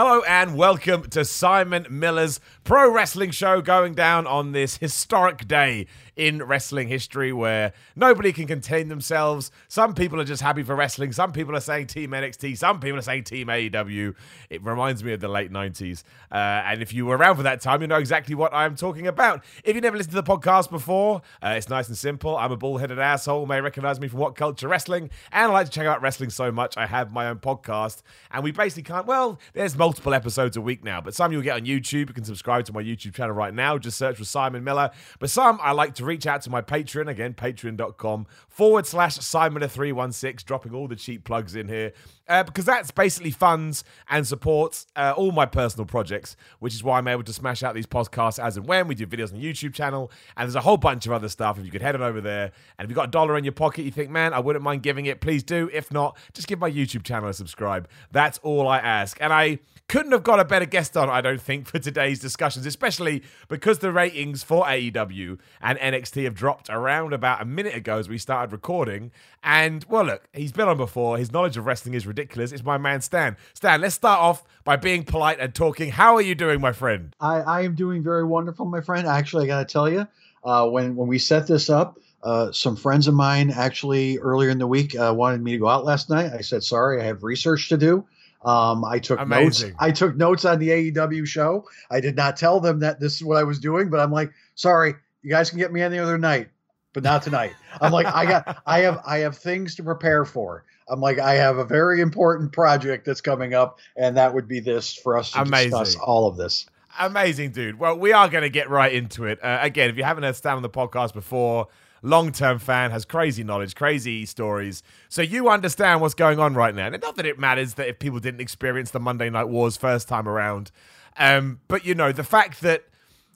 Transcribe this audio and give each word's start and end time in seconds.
Hello 0.00 0.22
and 0.28 0.56
welcome 0.56 1.10
to 1.10 1.24
Simon 1.24 1.84
Miller's 1.90 2.38
pro 2.62 2.88
wrestling 2.88 3.32
show 3.32 3.60
going 3.60 3.94
down 3.94 4.28
on 4.28 4.52
this 4.52 4.76
historic 4.76 5.48
day 5.48 5.88
in 6.18 6.42
wrestling 6.42 6.88
history 6.88 7.32
where 7.32 7.72
nobody 7.94 8.32
can 8.32 8.46
contain 8.46 8.88
themselves. 8.88 9.52
Some 9.68 9.94
people 9.94 10.20
are 10.20 10.24
just 10.24 10.42
happy 10.42 10.64
for 10.64 10.74
wrestling. 10.74 11.12
Some 11.12 11.30
people 11.32 11.56
are 11.56 11.60
saying 11.60 11.86
Team 11.86 12.10
NXT. 12.10 12.58
Some 12.58 12.80
people 12.80 12.98
are 12.98 13.02
saying 13.02 13.24
Team 13.24 13.46
AEW. 13.46 14.14
It 14.50 14.62
reminds 14.64 15.04
me 15.04 15.12
of 15.12 15.20
the 15.20 15.28
late 15.28 15.52
90s. 15.52 16.02
Uh, 16.30 16.34
and 16.34 16.82
if 16.82 16.92
you 16.92 17.06
were 17.06 17.16
around 17.16 17.36
for 17.36 17.44
that 17.44 17.60
time, 17.60 17.80
you 17.80 17.86
know 17.86 17.98
exactly 17.98 18.34
what 18.34 18.52
I'm 18.52 18.74
talking 18.74 19.06
about. 19.06 19.44
If 19.62 19.76
you 19.76 19.80
never 19.80 19.96
listened 19.96 20.16
to 20.16 20.20
the 20.20 20.28
podcast 20.28 20.70
before, 20.70 21.22
uh, 21.40 21.54
it's 21.56 21.68
nice 21.68 21.86
and 21.86 21.96
simple. 21.96 22.36
I'm 22.36 22.50
a 22.50 22.56
bull-headed 22.56 22.98
asshole. 22.98 23.42
You 23.42 23.46
may 23.46 23.60
recognize 23.60 24.00
me 24.00 24.08
from 24.08 24.18
What 24.18 24.34
Culture 24.34 24.66
Wrestling. 24.66 25.10
And 25.30 25.52
I 25.52 25.54
like 25.54 25.66
to 25.66 25.72
check 25.72 25.86
out 25.86 26.02
wrestling 26.02 26.30
so 26.30 26.50
much, 26.50 26.76
I 26.76 26.86
have 26.86 27.12
my 27.12 27.28
own 27.28 27.38
podcast. 27.38 28.02
And 28.32 28.42
we 28.42 28.50
basically 28.50 28.82
can't, 28.82 29.06
well, 29.06 29.38
there's 29.52 29.78
multiple 29.78 30.12
episodes 30.12 30.56
a 30.56 30.60
week 30.60 30.82
now, 30.82 31.00
but 31.00 31.14
some 31.14 31.30
you'll 31.30 31.42
get 31.42 31.54
on 31.54 31.64
YouTube. 31.64 32.08
You 32.08 32.14
can 32.14 32.24
subscribe 32.24 32.64
to 32.64 32.72
my 32.72 32.82
YouTube 32.82 33.14
channel 33.14 33.36
right 33.36 33.54
now. 33.54 33.78
Just 33.78 33.96
search 33.98 34.16
for 34.16 34.24
Simon 34.24 34.64
Miller. 34.64 34.90
But 35.20 35.30
some 35.30 35.60
I 35.62 35.70
like 35.70 35.94
to 35.94 36.07
reach 36.08 36.26
out 36.26 36.42
to 36.42 36.50
my 36.50 36.62
Patreon, 36.62 37.08
again, 37.08 37.34
patreon.com 37.34 38.26
forward 38.48 38.86
slash 38.86 39.18
Simon316, 39.18 40.44
dropping 40.44 40.74
all 40.74 40.88
the 40.88 40.96
cheap 40.96 41.24
plugs 41.24 41.54
in 41.54 41.68
here. 41.68 41.92
Uh, 42.28 42.42
because 42.42 42.64
that's 42.64 42.90
basically 42.90 43.30
funds 43.30 43.84
and 44.08 44.26
supports 44.26 44.86
uh, 44.96 45.14
all 45.16 45.32
my 45.32 45.46
personal 45.46 45.86
projects, 45.86 46.36
which 46.58 46.74
is 46.74 46.84
why 46.84 46.98
I'm 46.98 47.08
able 47.08 47.22
to 47.22 47.32
smash 47.32 47.62
out 47.62 47.74
these 47.74 47.86
podcasts 47.86 48.42
as 48.42 48.56
and 48.56 48.66
when 48.66 48.86
we 48.86 48.94
do 48.94 49.06
videos 49.06 49.32
on 49.32 49.40
the 49.40 49.50
YouTube 49.50 49.72
channel. 49.72 50.10
And 50.36 50.46
there's 50.46 50.54
a 50.54 50.60
whole 50.60 50.76
bunch 50.76 51.06
of 51.06 51.12
other 51.12 51.28
stuff. 51.28 51.58
If 51.58 51.64
you 51.64 51.70
could 51.70 51.82
head 51.82 51.94
on 51.94 52.02
over 52.02 52.20
there, 52.20 52.52
and 52.78 52.84
if 52.84 52.90
you've 52.90 52.96
got 52.96 53.08
a 53.08 53.10
dollar 53.10 53.38
in 53.38 53.44
your 53.44 53.52
pocket, 53.52 53.84
you 53.84 53.90
think, 53.90 54.10
man, 54.10 54.34
I 54.34 54.40
wouldn't 54.40 54.62
mind 54.62 54.82
giving 54.82 55.06
it, 55.06 55.20
please 55.20 55.42
do. 55.42 55.70
If 55.72 55.90
not, 55.90 56.16
just 56.34 56.48
give 56.48 56.58
my 56.58 56.70
YouTube 56.70 57.02
channel 57.04 57.28
a 57.28 57.34
subscribe. 57.34 57.88
That's 58.12 58.38
all 58.42 58.68
I 58.68 58.78
ask. 58.78 59.16
And 59.20 59.32
I 59.32 59.60
couldn't 59.88 60.12
have 60.12 60.22
got 60.22 60.38
a 60.38 60.44
better 60.44 60.66
guest 60.66 60.98
on, 60.98 61.08
I 61.08 61.22
don't 61.22 61.40
think, 61.40 61.66
for 61.66 61.78
today's 61.78 62.20
discussions, 62.20 62.66
especially 62.66 63.22
because 63.48 63.78
the 63.78 63.90
ratings 63.90 64.42
for 64.42 64.64
AEW 64.64 65.38
and 65.62 65.78
NXT 65.78 66.24
have 66.24 66.34
dropped 66.34 66.68
around 66.68 67.14
about 67.14 67.40
a 67.40 67.46
minute 67.46 67.74
ago 67.74 67.98
as 67.98 68.06
we 68.06 68.18
started 68.18 68.52
recording. 68.52 69.10
And, 69.42 69.84
well, 69.88 70.04
look, 70.04 70.28
he's 70.32 70.52
been 70.52 70.68
on 70.68 70.76
before. 70.76 71.16
His 71.18 71.32
knowledge 71.32 71.56
of 71.56 71.66
wrestling 71.66 71.94
is 71.94 72.06
ridiculous. 72.06 72.52
It's 72.52 72.64
my 72.64 72.78
man, 72.78 73.00
Stan. 73.00 73.36
Stan, 73.54 73.80
let's 73.80 73.94
start 73.94 74.20
off 74.20 74.44
by 74.64 74.76
being 74.76 75.04
polite 75.04 75.38
and 75.40 75.54
talking. 75.54 75.90
How 75.90 76.16
are 76.16 76.22
you 76.22 76.34
doing, 76.34 76.60
my 76.60 76.72
friend? 76.72 77.14
I, 77.20 77.40
I 77.40 77.60
am 77.62 77.74
doing 77.74 78.02
very 78.02 78.24
wonderful, 78.24 78.66
my 78.66 78.80
friend. 78.80 79.06
Actually, 79.06 79.44
I 79.44 79.46
got 79.46 79.68
to 79.68 79.72
tell 79.72 79.88
you, 79.88 80.06
uh, 80.44 80.68
when, 80.68 80.96
when 80.96 81.08
we 81.08 81.18
set 81.18 81.46
this 81.46 81.70
up, 81.70 81.98
uh, 82.22 82.50
some 82.52 82.76
friends 82.76 83.06
of 83.06 83.14
mine 83.14 83.50
actually 83.50 84.18
earlier 84.18 84.50
in 84.50 84.58
the 84.58 84.66
week 84.66 84.98
uh, 84.98 85.14
wanted 85.16 85.40
me 85.42 85.52
to 85.52 85.58
go 85.58 85.68
out 85.68 85.84
last 85.84 86.10
night. 86.10 86.32
I 86.32 86.40
said, 86.40 86.64
sorry, 86.64 87.00
I 87.00 87.04
have 87.04 87.22
research 87.22 87.68
to 87.68 87.76
do. 87.76 88.04
Um, 88.44 88.84
I 88.84 88.98
took 88.98 89.20
Amazing. 89.20 89.70
notes. 89.70 89.76
I 89.80 89.90
took 89.90 90.16
notes 90.16 90.44
on 90.44 90.58
the 90.58 90.68
AEW 90.68 91.26
show. 91.26 91.68
I 91.90 92.00
did 92.00 92.16
not 92.16 92.36
tell 92.36 92.60
them 92.60 92.80
that 92.80 93.00
this 93.00 93.16
is 93.16 93.24
what 93.24 93.36
I 93.36 93.42
was 93.44 93.58
doing, 93.58 93.90
but 93.90 94.00
I'm 94.00 94.12
like, 94.12 94.32
sorry, 94.54 94.94
you 95.22 95.30
guys 95.30 95.50
can 95.50 95.58
get 95.58 95.72
me 95.72 95.82
any 95.82 95.98
other 95.98 96.18
night, 96.18 96.48
but 96.92 97.02
not 97.02 97.22
tonight. 97.22 97.52
I'm 97.80 97.92
like, 97.92 98.06
I 98.06 98.24
got, 98.24 98.62
I 98.66 98.80
have, 98.80 99.00
I 99.06 99.18
have 99.18 99.36
things 99.36 99.74
to 99.76 99.82
prepare 99.82 100.24
for. 100.24 100.64
I'm 100.88 101.00
like, 101.00 101.18
I 101.18 101.34
have 101.34 101.58
a 101.58 101.64
very 101.64 102.00
important 102.00 102.50
project 102.50 103.04
that's 103.04 103.20
coming 103.20 103.52
up, 103.52 103.78
and 103.96 104.16
that 104.16 104.32
would 104.32 104.48
be 104.48 104.60
this 104.60 104.94
for 104.94 105.18
us 105.18 105.32
to 105.32 105.42
Amazing. 105.42 105.70
discuss 105.70 105.96
all 105.96 106.26
of 106.26 106.36
this. 106.38 106.66
Amazing, 106.98 107.52
dude. 107.52 107.78
Well, 107.78 107.98
we 107.98 108.12
are 108.12 108.28
going 108.28 108.42
to 108.42 108.48
get 108.48 108.70
right 108.70 108.92
into 108.92 109.26
it. 109.26 109.38
Uh, 109.44 109.58
again, 109.60 109.90
if 109.90 109.96
you 109.98 110.02
haven't 110.02 110.24
heard 110.24 110.34
Stan 110.34 110.56
on 110.56 110.62
the 110.62 110.70
podcast 110.70 111.12
before, 111.12 111.68
long 112.02 112.32
term 112.32 112.58
fan, 112.58 112.90
has 112.90 113.04
crazy 113.04 113.44
knowledge, 113.44 113.74
crazy 113.76 114.24
stories. 114.24 114.82
So 115.10 115.20
you 115.20 115.50
understand 115.50 116.00
what's 116.00 116.14
going 116.14 116.40
on 116.40 116.54
right 116.54 116.74
now. 116.74 116.86
And 116.86 117.00
not 117.02 117.16
that 117.16 117.26
it 117.26 117.38
matters 117.38 117.74
that 117.74 117.86
if 117.86 117.98
people 117.98 118.18
didn't 118.18 118.40
experience 118.40 118.90
the 118.90 118.98
Monday 118.98 119.28
Night 119.28 119.48
Wars 119.48 119.76
first 119.76 120.08
time 120.08 120.26
around. 120.26 120.72
Um, 121.18 121.60
but, 121.68 121.84
you 121.84 121.94
know, 121.94 122.12
the 122.12 122.24
fact 122.24 122.62
that. 122.62 122.84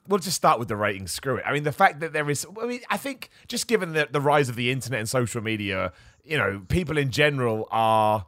We'll 0.07 0.19
just 0.19 0.35
start 0.35 0.59
with 0.59 0.67
the 0.67 0.75
ratings. 0.75 1.11
Screw 1.11 1.37
it. 1.37 1.43
I 1.45 1.53
mean, 1.53 1.63
the 1.63 1.71
fact 1.71 2.01
that 2.01 2.13
there 2.13 2.29
is. 2.29 2.45
I 2.61 2.65
mean, 2.65 2.81
I 2.89 2.97
think 2.97 3.29
just 3.47 3.67
given 3.67 3.93
the, 3.93 4.07
the 4.11 4.21
rise 4.21 4.49
of 4.49 4.55
the 4.55 4.69
internet 4.69 4.99
and 4.99 5.09
social 5.09 5.41
media, 5.41 5.93
you 6.23 6.37
know, 6.37 6.63
people 6.67 6.97
in 6.97 7.09
general 7.09 7.67
are 7.71 8.25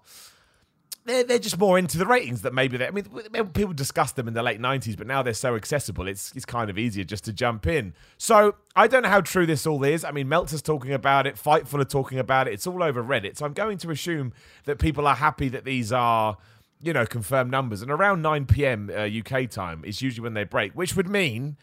they're, 1.05 1.23
they're 1.23 1.39
just 1.39 1.57
more 1.57 1.77
into 1.77 1.97
the 1.97 2.05
ratings 2.05 2.41
that 2.41 2.53
maybe 2.53 2.77
they, 2.77 2.87
I 2.87 2.91
mean 2.91 3.05
people 3.53 3.73
discussed 3.73 4.15
them 4.15 4.27
in 4.27 4.33
the 4.33 4.43
late 4.43 4.59
90s 4.59 4.97
but 4.97 5.07
now 5.07 5.21
they're 5.21 5.33
so 5.33 5.55
accessible 5.55 6.07
it's 6.07 6.31
it's 6.35 6.45
kind 6.45 6.69
of 6.69 6.77
easier 6.77 7.03
just 7.03 7.23
to 7.25 7.33
jump 7.33 7.67
in 7.67 7.93
so 8.17 8.55
I 8.75 8.87
don't 8.87 9.03
know 9.03 9.09
how 9.09 9.21
true 9.21 9.45
this 9.45 9.65
all 9.65 9.83
is 9.83 10.03
I 10.03 10.11
mean 10.11 10.27
Meltzer's 10.27 10.61
talking 10.61 10.91
about 10.91 11.27
it 11.27 11.35
Fightful 11.35 11.79
are 11.79 11.85
talking 11.85 12.19
about 12.19 12.47
it 12.47 12.53
it's 12.53 12.67
all 12.67 12.83
over 12.83 13.03
Reddit 13.03 13.37
so 13.37 13.45
I'm 13.45 13.53
going 13.53 13.77
to 13.79 13.91
assume 13.91 14.33
that 14.65 14.79
people 14.79 15.07
are 15.07 15.15
happy 15.15 15.47
that 15.49 15.63
these 15.63 15.91
are 15.91 16.37
you 16.85 16.93
know 16.93 17.05
confirmed 17.05 17.51
numbers 17.51 17.81
and 17.81 17.91
around 17.91 18.21
9 18.21 18.45
p.m. 18.45 18.89
Uh, 18.95 19.01
UK 19.01 19.49
time 19.49 19.83
is 19.83 20.01
usually 20.01 20.23
when 20.23 20.33
they 20.33 20.43
break 20.43 20.71
which 20.73 20.95
would 20.95 21.09
mean 21.09 21.57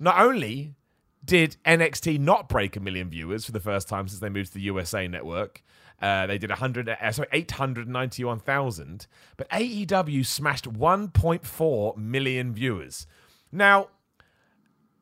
not 0.00 0.18
only 0.18 0.74
did 1.24 1.56
NXT 1.64 2.18
not 2.18 2.48
break 2.48 2.74
a 2.74 2.80
million 2.80 3.08
viewers 3.08 3.44
for 3.44 3.52
the 3.52 3.60
first 3.60 3.86
time 3.88 4.08
since 4.08 4.20
they 4.20 4.28
moved 4.28 4.48
to 4.48 4.54
the 4.54 4.62
USA 4.62 5.06
network 5.06 5.62
uh, 6.02 6.26
they 6.26 6.36
did 6.36 6.50
100, 6.50 6.88
uh, 6.88 7.12
sorry, 7.12 7.28
891,000, 7.30 9.06
but 9.36 9.48
AEW 9.50 10.26
smashed 10.26 10.64
1.4 10.68 11.96
million 11.96 12.52
viewers. 12.52 13.06
Now, 13.52 13.86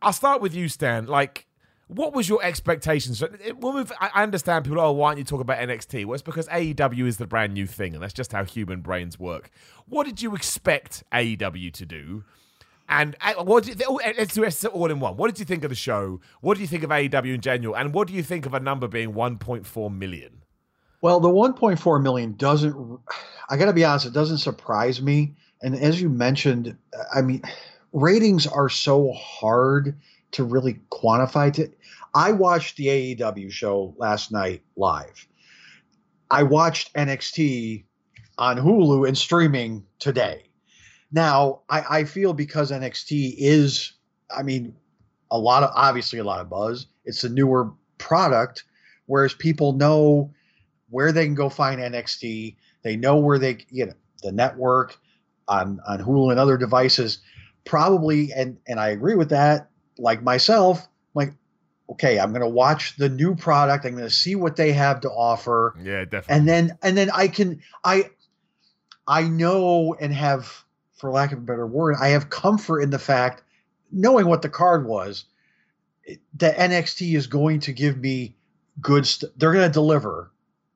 I'll 0.03 0.13
start 0.13 0.43
with 0.43 0.55
you, 0.55 0.69
Stan. 0.69 1.07
Like, 1.07 1.47
what 1.91 2.12
was 2.12 2.28
your 2.28 2.43
expectations? 2.43 3.23
We'll 3.59 3.84
I 4.01 4.23
understand 4.23 4.65
people, 4.65 4.81
oh, 4.81 4.93
why 4.93 5.11
don't 5.11 5.19
you 5.19 5.25
talk 5.25 5.41
about 5.41 5.59
NXT? 5.59 6.05
Well, 6.05 6.15
it's 6.15 6.23
because 6.23 6.47
AEW 6.49 7.06
is 7.06 7.17
the 7.17 7.27
brand 7.27 7.53
new 7.53 7.67
thing, 7.67 7.95
and 7.95 8.03
that's 8.03 8.12
just 8.12 8.33
how 8.33 8.45
human 8.45 8.81
brains 8.81 9.19
work. 9.19 9.51
What 9.89 10.06
did 10.06 10.23
you 10.23 10.37
expect 10.37 11.03
AEW 11.12 11.73
to 11.73 11.87
do? 11.87 12.25
And 12.89 13.17
uh, 13.21 13.43
what 13.43 13.65
did 13.65 13.81
you 13.81 14.01
let's 14.19 14.34
do 14.34 14.45
it 14.45 14.65
all 14.67 14.91
in 14.91 15.01
one. 15.01 15.17
What 15.17 15.31
did 15.31 15.41
you 15.41 15.45
think 15.45 15.65
of 15.65 15.71
the 15.71 15.77
show? 15.77 16.21
What 16.41 16.55
do 16.55 16.61
you 16.61 16.69
think 16.69 16.84
of 16.84 16.91
AEW 16.91 17.34
in 17.34 17.41
general? 17.41 17.77
And 17.77 17.93
what 17.93 18.07
do 18.07 18.15
you 18.15 18.22
think 18.22 18.47
of 18.47 18.55
a 18.55 18.61
number 18.61 18.87
being 18.87 19.12
1.4 19.12 19.97
million? 19.97 20.43
Well, 21.03 21.19
the 21.19 21.28
1.4 21.28 22.03
million 22.03 22.34
doesn't. 22.34 23.01
I 23.49 23.57
got 23.57 23.67
to 23.67 23.72
be 23.72 23.84
honest; 23.84 24.07
it 24.07 24.12
doesn't 24.12 24.39
surprise 24.39 25.03
me. 25.03 25.34
And 25.62 25.75
as 25.75 26.01
you 26.01 26.09
mentioned, 26.09 26.77
I 27.12 27.21
mean, 27.22 27.43
ratings 27.93 28.47
are 28.47 28.69
so 28.69 29.12
hard 29.12 29.97
to 30.33 30.45
really 30.45 30.81
quantify. 30.91 31.53
To 31.55 31.71
I 32.15 32.33
watched 32.33 32.77
the 32.77 32.87
AEW 32.87 33.51
show 33.51 33.95
last 33.99 34.33
night 34.33 34.63
live. 34.77 35.27
I 36.31 36.43
watched 36.45 36.95
NXT 36.95 37.85
on 38.39 38.57
Hulu 38.57 39.07
and 39.07 39.17
streaming 39.17 39.85
today. 39.99 40.45
Now, 41.13 41.61
I, 41.69 41.99
I 41.99 42.05
feel 42.05 42.33
because 42.33 42.71
NXT 42.71 43.35
is, 43.37 43.93
I 44.35 44.43
mean, 44.43 44.75
a 45.31 45.39
lot 45.39 45.63
of 45.63 45.71
obviously 45.75 46.19
a 46.19 46.25
lot 46.25 46.41
of 46.41 46.49
buzz. 46.49 46.87
It's 47.05 47.25
a 47.25 47.29
newer 47.29 47.73
product, 47.99 48.65
whereas 49.07 49.35
people 49.35 49.73
know 49.73 50.33
where 50.89 51.13
they 51.13 51.25
can 51.25 51.35
go 51.35 51.49
find 51.49 51.81
NXT. 51.81 52.57
They 52.83 52.97
know 52.97 53.17
where 53.17 53.39
they, 53.39 53.59
you 53.71 53.87
know, 53.87 53.93
the 54.23 54.33
network 54.33 54.99
on 55.49 55.81
on 55.87 55.99
Hulu 55.99 56.31
and 56.31 56.41
other 56.41 56.57
devices. 56.57 57.19
Probably, 57.65 58.33
and 58.33 58.59
and 58.67 58.81
I 58.81 58.89
agree 58.89 59.15
with 59.15 59.31
that. 59.31 59.70
Like 60.00 60.22
myself, 60.22 60.88
like 61.15 61.33
okay, 61.91 62.19
I'm 62.19 62.30
going 62.30 62.42
to 62.42 62.48
watch 62.48 62.97
the 62.97 63.09
new 63.09 63.34
product. 63.34 63.84
I'm 63.84 63.92
going 63.92 64.04
to 64.04 64.10
see 64.10 64.36
what 64.36 64.57
they 64.57 64.72
have 64.72 65.01
to 65.01 65.10
offer. 65.10 65.75
Yeah, 65.83 66.04
definitely. 66.04 66.36
And 66.36 66.48
then 66.48 66.78
and 66.83 66.97
then 66.97 67.10
I 67.10 67.28
can 67.28 67.63
I 67.84 68.10
I 69.10 69.25
know 69.25 69.95
and 70.01 70.15
have, 70.15 70.65
for 70.95 71.10
lack 71.10 71.33
of 71.33 71.39
a 71.39 71.42
better 71.42 71.66
word, 71.66 71.97
I 72.01 72.09
have 72.10 72.30
comfort 72.30 72.80
in 72.80 72.91
the 72.91 72.98
fact 72.98 73.42
knowing 73.91 74.27
what 74.27 74.42
the 74.42 74.48
card 74.48 74.86
was. 74.86 75.25
That 76.34 76.57
NXT 76.57 77.16
is 77.16 77.27
going 77.27 77.60
to 77.60 77.72
give 77.72 77.98
me 77.98 78.36
good. 78.80 79.07
St- 79.07 79.36
they're 79.39 79.53
going 79.53 79.69
to 79.69 79.72
deliver 79.72 80.30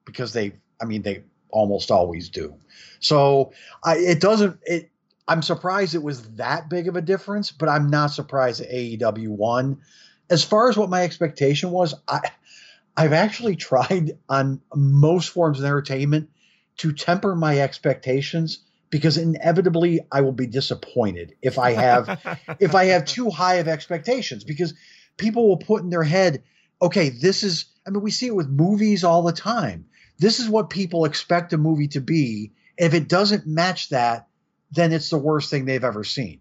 because 0.04 0.32
they, 0.32 0.52
I 0.80 0.84
mean, 0.84 1.02
they 1.02 1.22
almost 1.50 1.90
always 1.90 2.28
do. 2.28 2.54
So 3.00 3.52
I, 3.82 3.96
it 3.96 4.20
doesn't. 4.20 4.58
It. 4.64 4.90
I'm 5.26 5.42
surprised 5.42 5.94
it 5.94 6.02
was 6.02 6.22
that 6.34 6.68
big 6.68 6.88
of 6.88 6.96
a 6.96 7.02
difference, 7.02 7.50
but 7.50 7.68
I'm 7.68 7.88
not 7.88 8.08
surprised 8.08 8.60
that 8.60 8.70
AEW 8.70 9.28
won. 9.28 9.80
As 10.28 10.44
far 10.44 10.68
as 10.68 10.76
what 10.76 10.90
my 10.90 11.02
expectation 11.02 11.70
was, 11.70 11.94
I, 12.06 12.20
I've 12.96 13.12
actually 13.12 13.56
tried 13.70 14.18
on 14.28 14.60
most 14.74 15.30
forms 15.30 15.58
of 15.58 15.64
entertainment 15.64 16.30
to 16.78 16.92
temper 16.92 17.34
my 17.34 17.60
expectations 17.60 18.60
because 18.90 19.16
inevitably 19.16 20.00
I 20.12 20.20
will 20.20 20.32
be 20.32 20.46
disappointed 20.46 21.34
if 21.42 21.58
I 21.58 21.72
have 21.72 22.38
if 22.60 22.74
I 22.74 22.86
have 22.86 23.04
too 23.04 23.30
high 23.30 23.56
of 23.56 23.68
expectations 23.68 24.44
because 24.44 24.74
people 25.16 25.48
will 25.48 25.56
put 25.56 25.82
in 25.82 25.90
their 25.90 26.02
head, 26.02 26.42
okay, 26.80 27.08
this 27.08 27.42
is. 27.42 27.66
I 27.86 27.90
mean, 27.90 28.02
we 28.02 28.10
see 28.10 28.28
it 28.28 28.34
with 28.34 28.48
movies 28.48 29.04
all 29.04 29.22
the 29.22 29.32
time. 29.32 29.86
This 30.18 30.40
is 30.40 30.48
what 30.48 30.70
people 30.70 31.04
expect 31.04 31.52
a 31.52 31.58
movie 31.58 31.88
to 31.88 32.00
be. 32.00 32.52
If 32.78 32.94
it 32.94 33.08
doesn't 33.08 33.46
match 33.46 33.90
that, 33.90 34.26
then 34.74 34.92
it's 34.92 35.10
the 35.10 35.18
worst 35.18 35.50
thing 35.50 35.64
they've 35.64 35.84
ever 35.84 36.04
seen. 36.04 36.40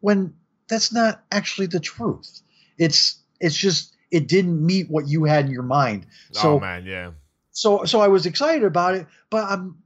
When 0.00 0.34
that's 0.68 0.92
not 0.92 1.22
actually 1.30 1.66
the 1.66 1.80
truth. 1.80 2.40
It's 2.78 3.22
it's 3.40 3.56
just 3.56 3.94
it 4.10 4.28
didn't 4.28 4.64
meet 4.64 4.90
what 4.90 5.06
you 5.06 5.24
had 5.24 5.46
in 5.46 5.50
your 5.50 5.62
mind. 5.62 6.06
Oh, 6.36 6.40
so 6.40 6.52
oh 6.54 6.60
man, 6.60 6.84
yeah. 6.86 7.12
So 7.50 7.84
so 7.84 8.00
I 8.00 8.08
was 8.08 8.26
excited 8.26 8.64
about 8.64 8.94
it, 8.94 9.06
but 9.30 9.44
I'm 9.44 9.76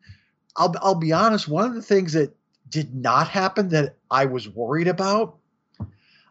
I'll 0.56 0.74
I'll 0.80 0.94
be 0.94 1.12
honest, 1.12 1.48
one 1.48 1.64
of 1.64 1.74
the 1.74 1.82
things 1.82 2.12
that 2.12 2.34
did 2.68 2.94
not 2.94 3.28
happen 3.28 3.70
that 3.70 3.96
I 4.10 4.26
was 4.26 4.48
worried 4.48 4.88
about, 4.88 5.38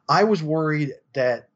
I 0.07 0.23
was 0.23 0.41
worried 0.41 0.93
that 1.13 1.49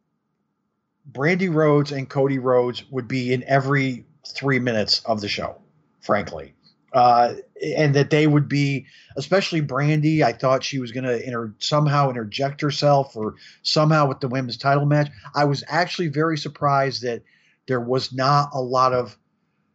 Brandi 1.11 1.53
Rhodes 1.53 1.91
and 1.91 2.09
Cody 2.09 2.39
Rhodes 2.39 2.83
would 2.91 3.07
be 3.07 3.33
in 3.33 3.43
every 3.43 4.05
3 4.27 4.59
minutes 4.59 5.01
of 5.05 5.21
the 5.21 5.27
show, 5.27 5.57
frankly 5.99 6.53
uh, 6.93 7.35
and 7.77 7.93
that 7.95 8.09
they 8.09 8.27
would 8.27 8.47
be, 8.47 8.85
especially 9.15 9.61
Brandi. 9.61 10.23
I 10.23 10.33
thought 10.33 10.63
she 10.63 10.79
was 10.79 10.91
going 10.91 11.03
to 11.05 11.23
inter- 11.25 11.53
somehow 11.59 12.09
interject 12.09 12.61
herself 12.61 13.15
or 13.15 13.35
somehow 13.63 14.07
with 14.07 14.19
the 14.19 14.27
women's 14.27 14.57
title 14.57 14.85
match. 14.85 15.09
I 15.35 15.45
was 15.45 15.63
actually 15.67 16.09
very 16.09 16.37
surprised 16.37 17.03
that 17.03 17.23
there 17.67 17.81
was 17.81 18.11
not 18.11 18.49
a 18.53 18.61
lot 18.61 18.93
of, 18.93 19.17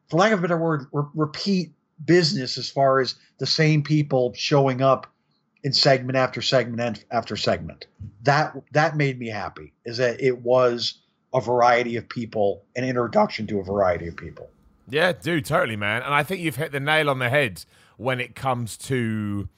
for 0.09 0.19
lack 0.19 0.33
of 0.33 0.41
a 0.41 0.43
better 0.43 0.59
word, 0.59 0.87
re- 0.93 1.05
repeat 1.15 1.73
business 2.05 2.59
as 2.59 2.69
far 2.69 3.01
as 3.01 3.15
the 3.39 3.47
same 3.47 3.83
people 3.83 4.33
showing 4.35 4.83
up 4.83 5.07
in 5.63 5.73
segment 5.73 6.17
after 6.17 6.43
segment 6.43 7.05
after 7.11 7.37
segment. 7.37 7.87
That 8.23 8.55
that 8.73 8.97
made 8.97 9.19
me 9.19 9.29
happy. 9.29 9.73
Is 9.85 9.97
that 9.97 10.21
it 10.21 10.39
was 10.39 11.01
a 11.35 11.41
variety 11.41 11.97
of 11.97 12.09
people, 12.09 12.65
an 12.77 12.85
introduction 12.85 13.47
to 13.49 13.59
a 13.59 13.65
variety 13.65 14.07
of 14.09 14.17
people. 14.17 14.49
Yeah, 14.89 15.13
dude, 15.13 15.45
totally, 15.45 15.77
man. 15.77 16.03
And 16.03 16.15
I 16.15 16.23
think 16.23 16.41
you've 16.41 16.57
hit 16.57 16.73
the 16.73 16.81
nail 16.81 17.11
on 17.11 17.19
the 17.19 17.29
head 17.29 17.65
when 17.97 18.21
it 18.21 18.35
comes 18.35 18.77
to. 18.79 19.49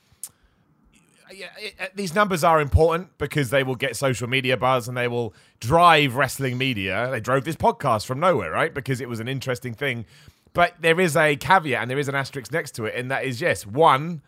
Yeah, 1.30 1.48
it, 1.58 1.92
these 1.94 2.14
numbers 2.14 2.42
are 2.42 2.58
important 2.58 3.18
because 3.18 3.50
they 3.50 3.62
will 3.62 3.74
get 3.74 3.96
social 3.96 4.28
media 4.28 4.56
buzz 4.56 4.88
and 4.88 4.96
they 4.96 5.08
will 5.08 5.34
drive 5.60 6.16
wrestling 6.16 6.56
media. 6.56 7.08
They 7.10 7.20
drove 7.20 7.44
this 7.44 7.56
podcast 7.56 8.06
from 8.06 8.18
nowhere, 8.18 8.50
right? 8.50 8.72
Because 8.72 9.02
it 9.02 9.08
was 9.10 9.20
an 9.20 9.28
interesting 9.28 9.74
thing. 9.74 10.06
But 10.54 10.74
there 10.80 10.98
is 10.98 11.16
a 11.16 11.36
caveat 11.36 11.82
and 11.82 11.90
there 11.90 11.98
is 11.98 12.08
an 12.08 12.14
asterisk 12.14 12.50
next 12.50 12.72
to 12.76 12.86
it, 12.86 12.94
and 12.96 13.10
that 13.10 13.24
is 13.24 13.42
yes, 13.42 13.66
one, 13.66 14.22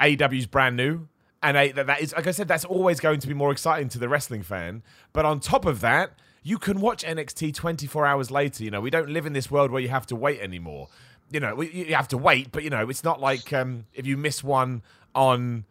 AEW's 0.00 0.46
brand 0.46 0.76
new, 0.76 1.06
and 1.40 1.56
a, 1.56 1.70
that 1.72 2.00
is 2.00 2.12
like 2.14 2.26
I 2.26 2.32
said, 2.32 2.48
that's 2.48 2.64
always 2.64 2.98
going 2.98 3.20
to 3.20 3.28
be 3.28 3.34
more 3.34 3.52
exciting 3.52 3.88
to 3.90 3.98
the 3.98 4.08
wrestling 4.08 4.42
fan. 4.42 4.82
But 5.12 5.24
on 5.24 5.38
top 5.38 5.64
of 5.64 5.80
that, 5.80 6.10
you 6.48 6.56
can 6.56 6.80
watch 6.80 7.04
NXT 7.04 7.52
24 7.52 8.06
hours 8.06 8.30
later. 8.30 8.64
You 8.64 8.70
know, 8.70 8.80
we 8.80 8.88
don't 8.88 9.10
live 9.10 9.26
in 9.26 9.34
this 9.34 9.50
world 9.50 9.70
where 9.70 9.82
you 9.82 9.90
have 9.90 10.06
to 10.06 10.16
wait 10.16 10.40
anymore. 10.40 10.88
You 11.30 11.40
know, 11.40 11.60
you 11.60 11.94
have 11.94 12.08
to 12.08 12.16
wait, 12.16 12.50
but 12.52 12.64
you 12.64 12.70
know, 12.70 12.88
it's 12.88 13.04
not 13.04 13.20
like 13.20 13.52
um, 13.52 13.84
if 13.92 14.06
you 14.06 14.16
miss 14.16 14.42
one 14.42 14.82
on 15.14 15.66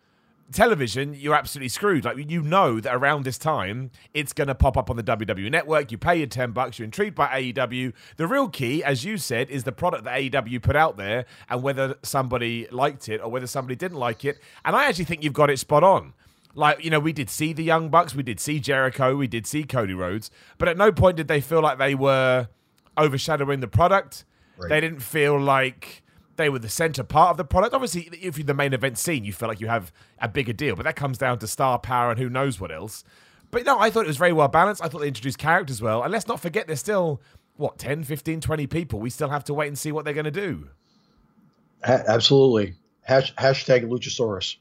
television, 0.51 1.15
you're 1.15 1.33
absolutely 1.33 1.69
screwed. 1.69 2.05
Like 2.05 2.29
you 2.29 2.43
know 2.43 2.79
that 2.79 2.93
around 2.93 3.25
this 3.25 3.39
time, 3.39 3.89
it's 4.13 4.33
going 4.33 4.49
to 4.49 4.55
pop 4.55 4.77
up 4.77 4.91
on 4.91 4.97
the 4.97 5.03
WWE 5.03 5.49
network. 5.49 5.91
You 5.91 5.97
pay 5.97 6.17
your 6.17 6.27
ten 6.27 6.51
bucks. 6.51 6.77
You're 6.77 6.85
intrigued 6.85 7.15
by 7.15 7.27
AEW. 7.41 7.93
The 8.17 8.27
real 8.27 8.47
key, 8.47 8.83
as 8.83 9.03
you 9.03 9.17
said, 9.17 9.49
is 9.49 9.63
the 9.63 9.71
product 9.71 10.03
that 10.03 10.19
AEW 10.19 10.61
put 10.61 10.75
out 10.75 10.95
there 10.95 11.25
and 11.49 11.63
whether 11.63 11.95
somebody 12.03 12.67
liked 12.69 13.09
it 13.09 13.19
or 13.19 13.31
whether 13.31 13.47
somebody 13.47 13.75
didn't 13.75 13.97
like 13.97 14.23
it. 14.23 14.39
And 14.63 14.75
I 14.75 14.85
actually 14.85 15.05
think 15.05 15.23
you've 15.23 15.33
got 15.33 15.49
it 15.49 15.57
spot 15.57 15.83
on. 15.83 16.13
Like, 16.57 16.83
you 16.83 16.89
know, 16.89 16.99
we 16.99 17.13
did 17.13 17.29
see 17.29 17.53
the 17.53 17.63
Young 17.63 17.89
Bucks, 17.89 18.15
we 18.15 18.23
did 18.23 18.39
see 18.39 18.59
Jericho, 18.59 19.15
we 19.15 19.27
did 19.27 19.45
see 19.45 19.63
Cody 19.63 19.93
Rhodes, 19.93 20.31
but 20.57 20.67
at 20.67 20.75
no 20.75 20.91
point 20.91 21.15
did 21.15 21.27
they 21.27 21.39
feel 21.39 21.61
like 21.61 21.77
they 21.77 21.93
were 21.93 22.47
overshadowing 22.97 23.59
the 23.59 23.67
product. 23.67 24.25
Right. 24.57 24.69
They 24.69 24.81
didn't 24.81 25.01
feel 25.01 25.39
like 25.39 26.01
they 26.35 26.49
were 26.49 26.57
the 26.57 26.67
center 26.67 27.03
part 27.03 27.29
of 27.29 27.37
the 27.37 27.45
product. 27.45 27.75
Obviously, 27.75 28.09
if 28.11 28.39
you're 28.39 28.45
the 28.45 28.55
main 28.55 28.73
event 28.73 28.97
scene, 28.97 29.23
you 29.23 29.33
feel 29.33 29.47
like 29.47 29.61
you 29.61 29.67
have 29.67 29.93
a 30.19 30.27
bigger 30.27 30.51
deal, 30.51 30.75
but 30.75 30.83
that 30.85 30.95
comes 30.95 31.19
down 31.19 31.37
to 31.39 31.47
star 31.47 31.77
power 31.77 32.09
and 32.09 32.19
who 32.19 32.27
knows 32.27 32.59
what 32.59 32.71
else. 32.71 33.03
But 33.51 33.63
no, 33.63 33.77
I 33.77 33.91
thought 33.91 34.05
it 34.05 34.07
was 34.07 34.17
very 34.17 34.33
well 34.33 34.47
balanced. 34.47 34.83
I 34.83 34.87
thought 34.87 35.01
they 35.01 35.09
introduced 35.09 35.37
characters 35.37 35.79
well. 35.79 36.01
And 36.01 36.11
let's 36.11 36.27
not 36.27 36.39
forget, 36.39 36.65
there's 36.65 36.79
still, 36.79 37.21
what, 37.55 37.77
10, 37.77 38.03
15, 38.03 38.41
20 38.41 38.65
people. 38.65 38.99
We 38.99 39.11
still 39.11 39.29
have 39.29 39.43
to 39.43 39.53
wait 39.53 39.67
and 39.67 39.77
see 39.77 39.91
what 39.91 40.05
they're 40.05 40.13
going 40.15 40.25
to 40.25 40.31
do. 40.31 40.69
Absolutely. 41.83 42.73
Hash, 43.03 43.33
hashtag 43.35 43.87
Luchasaurus. 43.87 44.57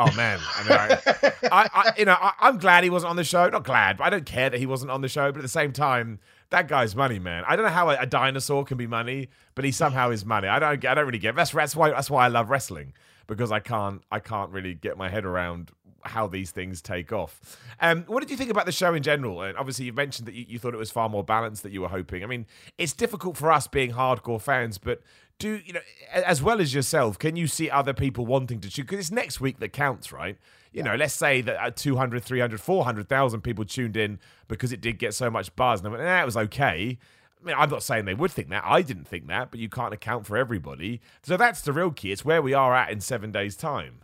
Oh 0.00 0.14
man, 0.14 0.38
I 0.54 0.62
mean, 0.62 0.78
I, 0.78 1.48
I, 1.50 1.68
I 1.74 1.92
you 1.98 2.04
know, 2.04 2.16
I, 2.18 2.48
am 2.48 2.58
glad 2.58 2.84
he 2.84 2.90
wasn't 2.90 3.10
on 3.10 3.16
the 3.16 3.24
show. 3.24 3.48
Not 3.48 3.64
glad, 3.64 3.96
but 3.96 4.04
I 4.04 4.10
don't 4.10 4.24
care 4.24 4.48
that 4.48 4.58
he 4.58 4.64
wasn't 4.64 4.92
on 4.92 5.00
the 5.00 5.08
show. 5.08 5.32
But 5.32 5.40
at 5.40 5.42
the 5.42 5.48
same 5.48 5.72
time, 5.72 6.20
that 6.50 6.68
guy's 6.68 6.94
money, 6.94 7.18
man. 7.18 7.42
I 7.48 7.56
don't 7.56 7.64
know 7.64 7.72
how 7.72 7.90
a, 7.90 7.96
a 7.98 8.06
dinosaur 8.06 8.64
can 8.64 8.78
be 8.78 8.86
money, 8.86 9.28
but 9.56 9.64
he 9.64 9.72
somehow 9.72 10.10
is 10.10 10.24
money. 10.24 10.46
I 10.46 10.60
don't, 10.60 10.84
I 10.86 10.94
don't 10.94 11.04
really 11.04 11.18
get. 11.18 11.34
That's 11.34 11.50
that's 11.50 11.74
why 11.74 11.90
that's 11.90 12.08
why 12.08 12.26
I 12.26 12.28
love 12.28 12.48
wrestling 12.48 12.92
because 13.26 13.50
I 13.50 13.58
can't, 13.58 14.02
I 14.10 14.20
can't 14.20 14.52
really 14.52 14.74
get 14.74 14.96
my 14.96 15.08
head 15.08 15.24
around 15.24 15.72
how 16.02 16.26
these 16.26 16.50
things 16.50 16.80
take 16.80 17.12
off. 17.12 17.58
Um, 17.80 18.04
what 18.06 18.20
did 18.20 18.30
you 18.30 18.36
think 18.36 18.50
about 18.50 18.66
the 18.66 18.72
show 18.72 18.94
in 18.94 19.02
general? 19.02 19.42
And 19.42 19.56
obviously, 19.56 19.86
you 19.86 19.92
mentioned 19.92 20.28
that 20.28 20.34
you, 20.34 20.44
you 20.48 20.58
thought 20.58 20.74
it 20.74 20.78
was 20.78 20.90
far 20.90 21.08
more 21.08 21.24
balanced 21.24 21.62
that 21.62 21.72
you 21.72 21.82
were 21.82 21.88
hoping. 21.88 22.22
I 22.22 22.26
mean, 22.26 22.46
it's 22.76 22.92
difficult 22.92 23.36
for 23.36 23.50
us 23.50 23.66
being 23.66 23.92
hardcore 23.92 24.40
fans, 24.40 24.78
but 24.78 25.02
do 25.38 25.60
you 25.64 25.72
know 25.72 25.80
as 26.12 26.42
well 26.42 26.60
as 26.60 26.74
yourself 26.74 27.16
can 27.16 27.36
you 27.36 27.46
see 27.46 27.70
other 27.70 27.94
people 27.94 28.26
wanting 28.26 28.60
to 28.60 28.68
choose 28.68 28.84
because 28.84 28.98
it's 28.98 29.10
next 29.12 29.40
week 29.40 29.60
that 29.60 29.72
counts 29.72 30.12
right 30.12 30.36
you 30.72 30.82
know 30.82 30.96
let's 30.96 31.14
say 31.14 31.40
that 31.40 31.56
at 31.62 31.76
200 31.76 32.24
300 32.24 32.60
400,000 32.60 33.40
people 33.40 33.64
tuned 33.64 33.96
in 33.96 34.18
because 34.48 34.72
it 34.72 34.80
did 34.80 34.98
get 34.98 35.14
so 35.14 35.30
much 35.30 35.54
buzz 35.54 35.84
and 35.84 35.94
that 35.94 36.26
was 36.26 36.36
okay 36.36 36.98
I 37.40 37.46
mean, 37.46 37.54
I'm 37.56 37.70
not 37.70 37.84
saying 37.84 38.04
they 38.04 38.14
would 38.14 38.32
think 38.32 38.48
that. 38.48 38.64
I 38.66 38.82
didn't 38.82 39.06
think 39.06 39.28
that, 39.28 39.52
but 39.52 39.60
you 39.60 39.68
can't 39.68 39.94
account 39.94 40.26
for 40.26 40.36
everybody. 40.36 41.00
So 41.22 41.36
that's 41.36 41.60
the 41.60 41.72
real 41.72 41.92
key. 41.92 42.10
It's 42.10 42.24
where 42.24 42.42
we 42.42 42.52
are 42.52 42.74
at 42.74 42.90
in 42.90 43.00
seven 43.00 43.30
days' 43.30 43.54
time. 43.54 44.00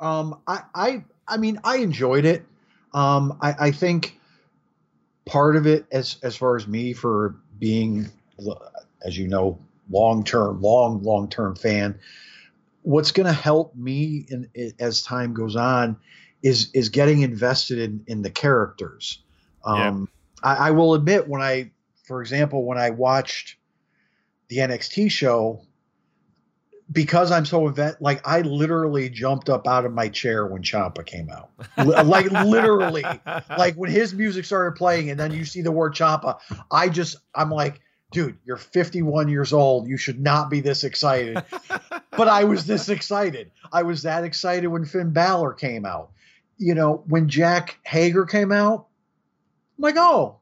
Um, 0.00 0.40
I, 0.46 0.62
I, 0.74 1.04
I 1.28 1.36
mean, 1.36 1.60
I 1.62 1.78
enjoyed 1.78 2.24
it. 2.24 2.44
Um, 2.92 3.38
I, 3.40 3.54
I 3.58 3.70
think 3.70 4.18
part 5.26 5.56
of 5.56 5.66
it, 5.66 5.86
as 5.92 6.16
as 6.22 6.36
far 6.36 6.56
as 6.56 6.66
me 6.66 6.92
for 6.92 7.36
being, 7.58 8.08
as 9.04 9.16
you 9.16 9.28
know, 9.28 9.58
long 9.90 10.24
term, 10.24 10.60
long 10.60 11.02
long 11.02 11.28
term 11.28 11.54
fan. 11.54 11.98
What's 12.82 13.12
going 13.12 13.26
to 13.26 13.32
help 13.32 13.76
me 13.76 14.26
in, 14.28 14.48
in, 14.54 14.72
as 14.80 15.02
time 15.02 15.34
goes 15.34 15.54
on 15.54 15.96
is 16.42 16.70
is 16.72 16.88
getting 16.88 17.20
invested 17.20 17.78
in 17.78 18.04
in 18.06 18.22
the 18.22 18.30
characters. 18.30 19.22
Um, 19.64 20.08
yeah. 20.42 20.50
I, 20.50 20.68
I 20.68 20.70
will 20.70 20.94
admit 20.94 21.28
when 21.28 21.42
I, 21.42 21.70
for 22.04 22.22
example, 22.22 22.64
when 22.64 22.78
I 22.78 22.90
watched 22.90 23.56
the 24.48 24.58
NXT 24.58 25.10
show, 25.10 25.60
because 26.92 27.30
I'm 27.30 27.46
so 27.46 27.68
event 27.68 27.96
like 28.00 28.26
I 28.26 28.40
literally 28.40 29.08
jumped 29.10 29.48
up 29.48 29.66
out 29.66 29.84
of 29.84 29.92
my 29.92 30.08
chair 30.08 30.46
when 30.46 30.62
Ciampa 30.62 31.04
came 31.06 31.30
out. 31.30 31.50
like 32.06 32.30
literally. 32.30 33.04
Like 33.56 33.74
when 33.74 33.90
his 33.90 34.12
music 34.14 34.44
started 34.44 34.76
playing 34.76 35.10
and 35.10 35.18
then 35.18 35.32
you 35.32 35.44
see 35.44 35.62
the 35.62 35.72
word 35.72 35.94
Ciampa, 35.94 36.38
I 36.70 36.88
just 36.88 37.16
I'm 37.34 37.50
like 37.50 37.80
dude, 38.10 38.38
you're 38.44 38.56
51 38.56 39.28
years 39.28 39.52
old. 39.52 39.88
You 39.88 39.96
should 39.96 40.20
not 40.20 40.50
be 40.50 40.60
this 40.60 40.84
excited. 40.84 41.42
but 42.10 42.28
I 42.28 42.44
was 42.44 42.66
this 42.66 42.88
excited. 42.88 43.50
I 43.72 43.82
was 43.82 44.02
that 44.02 44.24
excited 44.24 44.66
when 44.68 44.84
Finn 44.84 45.12
Balor 45.12 45.54
came 45.54 45.86
out. 45.86 46.10
You 46.58 46.74
know, 46.74 47.04
when 47.06 47.28
Jake 47.28 47.78
Hager 47.84 48.26
came 48.26 48.52
out, 48.52 48.88
I'm 49.78 49.82
like, 49.82 49.96
oh, 49.96 50.40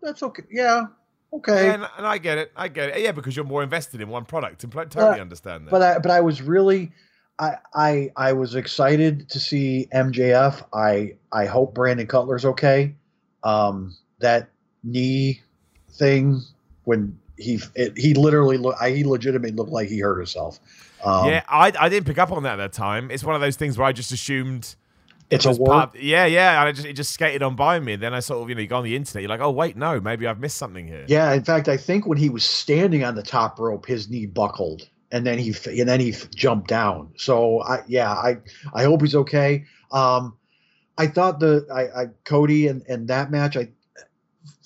that's 0.00 0.22
okay. 0.22 0.44
Yeah, 0.50 0.86
okay. 1.32 1.66
Yeah, 1.66 1.74
and, 1.74 1.88
and, 1.98 2.06
I 2.06 2.18
get 2.18 2.38
it. 2.38 2.52
I 2.56 2.68
get 2.68 2.90
it. 2.90 3.02
Yeah, 3.02 3.12
because 3.12 3.36
you're 3.36 3.44
more 3.44 3.62
invested 3.62 4.00
in 4.00 4.08
one 4.08 4.24
product 4.24 4.64
and 4.64 4.72
totally 4.72 4.90
but, 5.04 5.20
understand 5.20 5.66
that. 5.66 5.70
But 5.70 5.82
I, 5.82 5.98
but 5.98 6.10
I 6.10 6.20
was 6.20 6.42
really, 6.42 6.92
I, 7.38 7.56
I, 7.74 8.12
I 8.16 8.32
was 8.32 8.54
excited 8.54 9.28
to 9.30 9.40
see 9.40 9.88
MJF. 9.94 10.64
I, 10.72 11.14
I 11.32 11.46
hope 11.46 11.74
Brandon 11.74 12.06
Cutler's 12.06 12.44
okay. 12.44 12.94
Um, 13.42 13.96
that 14.18 14.50
knee 14.84 15.40
thing 15.92 16.40
when 16.84 17.18
he 17.36 17.58
it, 17.74 17.96
he 17.96 18.14
literally 18.14 18.58
look 18.58 18.78
he 18.82 19.04
legitimately 19.04 19.52
looked 19.56 19.70
like 19.70 19.88
he 19.88 20.00
hurt 20.00 20.18
himself. 20.18 20.60
Um, 21.02 21.26
yeah, 21.28 21.42
I 21.48 21.72
I 21.78 21.88
didn't 21.88 22.06
pick 22.06 22.18
up 22.18 22.30
on 22.30 22.42
that 22.42 22.54
at 22.54 22.56
that 22.56 22.72
time. 22.72 23.10
It's 23.10 23.24
one 23.24 23.34
of 23.34 23.40
those 23.40 23.56
things 23.56 23.78
where 23.78 23.86
I 23.86 23.92
just 23.92 24.12
assumed 24.12 24.76
it's 25.30 25.46
a 25.46 25.54
part, 25.54 25.96
yeah, 25.96 26.26
yeah. 26.26 26.60
And 26.60 26.68
I 26.68 26.72
just 26.72 26.86
it 26.86 26.94
just 26.94 27.12
skated 27.12 27.42
on 27.42 27.56
by 27.56 27.78
me. 27.78 27.94
And 27.94 28.02
then 28.02 28.12
I 28.12 28.20
sort 28.20 28.42
of 28.42 28.48
you 28.48 28.54
know 28.54 28.60
you 28.60 28.66
go 28.66 28.76
on 28.76 28.84
the 28.84 28.96
internet, 28.96 29.22
you're 29.22 29.28
like, 29.28 29.40
oh 29.40 29.50
wait, 29.50 29.76
no, 29.76 30.00
maybe 30.00 30.26
I've 30.26 30.40
missed 30.40 30.56
something 30.56 30.86
here. 30.86 31.04
Yeah, 31.08 31.32
in 31.32 31.44
fact, 31.44 31.68
I 31.68 31.76
think 31.76 32.06
when 32.06 32.18
he 32.18 32.28
was 32.28 32.44
standing 32.44 33.04
on 33.04 33.14
the 33.14 33.22
top 33.22 33.58
rope, 33.58 33.86
his 33.86 34.10
knee 34.10 34.26
buckled, 34.26 34.88
and 35.12 35.26
then 35.26 35.38
he 35.38 35.54
and 35.66 35.88
then 35.88 36.00
he 36.00 36.14
jumped 36.34 36.68
down. 36.68 37.12
So 37.16 37.62
I 37.62 37.82
yeah, 37.86 38.10
I 38.10 38.38
I 38.74 38.84
hope 38.84 39.02
he's 39.02 39.14
okay. 39.14 39.64
Um, 39.92 40.36
I 40.98 41.06
thought 41.06 41.40
the 41.40 41.66
I, 41.72 42.02
I 42.02 42.06
Cody 42.24 42.66
and 42.66 42.82
and 42.88 43.08
that 43.08 43.30
match, 43.30 43.56
I 43.56 43.68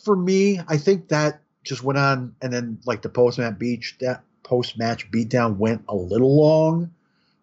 for 0.03 0.17
me, 0.17 0.61
I 0.69 0.77
think 0.77 1.09
that 1.09 1.41
just 1.63 1.83
went 1.83 1.99
on, 1.99 2.35
and 2.43 2.53
then 2.53 2.79
like 2.87 3.03
the 3.03 3.09
post 3.09 3.39
match 3.39 3.59
beach 3.59 3.97
that 4.01 4.23
post 4.43 4.79
match 4.79 5.11
beatdown 5.11 5.57
went 5.57 5.85
a 5.89 5.95
little 5.95 6.37
long 6.37 6.91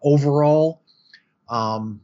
overall. 0.02 0.80
Um, 1.48 2.00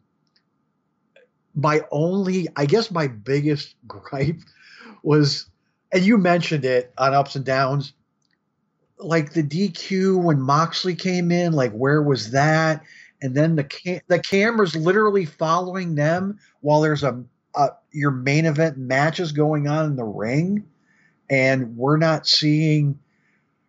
my 1.59 1.81
only, 1.91 2.49
I 2.57 2.67
guess, 2.67 2.91
my 2.91 3.09
biggest 3.09 3.75
gripe 3.87 4.41
was, 5.03 5.47
and 5.93 6.05
you 6.05 6.19
mentioned 6.19 6.65
it 6.65 6.93
on 6.97 7.15
ups 7.15 7.37
and 7.37 7.45
downs, 7.45 7.93
like 8.99 9.33
the 9.33 9.43
DQ 9.43 10.23
when 10.23 10.41
Moxley 10.41 10.95
came 10.95 11.31
in, 11.31 11.53
like 11.53 11.73
where 11.73 12.03
was 12.03 12.31
that? 12.33 12.83
And 13.21 13.35
then 13.35 13.57
the 13.57 14.01
the 14.07 14.21
camera's 14.21 14.77
literally 14.77 15.25
following 15.25 15.95
them 15.95 16.39
while 16.61 16.81
there's 16.81 17.03
a, 17.03 17.25
a 17.55 17.71
your 17.93 18.11
main 18.11 18.47
event 18.47 18.77
matches 18.79 19.33
going 19.33 19.67
on 19.67 19.87
in 19.87 19.97
the 19.97 20.05
ring, 20.05 20.65
and 21.29 21.77
we're 21.77 21.97
not 21.97 22.27
seeing. 22.27 22.99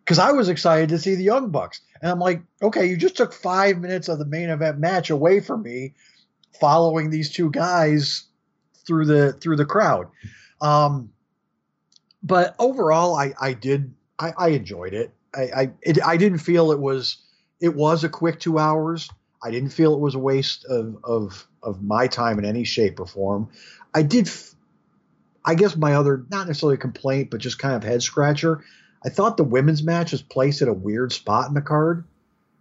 Because 0.04 0.18
I 0.18 0.32
was 0.32 0.48
excited 0.48 0.88
to 0.88 0.98
see 0.98 1.14
the 1.14 1.22
Young 1.22 1.50
Bucks, 1.50 1.80
and 2.02 2.10
I'm 2.10 2.18
like, 2.18 2.42
okay, 2.62 2.86
you 2.86 2.96
just 2.96 3.16
took 3.16 3.32
five 3.32 3.78
minutes 3.78 4.08
of 4.08 4.18
the 4.18 4.24
main 4.24 4.50
event 4.50 4.78
match 4.78 5.10
away 5.10 5.40
from 5.40 5.62
me, 5.62 5.94
following 6.58 7.10
these 7.10 7.30
two 7.30 7.50
guys 7.50 8.24
through 8.86 9.06
the 9.06 9.32
through 9.34 9.56
the 9.56 9.64
crowd. 9.64 10.08
Um, 10.60 11.12
but 12.22 12.54
overall, 12.58 13.14
I 13.16 13.34
I 13.40 13.52
did 13.52 13.94
I, 14.18 14.32
I 14.36 14.48
enjoyed 14.48 14.94
it. 14.94 15.12
I 15.34 15.40
I, 15.40 15.70
it, 15.82 16.02
I 16.04 16.16
didn't 16.16 16.38
feel 16.38 16.72
it 16.72 16.80
was 16.80 17.18
it 17.60 17.74
was 17.74 18.04
a 18.04 18.08
quick 18.08 18.40
two 18.40 18.58
hours. 18.58 19.10
I 19.42 19.50
didn't 19.50 19.70
feel 19.70 19.94
it 19.94 20.00
was 20.00 20.14
a 20.14 20.18
waste 20.18 20.64
of 20.66 20.98
of 21.04 21.46
of 21.62 21.82
my 21.82 22.06
time 22.06 22.38
in 22.38 22.44
any 22.44 22.64
shape 22.64 23.00
or 23.00 23.06
form. 23.06 23.48
I 23.94 24.02
did. 24.02 24.26
F- 24.28 24.54
I 25.42 25.54
guess 25.54 25.74
my 25.74 25.94
other 25.94 26.26
not 26.30 26.46
necessarily 26.46 26.74
a 26.74 26.78
complaint, 26.78 27.30
but 27.30 27.40
just 27.40 27.58
kind 27.58 27.74
of 27.74 27.82
head 27.82 28.02
scratcher. 28.02 28.62
I 29.04 29.08
thought 29.08 29.38
the 29.38 29.44
women's 29.44 29.82
match 29.82 30.12
was 30.12 30.20
placed 30.20 30.60
at 30.60 30.68
a 30.68 30.74
weird 30.74 31.12
spot 31.12 31.48
in 31.48 31.54
the 31.54 31.62
card, 31.62 32.04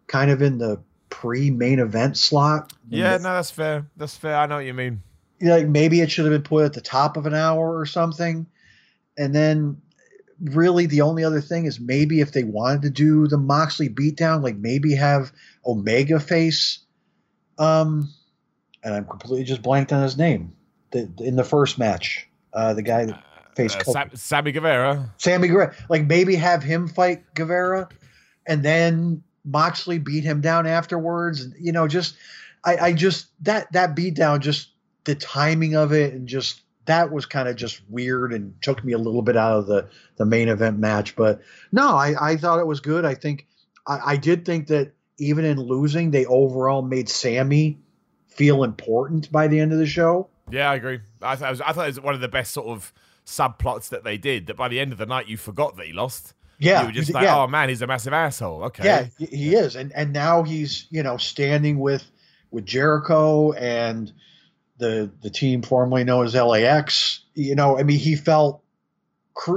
kind 0.07 0.31
of 0.31 0.41
in 0.41 0.57
the 0.57 0.81
pre-main 1.09 1.79
event 1.79 2.17
slot. 2.17 2.73
Yeah, 2.89 3.17
no, 3.17 3.33
that's 3.33 3.51
fair. 3.51 3.85
That's 3.97 4.15
fair. 4.15 4.35
I 4.35 4.45
know 4.45 4.55
what 4.57 4.65
you 4.65 4.73
mean. 4.73 5.01
Like 5.41 5.67
maybe 5.67 6.01
it 6.01 6.11
should 6.11 6.25
have 6.25 6.33
been 6.33 6.43
put 6.43 6.65
at 6.65 6.73
the 6.73 6.81
top 6.81 7.17
of 7.17 7.25
an 7.25 7.33
hour 7.33 7.77
or 7.77 7.85
something. 7.85 8.45
And 9.17 9.33
then 9.33 9.81
really 10.41 10.85
the 10.85 11.01
only 11.01 11.23
other 11.23 11.41
thing 11.41 11.65
is 11.65 11.79
maybe 11.79 12.21
if 12.21 12.31
they 12.31 12.43
wanted 12.43 12.81
to 12.83 12.89
do 12.89 13.27
the 13.27 13.37
Moxley 13.37 13.89
beatdown, 13.89 14.43
like 14.43 14.55
maybe 14.57 14.95
have 14.95 15.31
Omega 15.65 16.19
face 16.19 16.79
um 17.57 18.09
and 18.83 18.93
I'm 18.93 19.05
completely 19.05 19.43
just 19.43 19.61
blanked 19.61 19.91
on 19.91 20.01
his 20.03 20.17
name. 20.17 20.53
The, 20.91 21.11
in 21.19 21.35
the 21.35 21.43
first 21.43 21.77
match. 21.77 22.27
Uh 22.53 22.73
the 22.73 22.81
guy 22.81 23.05
that 23.05 23.23
faced 23.55 23.79
Uh, 23.81 23.91
Sam- 23.91 24.15
Sammy 24.15 24.51
Guevara. 24.51 25.13
Sammy 25.17 25.47
Guevara. 25.47 25.73
Like 25.89 26.05
maybe 26.05 26.35
have 26.35 26.63
him 26.63 26.87
fight 26.87 27.23
Guevara 27.33 27.89
and 28.45 28.63
then 28.63 29.23
Moxley 29.49 29.99
beat 29.99 30.23
him 30.23 30.41
down 30.41 30.67
afterwards. 30.67 31.47
You 31.59 31.71
know, 31.71 31.87
just 31.87 32.15
I, 32.63 32.77
I 32.77 32.93
just 32.93 33.27
that 33.43 33.71
that 33.73 33.95
beat 33.95 34.15
down, 34.15 34.41
just 34.41 34.69
the 35.05 35.15
timing 35.15 35.75
of 35.75 35.91
it 35.93 36.13
and 36.13 36.27
just 36.27 36.61
that 36.85 37.11
was 37.11 37.25
kind 37.25 37.47
of 37.47 37.55
just 37.55 37.81
weird 37.87 38.33
and 38.33 38.59
took 38.61 38.83
me 38.83 38.93
a 38.93 38.97
little 38.97 39.21
bit 39.21 39.37
out 39.37 39.59
of 39.59 39.67
the 39.67 39.89
the 40.17 40.25
main 40.25 40.49
event 40.49 40.79
match. 40.79 41.15
But 41.15 41.41
no, 41.71 41.95
I, 41.95 42.31
I 42.31 42.37
thought 42.37 42.59
it 42.59 42.67
was 42.67 42.79
good. 42.79 43.05
I 43.05 43.15
think 43.15 43.47
I, 43.85 43.99
I 44.05 44.17
did 44.17 44.45
think 44.45 44.67
that 44.67 44.93
even 45.17 45.45
in 45.45 45.59
losing, 45.59 46.11
they 46.11 46.25
overall 46.25 46.81
made 46.81 47.09
Sammy 47.09 47.79
feel 48.27 48.63
important 48.63 49.31
by 49.31 49.47
the 49.47 49.59
end 49.59 49.73
of 49.73 49.79
the 49.79 49.85
show. 49.85 50.29
Yeah, 50.49 50.71
I 50.71 50.75
agree. 50.75 50.99
I, 51.21 51.35
th- 51.35 51.45
I, 51.45 51.49
was, 51.51 51.61
I 51.61 51.73
thought 51.73 51.83
it 51.83 51.89
was 51.89 52.01
one 52.01 52.15
of 52.15 52.21
the 52.21 52.27
best 52.27 52.53
sort 52.53 52.67
of 52.67 52.93
subplots 53.25 53.89
that 53.89 54.03
they 54.03 54.17
did. 54.17 54.47
That 54.47 54.57
by 54.57 54.67
the 54.67 54.79
end 54.79 54.91
of 54.91 54.97
the 54.97 55.05
night, 55.05 55.27
you 55.27 55.37
forgot 55.37 55.77
that 55.77 55.85
he 55.85 55.93
lost. 55.93 56.33
Yeah, 56.59 56.81
you 56.81 56.87
were 56.87 56.91
just 56.91 57.13
like, 57.13 57.23
yeah. 57.23 57.37
oh 57.37 57.47
man, 57.47 57.69
he's 57.69 57.81
a 57.81 57.87
massive 57.87 58.13
asshole. 58.13 58.65
Okay. 58.65 58.83
Yeah, 58.83 59.07
he- 59.17 59.55
is, 59.55 59.75
and 59.75 59.93
and 59.93 60.11
now 60.11 60.43
he's 60.43 60.85
you 60.89 61.01
know 61.03 61.17
standing 61.17 61.79
with 61.79 62.03
with 62.51 62.65
Jericho 62.65 63.53
and 63.53 64.11
the 64.77 65.09
the 65.21 65.29
team 65.29 65.61
formerly 65.61 66.03
known 66.03 66.25
as 66.25 66.35
LAX. 66.35 67.21
You 67.33 67.55
know, 67.55 67.79
I 67.79 67.83
mean, 67.83 67.97
he 67.97 68.15
felt 68.15 68.61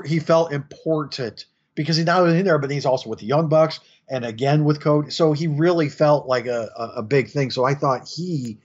he 0.06 0.20
felt 0.20 0.52
important 0.52 1.46
because 1.74 1.96
he's 1.96 2.06
not 2.06 2.22
only 2.22 2.38
in 2.38 2.44
there, 2.44 2.58
but 2.58 2.70
he's 2.70 2.86
also 2.86 3.10
with 3.10 3.18
the 3.18 3.26
Young 3.26 3.48
Bucks 3.48 3.80
and 4.08 4.24
again 4.24 4.64
with 4.64 4.80
Cody. 4.80 5.10
So 5.10 5.32
he 5.32 5.48
really 5.48 5.88
felt 5.88 6.26
like 6.28 6.46
a 6.46 6.70
a, 6.76 6.84
a 6.98 7.02
big 7.02 7.30
thing. 7.30 7.50
So 7.50 7.64
I 7.64 7.74
thought 7.74 8.08
he 8.08 8.58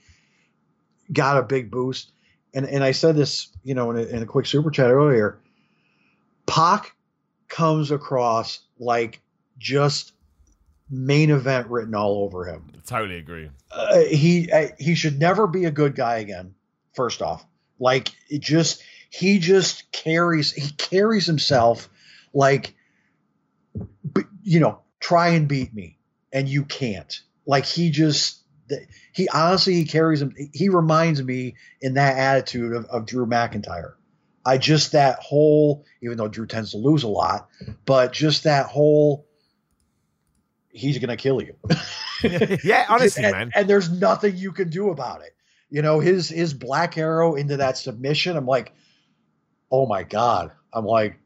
got 1.12 1.38
a 1.38 1.42
big 1.42 1.70
boost. 1.70 2.12
And 2.54 2.66
and 2.66 2.84
I 2.84 2.92
said 2.92 3.16
this, 3.16 3.48
you 3.64 3.74
know, 3.74 3.90
in 3.90 3.98
a, 3.98 4.02
in 4.02 4.22
a 4.22 4.26
quick 4.26 4.46
super 4.46 4.70
chat 4.70 4.90
earlier. 4.90 5.38
Pac 6.46 6.94
comes 7.48 7.90
across 7.90 8.60
like 8.78 9.20
just 9.58 10.12
main 10.90 11.30
event 11.30 11.68
written 11.68 11.94
all 11.94 12.24
over 12.24 12.44
him. 12.44 12.72
Totally 12.86 13.18
agree. 13.18 13.50
Uh, 13.70 14.00
he 14.00 14.50
uh, 14.50 14.68
he 14.78 14.94
should 14.94 15.18
never 15.18 15.46
be 15.46 15.64
a 15.64 15.70
good 15.70 15.94
guy 15.94 16.18
again. 16.18 16.54
First 16.94 17.22
off, 17.22 17.44
like 17.78 18.10
it 18.28 18.40
just 18.40 18.82
he 19.10 19.38
just 19.38 19.90
carries 19.92 20.52
he 20.52 20.70
carries 20.72 21.26
himself 21.26 21.88
like 22.32 22.74
b- 24.12 24.22
you 24.42 24.60
know 24.60 24.80
try 25.00 25.28
and 25.28 25.48
beat 25.48 25.74
me 25.74 25.98
and 26.32 26.48
you 26.48 26.64
can't. 26.64 27.20
Like 27.46 27.64
he 27.64 27.90
just 27.90 28.42
he 29.12 29.28
honestly 29.28 29.74
he 29.74 29.84
carries 29.84 30.20
him. 30.20 30.34
He 30.52 30.68
reminds 30.68 31.22
me 31.22 31.56
in 31.80 31.94
that 31.94 32.16
attitude 32.16 32.72
of, 32.72 32.84
of 32.86 33.06
Drew 33.06 33.26
McIntyre. 33.26 33.94
I 34.48 34.56
just 34.56 34.92
that 34.92 35.18
whole 35.18 35.84
even 36.00 36.16
though 36.16 36.26
Drew 36.26 36.46
tends 36.46 36.70
to 36.70 36.78
lose 36.78 37.02
a 37.02 37.08
lot, 37.08 37.48
but 37.84 38.14
just 38.14 38.44
that 38.44 38.64
whole 38.64 39.26
he's 40.70 40.96
gonna 40.96 41.18
kill 41.18 41.42
you. 41.42 41.54
yeah, 42.64 42.86
honestly, 42.88 43.24
and, 43.24 43.32
man. 43.32 43.50
and 43.54 43.68
there's 43.68 43.90
nothing 43.90 44.38
you 44.38 44.52
can 44.52 44.70
do 44.70 44.88
about 44.88 45.20
it. 45.20 45.36
You 45.68 45.82
know, 45.82 46.00
his 46.00 46.30
his 46.30 46.54
black 46.54 46.96
arrow 46.96 47.34
into 47.34 47.58
that 47.58 47.76
submission. 47.76 48.38
I'm 48.38 48.46
like, 48.46 48.72
oh 49.70 49.86
my 49.86 50.02
god. 50.02 50.52
I'm 50.72 50.86
like, 50.86 51.18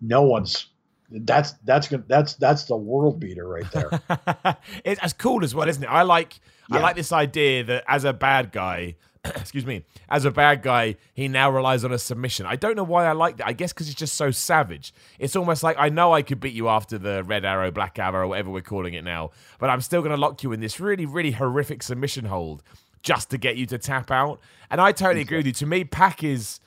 no 0.00 0.22
one's. 0.22 0.66
That's 1.10 1.52
that's 1.64 1.86
good. 1.86 2.08
That's 2.08 2.34
that's 2.36 2.64
the 2.64 2.76
world 2.76 3.20
beater 3.20 3.46
right 3.46 3.70
there. 3.72 4.56
it's 4.84 5.02
as 5.02 5.12
cool 5.12 5.44
as 5.44 5.54
well, 5.54 5.68
isn't 5.68 5.82
it? 5.82 5.88
I 5.88 6.02
like 6.02 6.40
I 6.70 6.78
like 6.78 6.96
this 6.96 7.12
idea 7.12 7.62
that 7.64 7.84
as 7.86 8.04
a 8.04 8.14
bad 8.14 8.52
guy, 8.52 8.96
excuse 9.36 9.66
me, 9.66 9.84
as 10.08 10.24
a 10.24 10.30
bad 10.30 10.62
guy, 10.62 10.96
he 11.12 11.28
now 11.28 11.50
relies 11.50 11.84
on 11.84 11.92
a 11.92 11.98
submission. 11.98 12.46
I 12.46 12.56
don't 12.56 12.76
know 12.76 12.84
why 12.84 13.06
I 13.06 13.12
like 13.12 13.36
that. 13.36 13.46
I 13.46 13.52
guess 13.52 13.72
because 13.72 13.88
it's 13.88 13.98
just 13.98 14.14
so 14.14 14.30
savage. 14.30 14.94
It's 15.18 15.36
almost 15.36 15.62
like 15.62 15.76
I 15.78 15.88
know 15.88 16.12
I 16.12 16.22
could 16.22 16.40
beat 16.40 16.54
you 16.54 16.68
after 16.68 16.98
the 16.98 17.22
red 17.24 17.44
arrow, 17.44 17.70
black 17.70 17.98
arrow, 17.98 18.28
whatever 18.28 18.50
we're 18.50 18.62
calling 18.62 18.94
it 18.94 19.04
now, 19.04 19.30
but 19.58 19.68
I'm 19.68 19.82
still 19.82 20.00
going 20.00 20.14
to 20.14 20.20
lock 20.20 20.42
you 20.42 20.52
in 20.52 20.60
this 20.60 20.80
really, 20.80 21.06
really 21.06 21.32
horrific 21.32 21.82
submission 21.82 22.26
hold 22.26 22.62
just 23.02 23.30
to 23.30 23.38
get 23.38 23.56
you 23.56 23.66
to 23.66 23.78
tap 23.78 24.10
out. 24.10 24.40
And 24.70 24.80
I 24.80 24.92
totally 24.92 25.22
agree 25.22 25.38
with 25.38 25.46
you. 25.46 25.52
To 25.52 25.66
me, 25.66 25.84
Pac 25.84 26.24
is. 26.24 26.60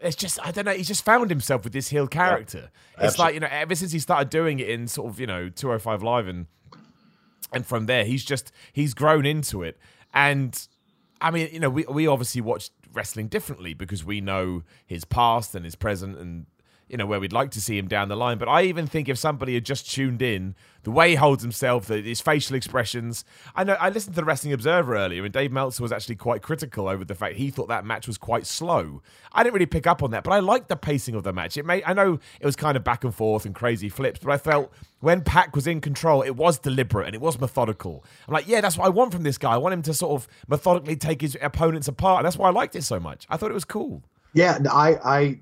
It's 0.00 0.14
just 0.14 0.38
I 0.46 0.52
don't 0.52 0.64
know. 0.64 0.74
He's 0.74 0.86
just 0.86 1.04
found 1.04 1.28
himself 1.28 1.64
with 1.64 1.72
this 1.72 1.88
heel 1.88 2.06
character. 2.06 2.70
It's 3.00 3.18
like 3.18 3.34
you 3.34 3.40
know, 3.40 3.48
ever 3.50 3.74
since 3.74 3.90
he 3.90 3.98
started 3.98 4.30
doing 4.30 4.60
it 4.60 4.68
in 4.68 4.86
sort 4.86 5.10
of 5.10 5.18
you 5.18 5.26
know 5.26 5.48
205 5.48 6.04
live 6.04 6.28
and 6.28 6.46
and 7.52 7.66
from 7.66 7.86
there 7.86 8.04
he's 8.04 8.24
just 8.24 8.52
he's 8.72 8.94
grown 8.94 9.26
into 9.26 9.62
it 9.62 9.76
and 10.14 10.68
i 11.20 11.30
mean 11.30 11.48
you 11.52 11.60
know 11.60 11.70
we, 11.70 11.84
we 11.84 12.06
obviously 12.06 12.40
watch 12.40 12.70
wrestling 12.92 13.28
differently 13.28 13.74
because 13.74 14.04
we 14.04 14.20
know 14.20 14.62
his 14.86 15.04
past 15.04 15.54
and 15.54 15.64
his 15.64 15.74
present 15.74 16.18
and 16.18 16.46
you 16.88 16.96
know 16.96 17.06
where 17.06 17.20
we'd 17.20 17.32
like 17.32 17.50
to 17.50 17.60
see 17.60 17.78
him 17.78 17.88
down 17.88 18.08
the 18.08 18.16
line 18.16 18.38
but 18.38 18.48
i 18.48 18.62
even 18.62 18.86
think 18.86 19.08
if 19.08 19.18
somebody 19.18 19.54
had 19.54 19.64
just 19.64 19.90
tuned 19.90 20.22
in 20.22 20.54
the 20.84 20.90
way 20.90 21.10
he 21.10 21.14
holds 21.16 21.42
himself 21.42 21.86
the, 21.86 22.00
his 22.00 22.20
facial 22.20 22.56
expressions 22.56 23.24
i 23.54 23.64
know 23.64 23.74
i 23.74 23.88
listened 23.88 24.14
to 24.14 24.20
the 24.20 24.24
wrestling 24.24 24.52
observer 24.52 24.96
earlier 24.96 25.24
and 25.24 25.32
dave 25.32 25.52
meltzer 25.52 25.82
was 25.82 25.92
actually 25.92 26.16
quite 26.16 26.42
critical 26.42 26.88
over 26.88 27.04
the 27.04 27.14
fact 27.14 27.36
he 27.36 27.50
thought 27.50 27.68
that 27.68 27.84
match 27.84 28.06
was 28.06 28.18
quite 28.18 28.46
slow 28.46 29.02
i 29.32 29.42
didn't 29.42 29.54
really 29.54 29.66
pick 29.66 29.86
up 29.86 30.02
on 30.02 30.10
that 30.10 30.24
but 30.24 30.32
i 30.32 30.38
liked 30.38 30.68
the 30.68 30.76
pacing 30.76 31.14
of 31.14 31.22
the 31.22 31.32
match 31.32 31.56
it 31.56 31.64
may 31.64 31.82
i 31.84 31.92
know 31.92 32.18
it 32.40 32.46
was 32.46 32.56
kind 32.56 32.76
of 32.76 32.84
back 32.84 33.04
and 33.04 33.14
forth 33.14 33.44
and 33.44 33.54
crazy 33.54 33.88
flips 33.88 34.20
but 34.22 34.32
i 34.32 34.38
felt 34.38 34.72
when 35.00 35.22
Pac 35.22 35.54
was 35.54 35.66
in 35.66 35.80
control, 35.80 36.22
it 36.22 36.36
was 36.36 36.58
deliberate 36.58 37.06
and 37.06 37.14
it 37.14 37.20
was 37.20 37.38
methodical. 37.38 38.04
I'm 38.26 38.34
like, 38.34 38.48
yeah, 38.48 38.60
that's 38.60 38.76
what 38.76 38.86
I 38.86 38.88
want 38.88 39.12
from 39.12 39.22
this 39.22 39.38
guy. 39.38 39.52
I 39.52 39.56
want 39.56 39.72
him 39.72 39.82
to 39.82 39.94
sort 39.94 40.20
of 40.20 40.28
methodically 40.48 40.96
take 40.96 41.20
his 41.20 41.36
opponents 41.40 41.88
apart. 41.88 42.18
And 42.18 42.26
that's 42.26 42.36
why 42.36 42.48
I 42.48 42.52
liked 42.52 42.74
it 42.74 42.82
so 42.82 42.98
much. 42.98 43.26
I 43.30 43.36
thought 43.36 43.50
it 43.50 43.54
was 43.54 43.64
cool. 43.64 44.02
yeah, 44.34 44.58
I 44.70 44.96
I 45.04 45.40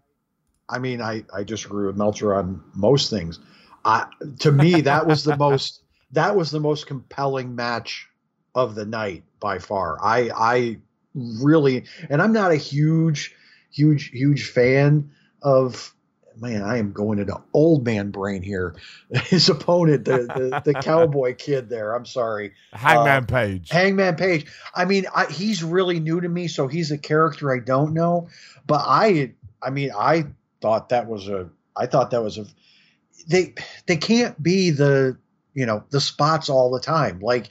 I 0.68 0.78
mean 0.78 1.00
I 1.00 1.24
I 1.34 1.44
disagree 1.44 1.86
with 1.86 1.96
Meltzer 1.96 2.34
on 2.34 2.62
most 2.74 3.10
things. 3.10 3.38
I 3.84 4.06
to 4.40 4.52
me 4.52 4.80
that 4.82 5.06
was 5.06 5.24
the 5.24 5.36
most 5.36 5.82
that 6.12 6.36
was 6.36 6.50
the 6.50 6.60
most 6.60 6.86
compelling 6.86 7.54
match 7.54 8.08
of 8.54 8.74
the 8.74 8.86
night 8.86 9.24
by 9.40 9.58
far. 9.58 9.98
I 10.02 10.30
I 10.34 10.78
really 11.14 11.84
and 12.10 12.20
I'm 12.20 12.32
not 12.32 12.50
a 12.50 12.56
huge 12.56 13.34
huge 13.70 14.10
huge 14.10 14.50
fan 14.50 15.10
of 15.42 15.94
man, 16.40 16.62
I 16.62 16.78
am 16.78 16.92
going 16.92 17.18
into 17.18 17.40
old 17.52 17.84
man 17.84 18.10
brain 18.10 18.42
here. 18.42 18.74
His 19.10 19.48
opponent, 19.48 20.04
the 20.04 20.18
the, 20.18 20.72
the 20.72 20.74
cowboy 20.82 21.34
kid 21.34 21.68
there. 21.68 21.94
I'm 21.94 22.06
sorry. 22.06 22.52
Hangman 22.72 23.24
Uh, 23.24 23.26
Page. 23.26 23.70
Hangman 23.70 24.16
Page. 24.16 24.46
I 24.74 24.84
mean, 24.84 25.06
I, 25.14 25.26
he's 25.26 25.62
really 25.62 26.00
new 26.00 26.20
to 26.20 26.28
me, 26.28 26.48
so 26.48 26.66
he's 26.66 26.90
a 26.90 26.98
character 26.98 27.54
I 27.54 27.60
don't 27.60 27.94
know. 27.94 28.28
But 28.66 28.82
I, 28.86 29.32
I 29.62 29.70
mean, 29.70 29.90
I 29.96 30.26
thought 30.60 30.90
that 30.90 31.06
was 31.06 31.28
a. 31.28 31.48
I 31.76 31.86
thought 31.86 32.10
that 32.10 32.22
was 32.22 32.38
a. 32.38 32.46
They 33.28 33.54
they 33.86 33.96
can't 33.96 34.40
be 34.42 34.70
the 34.70 35.16
you 35.54 35.66
know 35.66 35.84
the 35.90 36.00
spots 36.00 36.48
all 36.48 36.70
the 36.70 36.80
time. 36.80 37.20
Like 37.20 37.50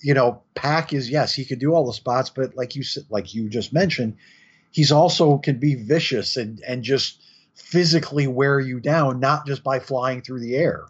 you 0.00 0.14
know, 0.14 0.42
Pac 0.54 0.92
is 0.92 1.10
yes, 1.10 1.34
he 1.34 1.44
could 1.44 1.58
do 1.58 1.74
all 1.74 1.86
the 1.86 1.92
spots, 1.92 2.30
but 2.30 2.56
like 2.56 2.74
you 2.74 2.82
said, 2.82 3.04
like 3.10 3.34
you 3.34 3.48
just 3.48 3.72
mentioned, 3.72 4.16
he's 4.70 4.92
also 4.92 5.38
can 5.38 5.58
be 5.58 5.74
vicious 5.74 6.36
and 6.36 6.60
and 6.66 6.82
just 6.82 7.22
physically 7.54 8.26
wear 8.26 8.58
you 8.58 8.80
down, 8.80 9.20
not 9.20 9.46
just 9.46 9.62
by 9.62 9.78
flying 9.78 10.22
through 10.22 10.40
the 10.40 10.56
air. 10.56 10.86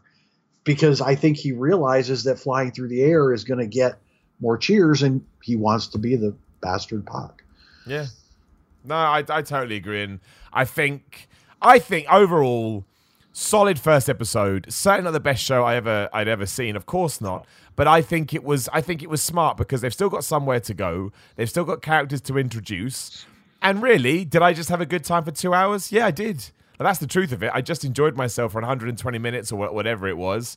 Because 0.62 1.00
I 1.00 1.14
think 1.14 1.38
he 1.38 1.52
realizes 1.52 2.24
that 2.24 2.38
flying 2.38 2.70
through 2.70 2.88
the 2.88 3.02
air 3.02 3.32
is 3.32 3.44
going 3.44 3.58
to 3.60 3.66
get 3.66 3.98
more 4.40 4.58
cheers, 4.58 5.02
and 5.02 5.24
he 5.42 5.56
wants 5.56 5.88
to 5.88 5.98
be 5.98 6.16
the 6.16 6.34
bastard 6.60 7.06
Pac 7.06 7.42
Yeah, 7.86 8.06
no, 8.84 8.94
I, 8.94 9.24
I 9.28 9.42
totally 9.42 9.76
agree, 9.76 10.02
and 10.02 10.20
I 10.52 10.64
think 10.64 11.28
I 11.62 11.78
think 11.78 12.10
overall 12.12 12.84
solid 13.32 13.78
first 13.78 14.08
episode. 14.08 14.66
Certainly 14.72 15.04
not 15.04 15.12
the 15.12 15.20
best 15.20 15.42
show 15.42 15.64
I 15.64 15.76
ever 15.76 16.08
I'd 16.12 16.28
ever 16.28 16.46
seen. 16.46 16.76
Of 16.76 16.86
course 16.86 17.20
not. 17.20 17.46
But 17.76 17.86
I 17.86 18.02
think 18.02 18.34
it 18.34 18.44
was 18.44 18.68
I 18.72 18.80
think 18.80 19.02
it 19.02 19.10
was 19.10 19.22
smart 19.22 19.56
because 19.56 19.80
they've 19.80 19.94
still 19.94 20.08
got 20.10 20.24
somewhere 20.24 20.60
to 20.60 20.74
go. 20.74 21.12
They've 21.36 21.48
still 21.48 21.64
got 21.64 21.82
characters 21.82 22.20
to 22.22 22.38
introduce. 22.38 23.26
And 23.62 23.82
really, 23.82 24.24
did 24.24 24.42
I 24.42 24.52
just 24.52 24.70
have 24.70 24.80
a 24.80 24.86
good 24.86 25.04
time 25.04 25.24
for 25.24 25.30
two 25.30 25.52
hours? 25.52 25.92
Yeah, 25.92 26.06
I 26.06 26.10
did. 26.10 26.50
But 26.78 26.84
that's 26.84 26.98
the 26.98 27.06
truth 27.06 27.32
of 27.32 27.42
it. 27.42 27.50
I 27.52 27.60
just 27.60 27.84
enjoyed 27.84 28.16
myself 28.16 28.52
for 28.52 28.60
120 28.62 29.18
minutes 29.18 29.52
or 29.52 29.70
whatever 29.70 30.08
it 30.08 30.16
was. 30.16 30.56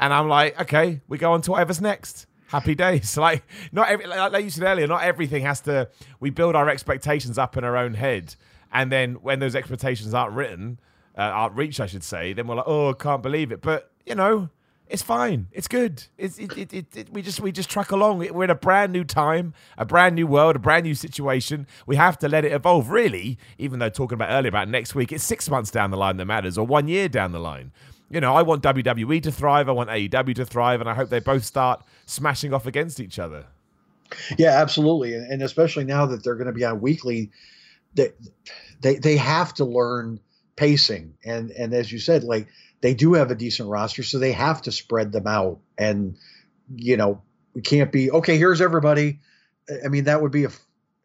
And 0.00 0.12
I'm 0.12 0.28
like, 0.28 0.60
okay, 0.60 1.00
we 1.06 1.16
go 1.16 1.32
on 1.32 1.42
to 1.42 1.52
whatever's 1.52 1.80
next. 1.80 2.26
Happy 2.48 2.74
days. 2.74 3.16
Like 3.20 3.44
not 3.70 3.88
every, 3.88 4.06
like 4.06 4.42
you 4.42 4.50
said 4.50 4.64
earlier, 4.64 4.88
not 4.88 5.04
everything 5.04 5.44
has 5.44 5.60
to. 5.62 5.88
We 6.18 6.30
build 6.30 6.56
our 6.56 6.68
expectations 6.68 7.38
up 7.38 7.56
in 7.56 7.62
our 7.62 7.76
own 7.76 7.94
head, 7.94 8.34
and 8.72 8.90
then 8.90 9.14
when 9.14 9.38
those 9.38 9.54
expectations 9.54 10.14
aren't 10.14 10.34
written, 10.34 10.78
uh, 11.16 11.22
aren't 11.22 11.56
reached, 11.56 11.80
I 11.80 11.86
should 11.86 12.04
say, 12.04 12.32
then 12.32 12.46
we're 12.46 12.56
like, 12.56 12.68
oh, 12.68 12.94
can't 12.94 13.22
believe 13.22 13.52
it. 13.52 13.60
But 13.60 13.90
you 14.06 14.14
know, 14.14 14.48
it's 14.90 15.02
fine. 15.02 15.46
It's 15.52 15.68
good. 15.68 16.02
It's 16.18 16.38
it, 16.38 16.56
it, 16.58 16.72
it, 16.72 16.96
it, 16.96 17.12
we 17.12 17.22
just 17.22 17.40
we 17.40 17.52
just 17.52 17.70
truck 17.70 17.92
along. 17.92 18.18
We're 18.18 18.44
in 18.44 18.50
a 18.50 18.56
brand 18.56 18.92
new 18.92 19.04
time, 19.04 19.54
a 19.78 19.84
brand 19.84 20.16
new 20.16 20.26
world, 20.26 20.56
a 20.56 20.58
brand 20.58 20.84
new 20.84 20.96
situation. 20.96 21.68
We 21.86 21.94
have 21.96 22.18
to 22.18 22.28
let 22.28 22.44
it 22.44 22.52
evolve. 22.52 22.90
Really, 22.90 23.38
even 23.56 23.78
though 23.78 23.88
talking 23.88 24.14
about 24.14 24.30
earlier 24.30 24.48
about 24.48 24.68
next 24.68 24.94
week, 24.96 25.12
it's 25.12 25.22
six 25.22 25.48
months 25.48 25.70
down 25.70 25.92
the 25.92 25.96
line 25.96 26.16
that 26.16 26.24
matters, 26.24 26.58
or 26.58 26.66
one 26.66 26.88
year 26.88 27.08
down 27.08 27.30
the 27.30 27.38
line. 27.38 27.70
You 28.10 28.20
know, 28.20 28.34
I 28.34 28.42
want 28.42 28.64
WWE 28.64 29.22
to 29.22 29.30
thrive. 29.30 29.68
I 29.68 29.72
want 29.72 29.90
AEW 29.90 30.34
to 30.34 30.44
thrive, 30.44 30.80
and 30.80 30.90
I 30.90 30.94
hope 30.94 31.08
they 31.08 31.20
both 31.20 31.44
start 31.44 31.84
smashing 32.06 32.52
off 32.52 32.66
against 32.66 32.98
each 32.98 33.20
other. 33.20 33.46
Yeah, 34.36 34.60
absolutely, 34.60 35.14
and, 35.14 35.30
and 35.30 35.42
especially 35.42 35.84
now 35.84 36.04
that 36.06 36.24
they're 36.24 36.34
going 36.34 36.48
to 36.48 36.52
be 36.52 36.64
on 36.64 36.80
weekly, 36.80 37.30
they 37.94 38.12
they 38.80 38.96
they 38.96 39.16
have 39.16 39.54
to 39.54 39.64
learn 39.64 40.20
pacing, 40.56 41.14
and 41.24 41.50
and 41.50 41.72
as 41.74 41.90
you 41.90 41.98
said, 41.98 42.24
like 42.24 42.48
they 42.80 42.94
do 42.94 43.14
have 43.14 43.30
a 43.30 43.34
decent 43.34 43.68
roster, 43.68 44.02
so 44.02 44.18
they 44.18 44.32
have 44.32 44.62
to 44.62 44.72
spread 44.72 45.12
them 45.12 45.26
out. 45.26 45.58
And 45.76 46.16
you 46.74 46.96
know, 46.96 47.22
we 47.54 47.62
can't 47.62 47.92
be 47.92 48.10
okay. 48.10 48.38
Here's 48.38 48.60
everybody. 48.60 49.20
I 49.84 49.88
mean, 49.88 50.04
that 50.04 50.22
would 50.22 50.32
be 50.32 50.44
a 50.44 50.50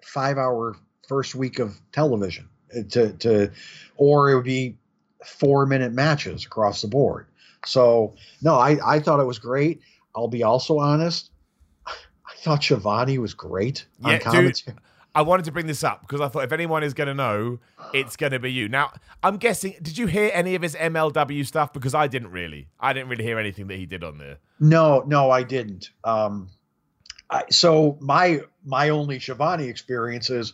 five 0.03 0.37
hour 0.37 0.75
first 1.07 1.35
week 1.35 1.59
of 1.59 1.79
television 1.91 2.49
uh, 2.75 2.83
to 2.89 3.13
to, 3.13 3.51
or 3.97 4.31
it 4.31 4.35
would 4.35 4.45
be 4.45 4.77
four 5.25 5.65
minute 5.65 5.93
matches 5.93 6.45
across 6.45 6.81
the 6.81 6.87
board. 6.87 7.27
So 7.65 8.15
no, 8.41 8.55
I 8.55 8.77
I 8.85 8.99
thought 8.99 9.19
it 9.19 9.25
was 9.25 9.39
great. 9.39 9.81
I'll 10.15 10.27
be 10.27 10.43
also 10.43 10.79
honest. 10.79 11.31
I 11.87 12.35
thought 12.37 12.63
Schiavone 12.63 13.17
was 13.17 13.33
great 13.33 13.85
yeah, 13.99 14.13
on 14.13 14.19
commentary. 14.19 14.51
Dude, 14.51 14.75
I 15.15 15.21
wanted 15.21 15.45
to 15.45 15.51
bring 15.53 15.65
this 15.65 15.83
up 15.83 16.01
because 16.01 16.19
I 16.19 16.27
thought 16.27 16.43
if 16.43 16.51
anyone 16.51 16.83
is 16.83 16.93
going 16.93 17.07
to 17.07 17.13
know, 17.13 17.59
it's 17.93 18.17
going 18.17 18.33
to 18.33 18.39
be 18.39 18.51
you. 18.51 18.67
Now, 18.67 18.91
I'm 19.23 19.37
guessing, 19.37 19.75
did 19.81 19.97
you 19.97 20.07
hear 20.07 20.29
any 20.33 20.55
of 20.55 20.61
his 20.61 20.75
MLW 20.75 21.47
stuff? 21.47 21.71
Because 21.71 21.95
I 21.95 22.07
didn't 22.07 22.31
really. 22.31 22.67
I 22.79 22.91
didn't 22.91 23.07
really 23.07 23.23
hear 23.23 23.39
anything 23.39 23.67
that 23.67 23.77
he 23.77 23.85
did 23.85 24.03
on 24.03 24.17
there. 24.17 24.37
No, 24.59 25.03
no, 25.07 25.31
I 25.31 25.43
didn't. 25.43 25.91
Um, 26.03 26.49
I, 27.29 27.45
so 27.49 27.97
my 28.01 28.41
my 28.65 28.89
only 28.89 29.19
Schiavone 29.19 29.67
experience 29.67 30.29
is 30.29 30.53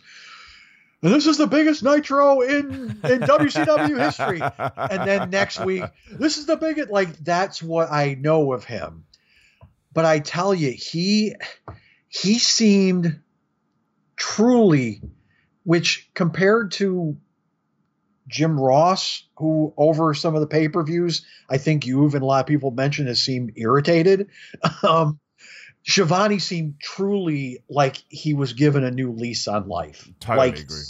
this 1.02 1.26
is 1.26 1.36
the 1.36 1.48
biggest 1.48 1.82
nitro 1.82 2.40
in 2.40 2.70
in 3.02 3.20
WCW 3.20 3.98
history. 3.98 4.40
And 4.40 5.08
then 5.08 5.30
next 5.30 5.58
week, 5.64 5.82
this 6.08 6.38
is 6.38 6.46
the 6.46 6.56
biggest 6.56 6.90
like 6.90 7.18
that's 7.18 7.60
what 7.62 7.90
I 7.90 8.14
know 8.14 8.52
of 8.52 8.64
him. 8.64 9.04
But 9.92 10.04
I 10.04 10.20
tell 10.20 10.54
you, 10.54 10.70
he 10.70 11.34
he 12.08 12.38
seemed 12.38 13.20
truly, 14.22 15.02
which 15.64 16.08
compared 16.14 16.70
to 16.70 17.16
Jim 18.28 18.58
Ross, 18.58 19.24
who 19.36 19.74
over 19.76 20.14
some 20.14 20.36
of 20.36 20.40
the 20.40 20.46
pay 20.46 20.68
per 20.68 20.84
views, 20.84 21.26
I 21.50 21.58
think 21.58 21.86
you've 21.86 22.14
and 22.14 22.22
a 22.22 22.26
lot 22.26 22.38
of 22.38 22.46
people 22.46 22.70
mentioned 22.70 23.08
has 23.08 23.20
seemed 23.20 23.52
irritated. 23.56 24.30
Um, 24.84 25.18
Schiavone 25.84 26.38
seemed 26.38 26.74
truly 26.80 27.64
like 27.68 27.96
he 28.08 28.34
was 28.34 28.52
given 28.52 28.84
a 28.84 28.92
new 28.92 29.10
lease 29.10 29.48
on 29.48 29.66
life. 29.66 30.08
Totally 30.20 30.50
like, 30.50 30.60
agree. 30.60 30.82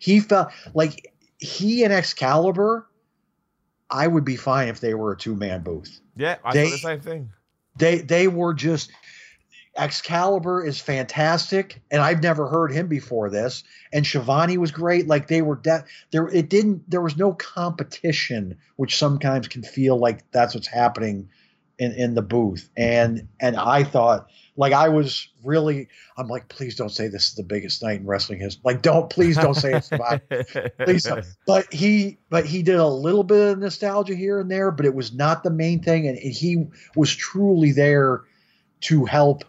He 0.00 0.18
felt 0.18 0.50
like 0.74 1.12
he 1.38 1.84
and 1.84 1.92
Excalibur. 1.92 2.88
I 3.88 4.06
would 4.08 4.24
be 4.24 4.34
fine 4.34 4.66
if 4.66 4.80
they 4.80 4.94
were 4.94 5.12
a 5.12 5.16
two 5.16 5.36
man 5.36 5.62
booth. 5.62 6.00
Yeah, 6.16 6.38
I 6.44 6.52
they, 6.52 6.64
thought 6.64 6.70
the 6.72 6.78
same 6.78 7.00
thing. 7.00 7.30
They 7.76 7.98
they 7.98 8.26
were 8.26 8.54
just 8.54 8.90
Excalibur 9.76 10.64
is 10.64 10.80
fantastic, 10.80 11.80
and 11.90 12.02
I've 12.02 12.22
never 12.22 12.48
heard 12.48 12.72
him 12.72 12.88
before 12.88 13.30
this. 13.30 13.62
And 13.92 14.04
Schiavone 14.04 14.58
was 14.58 14.72
great. 14.72 15.06
Like 15.06 15.28
they 15.28 15.42
were 15.42 15.56
de- 15.56 15.84
there. 16.10 16.28
It 16.28 16.50
didn't. 16.50 16.90
There 16.90 17.00
was 17.00 17.16
no 17.16 17.32
competition, 17.32 18.58
which 18.76 18.98
sometimes 18.98 19.48
can 19.48 19.62
feel 19.62 19.96
like 19.96 20.28
that's 20.32 20.54
what's 20.54 20.66
happening 20.66 21.30
in 21.78 21.92
in 21.92 22.14
the 22.14 22.22
booth. 22.22 22.68
And 22.76 23.28
and 23.40 23.56
I 23.56 23.84
thought, 23.84 24.28
like 24.56 24.72
I 24.72 24.88
was 24.88 25.28
really, 25.44 25.88
I'm 26.18 26.26
like, 26.26 26.48
please 26.48 26.74
don't 26.74 26.90
say 26.90 27.06
this 27.06 27.28
is 27.28 27.34
the 27.34 27.44
biggest 27.44 27.80
night 27.82 28.00
in 28.00 28.06
wrestling 28.06 28.40
history. 28.40 28.62
Like, 28.64 28.82
don't 28.82 29.08
please 29.08 29.36
don't 29.36 29.54
say 29.54 29.74
it's 29.74 29.92
about. 29.92 30.20
please, 30.84 31.04
don't. 31.04 31.24
but 31.46 31.72
he 31.72 32.18
but 32.28 32.44
he 32.44 32.64
did 32.64 32.76
a 32.76 32.88
little 32.88 33.24
bit 33.24 33.52
of 33.52 33.58
nostalgia 33.58 34.16
here 34.16 34.40
and 34.40 34.50
there, 34.50 34.72
but 34.72 34.84
it 34.84 34.94
was 34.94 35.14
not 35.14 35.44
the 35.44 35.50
main 35.50 35.80
thing, 35.80 36.08
and 36.08 36.18
he 36.18 36.66
was 36.96 37.14
truly 37.14 37.70
there 37.70 38.22
to 38.80 39.04
help 39.04 39.44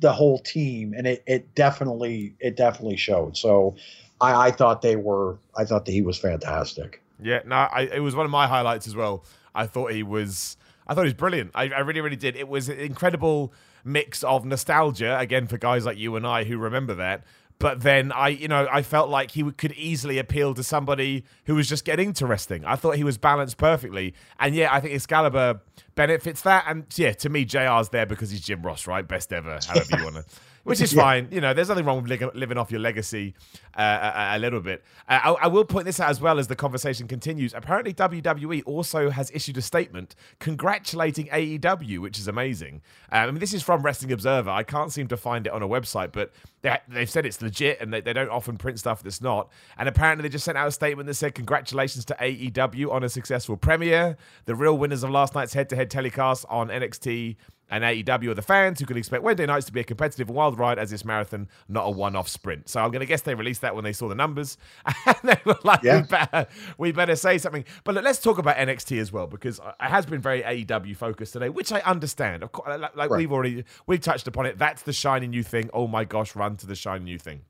the 0.00 0.12
whole 0.12 0.38
team, 0.38 0.94
and 0.96 1.06
it, 1.06 1.22
it 1.26 1.54
definitely 1.54 2.34
it 2.40 2.56
definitely 2.56 2.96
showed. 2.96 3.36
So 3.36 3.76
I, 4.20 4.48
I 4.48 4.50
thought 4.50 4.82
they 4.82 4.96
were 4.96 5.38
I 5.56 5.64
thought 5.64 5.84
that 5.86 5.92
he 5.92 6.02
was 6.02 6.18
fantastic. 6.18 7.02
Yeah, 7.20 7.40
no, 7.44 7.56
I, 7.56 7.82
it 7.82 8.00
was 8.00 8.14
one 8.14 8.24
of 8.24 8.30
my 8.30 8.46
highlights 8.46 8.86
as 8.86 8.94
well. 8.94 9.24
I 9.54 9.66
thought 9.66 9.92
he 9.92 10.02
was 10.02 10.56
I 10.86 10.94
thought 10.94 11.02
he 11.02 11.08
was 11.08 11.14
brilliant. 11.14 11.50
I, 11.54 11.64
I 11.64 11.80
really 11.80 12.00
really 12.00 12.16
did. 12.16 12.36
It 12.36 12.48
was 12.48 12.68
an 12.68 12.78
incredible 12.78 13.52
mix 13.84 14.22
of 14.22 14.44
nostalgia 14.44 15.18
again 15.18 15.46
for 15.46 15.56
guys 15.56 15.86
like 15.86 15.96
you 15.96 16.14
and 16.16 16.26
I 16.26 16.44
who 16.44 16.58
remember 16.58 16.94
that, 16.94 17.24
but 17.58 17.80
then 17.80 18.12
I, 18.12 18.28
you 18.28 18.48
know, 18.48 18.68
I 18.70 18.82
felt 18.82 19.10
like 19.10 19.32
he 19.32 19.50
could 19.52 19.72
easily 19.72 20.18
appeal 20.18 20.54
to 20.54 20.62
somebody 20.62 21.24
who 21.46 21.54
was 21.54 21.68
just 21.68 21.84
getting 21.84 22.12
to 22.14 22.26
wrestling. 22.26 22.64
I 22.64 22.76
thought 22.76 22.96
he 22.96 23.04
was 23.04 23.18
balanced 23.18 23.56
perfectly, 23.56 24.14
and 24.38 24.54
yeah, 24.54 24.72
I 24.72 24.80
think 24.80 24.94
Excalibur 24.94 25.60
benefits 25.94 26.42
that. 26.42 26.64
And 26.68 26.86
yeah, 26.96 27.12
to 27.12 27.28
me, 27.28 27.44
JR's 27.44 27.88
there 27.88 28.06
because 28.06 28.30
he's 28.30 28.42
Jim 28.42 28.62
Ross, 28.62 28.86
right? 28.86 29.06
Best 29.06 29.32
ever, 29.32 29.58
however 29.66 29.98
you 29.98 30.04
want 30.04 30.16
to 30.16 30.24
which 30.64 30.80
is 30.80 30.92
yeah. 30.92 31.02
fine. 31.02 31.28
You 31.30 31.40
know, 31.40 31.54
there's 31.54 31.68
nothing 31.68 31.84
wrong 31.84 32.02
with 32.02 32.34
living 32.34 32.58
off 32.58 32.70
your 32.70 32.80
legacy 32.80 33.34
uh, 33.76 34.32
a, 34.32 34.36
a, 34.36 34.38
little 34.38 34.60
bit. 34.60 34.84
Uh, 35.08 35.20
I, 35.22 35.30
I, 35.44 35.46
will 35.46 35.64
point 35.64 35.86
this 35.86 36.00
out 36.00 36.10
as 36.10 36.20
well 36.20 36.38
as 36.38 36.48
the 36.48 36.56
conversation 36.56 37.06
continues. 37.06 37.54
Apparently, 37.54 37.94
WWE 37.94 38.62
also 38.66 39.10
has 39.10 39.30
issued 39.30 39.56
a 39.56 39.62
statement 39.62 40.14
congratulating 40.40 41.26
AEW, 41.28 42.00
which 42.00 42.18
is 42.18 42.28
amazing. 42.28 42.82
Um, 43.10 43.22
I 43.22 43.26
mean, 43.26 43.38
this 43.38 43.54
is 43.54 43.62
from 43.62 43.82
Wrestling 43.82 44.12
Observer. 44.12 44.50
I 44.50 44.62
can't 44.62 44.92
seem 44.92 45.08
to 45.08 45.16
find 45.16 45.46
it 45.46 45.52
on 45.52 45.62
a 45.62 45.68
website, 45.68 46.12
but 46.12 46.32
they, 46.62 46.76
have 46.92 47.10
said 47.10 47.24
it's 47.24 47.40
legit 47.40 47.80
and 47.80 47.92
they, 47.92 48.00
they 48.00 48.12
don't 48.12 48.30
often 48.30 48.56
print 48.56 48.78
stuff 48.78 49.02
that's 49.02 49.20
not. 49.20 49.50
And 49.78 49.88
apparently, 49.88 50.22
they 50.22 50.28
just 50.28 50.44
sent 50.44 50.58
out 50.58 50.66
a 50.66 50.72
statement 50.72 51.06
that 51.06 51.14
said 51.14 51.34
congratulations 51.34 52.04
to 52.06 52.14
AEW 52.14 52.90
on 52.90 53.04
a 53.04 53.08
successful 53.08 53.56
premiere. 53.56 54.16
The 54.46 54.54
real 54.54 54.76
winners 54.76 55.02
of 55.02 55.10
last 55.10 55.34
night's 55.34 55.54
head-to-head 55.54 55.90
telecast 55.90 56.46
on 56.48 56.68
NXT 56.68 57.36
and 57.70 57.84
AEW 57.84 58.28
are 58.28 58.34
the 58.34 58.42
fans 58.42 58.80
who 58.80 58.86
can 58.86 58.96
expect 58.96 59.22
Wednesday 59.22 59.46
nights 59.46 59.66
to 59.66 59.72
be 59.72 59.80
a 59.80 59.84
competitive 59.84 60.28
and 60.28 60.36
wild 60.36 60.58
ride 60.58 60.78
as 60.78 60.90
this 60.90 61.04
marathon, 61.04 61.48
not 61.68 61.82
a 61.82 61.90
one 61.90 62.16
off 62.16 62.28
sprint. 62.28 62.68
So 62.68 62.80
I'm 62.80 62.90
going 62.90 63.00
to 63.00 63.06
guess 63.06 63.22
they 63.22 63.34
released 63.34 63.60
that 63.60 63.74
when 63.74 63.84
they 63.84 63.92
saw 63.92 64.08
the 64.08 64.14
numbers. 64.14 64.56
And 65.06 65.16
they 65.22 65.40
were 65.44 65.58
like, 65.64 65.82
yeah. 65.82 66.02
we, 66.02 66.06
better, 66.06 66.46
we 66.76 66.92
better 66.92 67.16
say 67.16 67.38
something. 67.38 67.64
But 67.84 67.94
look, 67.94 68.04
let's 68.04 68.20
talk 68.20 68.38
about 68.38 68.56
NXT 68.56 69.00
as 69.00 69.10
well, 69.10 69.26
because 69.26 69.58
it 69.58 69.74
has 69.78 70.04
been 70.06 70.20
very 70.20 70.42
AEW 70.42 70.96
focused 70.96 71.32
today, 71.32 71.48
which 71.48 71.72
I 71.72 71.80
understand. 71.80 72.42
Of 72.42 72.52
course, 72.52 72.78
like 72.78 72.94
right. 72.94 73.10
we've 73.10 73.32
already 73.32 73.64
we've 73.86 74.00
touched 74.00 74.28
upon 74.28 74.46
it. 74.46 74.58
That's 74.58 74.82
the 74.82 74.92
shiny 74.92 75.26
new 75.26 75.42
thing. 75.42 75.70
Oh 75.72 75.86
my 75.86 76.04
gosh, 76.04 76.36
run 76.36 76.56
to 76.56 76.66
the 76.66 76.74
shiny 76.74 77.04
new 77.04 77.18
thing. 77.18 77.42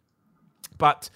But 0.78 1.10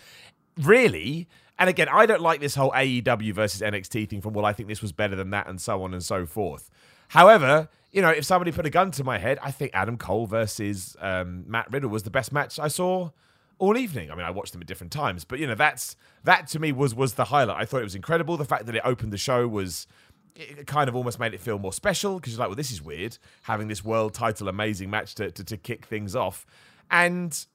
really, 0.60 1.28
and 1.58 1.68
again, 1.68 1.88
I 1.88 2.06
don't 2.06 2.20
like 2.20 2.40
this 2.40 2.54
whole 2.54 2.72
AEW 2.72 3.34
versus 3.34 3.60
NXT 3.60 4.08
thing 4.08 4.20
from, 4.20 4.32
well, 4.32 4.44
I 4.44 4.52
think 4.52 4.68
this 4.68 4.82
was 4.82 4.92
better 4.92 5.14
than 5.14 5.30
that, 5.30 5.46
and 5.46 5.60
so 5.60 5.82
on 5.84 5.92
and 5.92 6.02
so 6.02 6.26
forth. 6.26 6.70
However, 7.12 7.68
you 7.90 8.00
know, 8.00 8.08
if 8.08 8.24
somebody 8.24 8.52
put 8.52 8.64
a 8.64 8.70
gun 8.70 8.90
to 8.92 9.04
my 9.04 9.18
head, 9.18 9.38
I 9.42 9.50
think 9.50 9.72
Adam 9.74 9.98
Cole 9.98 10.26
versus 10.26 10.96
um, 10.98 11.44
Matt 11.46 11.70
Riddle 11.70 11.90
was 11.90 12.04
the 12.04 12.10
best 12.10 12.32
match 12.32 12.58
I 12.58 12.68
saw 12.68 13.10
all 13.58 13.76
evening. 13.76 14.10
I 14.10 14.14
mean, 14.14 14.24
I 14.24 14.30
watched 14.30 14.52
them 14.52 14.62
at 14.62 14.66
different 14.66 14.94
times, 14.94 15.22
but 15.22 15.38
you 15.38 15.46
know, 15.46 15.54
that's 15.54 15.94
that 16.24 16.46
to 16.48 16.58
me 16.58 16.72
was 16.72 16.94
was 16.94 17.12
the 17.12 17.24
highlight. 17.26 17.60
I 17.60 17.66
thought 17.66 17.82
it 17.82 17.84
was 17.84 17.94
incredible. 17.94 18.38
The 18.38 18.46
fact 18.46 18.64
that 18.64 18.74
it 18.74 18.80
opened 18.82 19.12
the 19.12 19.18
show 19.18 19.46
was 19.46 19.86
it 20.34 20.66
kind 20.66 20.88
of 20.88 20.96
almost 20.96 21.20
made 21.20 21.34
it 21.34 21.40
feel 21.40 21.58
more 21.58 21.74
special 21.74 22.14
because 22.14 22.32
you're 22.32 22.40
like, 22.40 22.48
well, 22.48 22.56
this 22.56 22.72
is 22.72 22.80
weird 22.80 23.18
having 23.42 23.68
this 23.68 23.84
world 23.84 24.14
title 24.14 24.48
amazing 24.48 24.88
match 24.88 25.14
to, 25.16 25.30
to, 25.32 25.44
to 25.44 25.58
kick 25.58 25.84
things 25.84 26.16
off. 26.16 26.46
And 26.90 27.46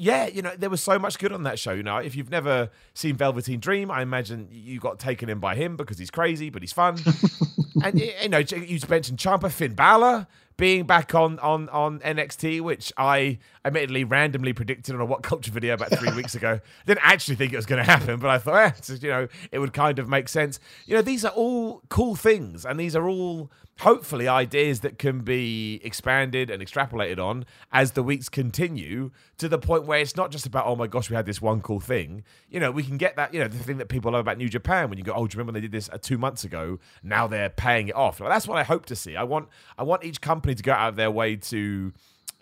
yeah, 0.00 0.28
you 0.28 0.42
know, 0.42 0.54
there 0.56 0.70
was 0.70 0.80
so 0.80 0.96
much 0.96 1.18
good 1.18 1.32
on 1.32 1.42
that 1.42 1.58
show. 1.58 1.72
You 1.72 1.82
know, 1.82 1.96
if 1.96 2.14
you've 2.14 2.30
never 2.30 2.70
seen 2.94 3.16
Velveteen 3.16 3.58
Dream, 3.58 3.90
I 3.90 4.00
imagine 4.00 4.48
you 4.48 4.78
got 4.78 5.00
taken 5.00 5.28
in 5.28 5.40
by 5.40 5.56
him 5.56 5.76
because 5.76 5.98
he's 5.98 6.10
crazy, 6.10 6.50
but 6.50 6.62
he's 6.62 6.72
fun. 6.72 6.98
and 7.84 8.00
you 8.00 8.28
know, 8.28 8.38
you 8.38 8.78
mentioned 8.88 9.18
Ciampa, 9.18 9.50
Finn 9.50 9.74
Balor 9.74 10.28
being 10.56 10.84
back 10.84 11.16
on 11.16 11.40
on 11.40 11.68
on 11.70 11.98
NXT, 11.98 12.60
which 12.60 12.92
I 12.96 13.38
admittedly 13.64 14.04
randomly 14.04 14.52
predicted 14.52 14.94
on 14.94 15.00
a 15.00 15.04
What 15.04 15.24
Culture 15.24 15.50
video 15.50 15.74
about 15.74 15.90
three 15.90 16.12
weeks 16.16 16.36
ago. 16.36 16.60
Didn't 16.86 17.00
actually 17.02 17.34
think 17.34 17.52
it 17.52 17.56
was 17.56 17.66
going 17.66 17.84
to 17.84 17.90
happen, 17.90 18.20
but 18.20 18.30
I 18.30 18.38
thought, 18.38 18.54
eh, 18.54 18.94
you 19.00 19.08
know, 19.08 19.28
it 19.50 19.58
would 19.58 19.72
kind 19.72 19.98
of 19.98 20.08
make 20.08 20.28
sense. 20.28 20.60
You 20.86 20.94
know, 20.94 21.02
these 21.02 21.24
are 21.24 21.32
all 21.32 21.82
cool 21.88 22.14
things, 22.14 22.64
and 22.64 22.78
these 22.78 22.94
are 22.94 23.08
all 23.08 23.50
hopefully 23.80 24.26
ideas 24.26 24.80
that 24.80 24.98
can 24.98 25.20
be 25.20 25.80
expanded 25.84 26.50
and 26.50 26.62
extrapolated 26.62 27.18
on 27.18 27.44
as 27.72 27.92
the 27.92 28.02
weeks 28.02 28.28
continue 28.28 29.10
to 29.36 29.48
the 29.48 29.58
point 29.58 29.84
where 29.84 30.00
it's 30.00 30.16
not 30.16 30.30
just 30.30 30.46
about 30.46 30.66
oh 30.66 30.74
my 30.74 30.86
gosh 30.86 31.08
we 31.08 31.16
had 31.16 31.26
this 31.26 31.40
one 31.40 31.60
cool 31.60 31.80
thing. 31.80 32.24
You 32.48 32.60
know 32.60 32.70
we 32.70 32.82
can 32.82 32.96
get 32.96 33.16
that 33.16 33.32
you 33.32 33.40
know 33.40 33.48
the 33.48 33.58
thing 33.58 33.78
that 33.78 33.88
people 33.88 34.12
love 34.12 34.20
about 34.20 34.38
new 34.38 34.48
japan 34.48 34.88
when 34.88 34.98
you 34.98 35.04
go 35.04 35.12
oh 35.12 35.26
do 35.26 35.34
you 35.34 35.38
remember 35.38 35.52
they 35.52 35.62
did 35.62 35.72
this 35.72 35.88
uh, 35.92 35.98
two 35.98 36.18
months 36.18 36.44
ago? 36.44 36.78
Now 37.02 37.26
they're 37.26 37.50
paying 37.50 37.88
it 37.88 37.96
off. 37.96 38.20
Like, 38.20 38.30
that's 38.30 38.48
what 38.48 38.58
i 38.58 38.64
hope 38.64 38.86
to 38.86 38.96
see. 38.96 39.16
I 39.16 39.22
want 39.22 39.48
i 39.76 39.82
want 39.82 40.04
each 40.04 40.20
company 40.20 40.54
to 40.54 40.62
go 40.62 40.72
out 40.72 40.90
of 40.90 40.96
their 40.96 41.10
way 41.10 41.36
to 41.36 41.92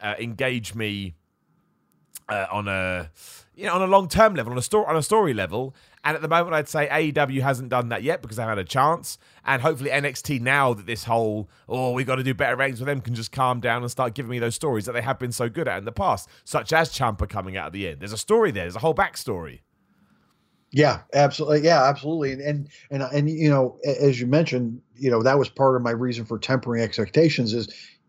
uh, 0.00 0.14
engage 0.18 0.74
me 0.74 1.14
uh, 2.28 2.46
on 2.50 2.68
a 2.68 3.10
you 3.54 3.66
know 3.66 3.74
on 3.74 3.82
a 3.82 3.86
long 3.86 4.08
term 4.08 4.34
level 4.34 4.52
on 4.52 4.58
a 4.58 4.62
story 4.62 4.86
on 4.86 4.96
a 4.96 5.02
story 5.02 5.34
level 5.34 5.74
and 6.06 6.14
at 6.14 6.22
the 6.22 6.28
moment, 6.28 6.54
I'd 6.54 6.68
say 6.68 6.86
AEW 6.86 7.42
hasn't 7.42 7.68
done 7.68 7.88
that 7.88 8.04
yet 8.04 8.22
because 8.22 8.36
they 8.36 8.44
haven't 8.44 8.58
had 8.58 8.66
a 8.66 8.68
chance. 8.68 9.18
And 9.44 9.60
hopefully, 9.60 9.90
NXT 9.90 10.40
now 10.40 10.72
that 10.72 10.86
this 10.86 11.02
whole, 11.02 11.50
oh, 11.68 11.90
we 11.90 12.04
got 12.04 12.14
to 12.14 12.22
do 12.22 12.32
better 12.32 12.54
ratings 12.54 12.78
with 12.78 12.86
them, 12.86 13.00
can 13.00 13.16
just 13.16 13.32
calm 13.32 13.58
down 13.58 13.82
and 13.82 13.90
start 13.90 14.14
giving 14.14 14.30
me 14.30 14.38
those 14.38 14.54
stories 14.54 14.84
that 14.84 14.92
they 14.92 15.00
have 15.00 15.18
been 15.18 15.32
so 15.32 15.48
good 15.48 15.66
at 15.66 15.78
in 15.78 15.84
the 15.84 15.90
past, 15.90 16.28
such 16.44 16.72
as 16.72 16.92
Ciampa 16.92 17.28
coming 17.28 17.56
out 17.56 17.66
at 17.66 17.72
the 17.72 17.88
end. 17.88 17.98
There's 17.98 18.12
a 18.12 18.18
story 18.18 18.52
there, 18.52 18.62
there's 18.62 18.76
a 18.76 18.78
whole 18.78 18.94
backstory. 18.94 19.62
Yeah, 20.70 21.00
absolutely. 21.12 21.62
Yeah, 21.62 21.82
absolutely. 21.82 22.32
And, 22.34 22.40
and 22.40 22.68
and 22.92 23.02
and 23.02 23.28
you 23.28 23.50
know, 23.50 23.80
as 23.84 24.20
you 24.20 24.28
mentioned, 24.28 24.80
you 24.94 25.10
know, 25.10 25.24
that 25.24 25.36
was 25.36 25.48
part 25.48 25.74
of 25.74 25.82
my 25.82 25.90
reason 25.90 26.24
for 26.24 26.38
tempering 26.38 26.84
expectations. 26.84 27.52
Is 27.52 27.68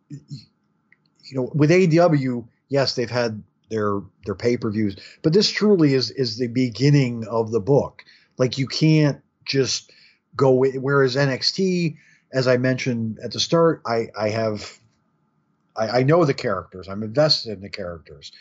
you 0.09 1.35
know, 1.35 1.49
with 1.55 1.71
AEW, 1.71 2.47
yes, 2.69 2.93
they've 2.93 3.09
had 3.09 3.41
their 3.69 4.01
their 4.25 4.35
pay 4.35 4.57
per 4.57 4.71
views. 4.71 4.95
But 5.21 5.33
this 5.33 5.49
truly 5.49 5.93
is 5.93 6.11
is 6.11 6.37
the 6.37 6.47
beginning 6.47 7.25
of 7.27 7.51
the 7.51 7.59
book. 7.59 8.03
Like 8.37 8.57
you 8.57 8.67
can't 8.67 9.21
just 9.45 9.91
go. 10.35 10.51
Whereas 10.51 11.15
NXT, 11.15 11.97
as 12.33 12.47
I 12.47 12.57
mentioned 12.57 13.19
at 13.23 13.31
the 13.31 13.39
start, 13.39 13.81
I 13.85 14.07
I 14.17 14.29
have 14.29 14.79
I, 15.75 15.99
I 15.99 16.03
know 16.03 16.25
the 16.25 16.33
characters. 16.33 16.87
I'm 16.87 17.03
invested 17.03 17.53
in 17.53 17.61
the 17.61 17.69
characters. 17.69 18.31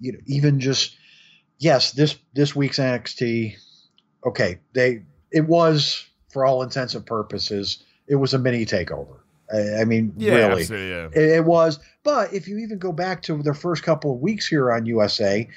You 0.00 0.12
know, 0.12 0.18
even 0.26 0.60
just 0.60 0.96
yes, 1.58 1.92
this 1.92 2.16
this 2.34 2.54
week's 2.54 2.78
NXT. 2.78 3.56
Okay, 4.26 4.58
they 4.72 5.02
it 5.30 5.46
was 5.46 6.06
for 6.34 6.44
all 6.44 6.62
intents 6.62 6.94
and 6.94 7.06
purposes, 7.06 7.82
it 8.08 8.16
was 8.16 8.34
a 8.34 8.38
mini 8.38 8.66
takeover. 8.66 9.20
I 9.54 9.84
mean, 9.84 10.12
yeah, 10.16 10.48
really, 10.48 10.64
yeah. 10.64 11.08
It, 11.14 11.30
it, 11.36 11.44
was. 11.44 11.78
But 12.02 12.32
if 12.32 12.48
you 12.48 12.58
even 12.58 12.78
go 12.78 12.92
back 12.92 13.22
to 13.22 13.42
the 13.42 13.54
first 13.54 13.82
couple 13.82 14.12
of 14.12 14.20
weeks 14.20 14.46
here 14.46 14.72
on 14.72 14.86
USA, 14.86 15.48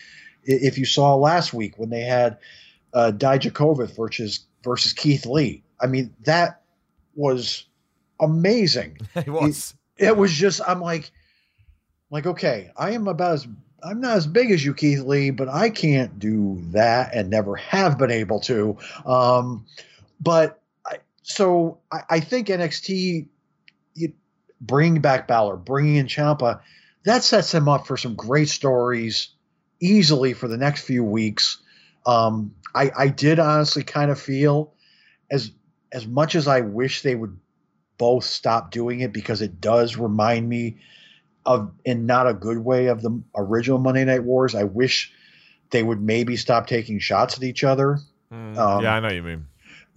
if 0.43 0.77
you 0.77 0.85
saw 0.85 1.15
last 1.15 1.53
week 1.53 1.77
when 1.77 1.89
they 1.89 2.01
had 2.01 2.37
uh, 2.93 3.11
Dijakovic 3.15 3.95
versus 3.95 4.45
versus 4.63 4.93
Keith 4.93 5.25
Lee, 5.25 5.63
I 5.81 5.87
mean 5.87 6.13
that 6.25 6.61
was 7.15 7.65
amazing. 8.19 8.97
it 9.15 9.29
was. 9.29 9.73
It, 9.97 10.07
it 10.07 10.17
was 10.17 10.33
just. 10.33 10.61
I'm 10.67 10.81
like, 10.81 11.11
like 12.11 12.25
okay, 12.25 12.71
I 12.77 12.91
am 12.91 13.07
about 13.07 13.33
as 13.33 13.47
I'm 13.83 14.01
not 14.01 14.17
as 14.17 14.27
big 14.27 14.51
as 14.51 14.65
you, 14.65 14.73
Keith 14.73 15.01
Lee, 15.01 15.29
but 15.29 15.47
I 15.47 15.69
can't 15.69 16.17
do 16.19 16.61
that 16.71 17.13
and 17.13 17.29
never 17.29 17.55
have 17.55 17.97
been 17.97 18.11
able 18.11 18.39
to. 18.41 18.77
Um, 19.05 19.65
but 20.19 20.61
I, 20.85 20.97
so 21.23 21.79
I, 21.91 22.01
I 22.09 22.19
think 22.19 22.47
NXT 22.47 23.27
you 24.59 24.65
bring 24.65 24.99
back 24.99 25.27
Balor, 25.27 25.57
bringing 25.57 25.95
in 25.95 26.07
Ciampa, 26.07 26.61
that 27.03 27.23
sets 27.23 27.53
him 27.53 27.67
up 27.67 27.87
for 27.87 27.97
some 27.97 28.15
great 28.15 28.49
stories 28.49 29.29
easily 29.79 30.33
for 30.33 30.47
the 30.47 30.57
next 30.57 30.83
few 30.83 31.03
weeks. 31.03 31.57
Um, 32.05 32.55
I, 32.73 32.91
I 32.97 33.07
did 33.09 33.39
honestly 33.39 33.83
kind 33.83 34.11
of 34.11 34.19
feel 34.19 34.73
as 35.29 35.51
as 35.91 36.05
much 36.05 36.35
as 36.35 36.47
I 36.47 36.61
wish 36.61 37.01
they 37.01 37.15
would 37.15 37.39
both 37.97 38.25
stop 38.25 38.71
doing 38.71 38.99
it 38.99 39.13
because 39.13 39.41
it 39.41 39.61
does 39.61 39.95
remind 39.95 40.47
me 40.47 40.77
of 41.45 41.71
in 41.85 42.05
not 42.05 42.27
a 42.27 42.33
good 42.33 42.57
way 42.57 42.87
of 42.87 43.01
the 43.01 43.21
original 43.35 43.79
Monday 43.79 44.05
Night 44.05 44.23
Wars. 44.23 44.53
I 44.53 44.65
wish 44.65 45.13
they 45.69 45.81
would 45.81 46.01
maybe 46.01 46.35
stop 46.35 46.67
taking 46.67 46.99
shots 46.99 47.37
at 47.37 47.43
each 47.43 47.63
other. 47.63 47.99
Mm, 48.31 48.57
um, 48.57 48.83
yeah, 48.83 48.95
I 48.95 48.99
know 48.99 49.09
you 49.09 49.23
mean. 49.23 49.45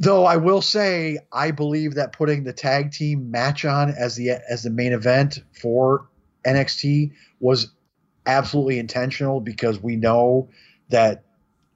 Though 0.03 0.25
I 0.25 0.39
will 0.39 0.63
say, 0.63 1.19
I 1.31 1.51
believe 1.51 1.95
that 1.95 2.15
putting 2.15 2.45
the 2.45 2.55
tag 2.55 2.91
team 2.91 3.31
match 3.31 3.67
on 3.67 3.91
as 3.91 4.17
the 4.17 4.31
as 4.31 4.63
the 4.63 4.71
main 4.71 4.95
event 4.95 5.41
for 5.53 6.09
NXT 6.45 7.13
was 7.39 7.71
absolutely 8.25 8.79
intentional 8.79 9.41
because 9.41 9.79
we 9.79 9.97
know 9.97 10.49
that 10.89 11.25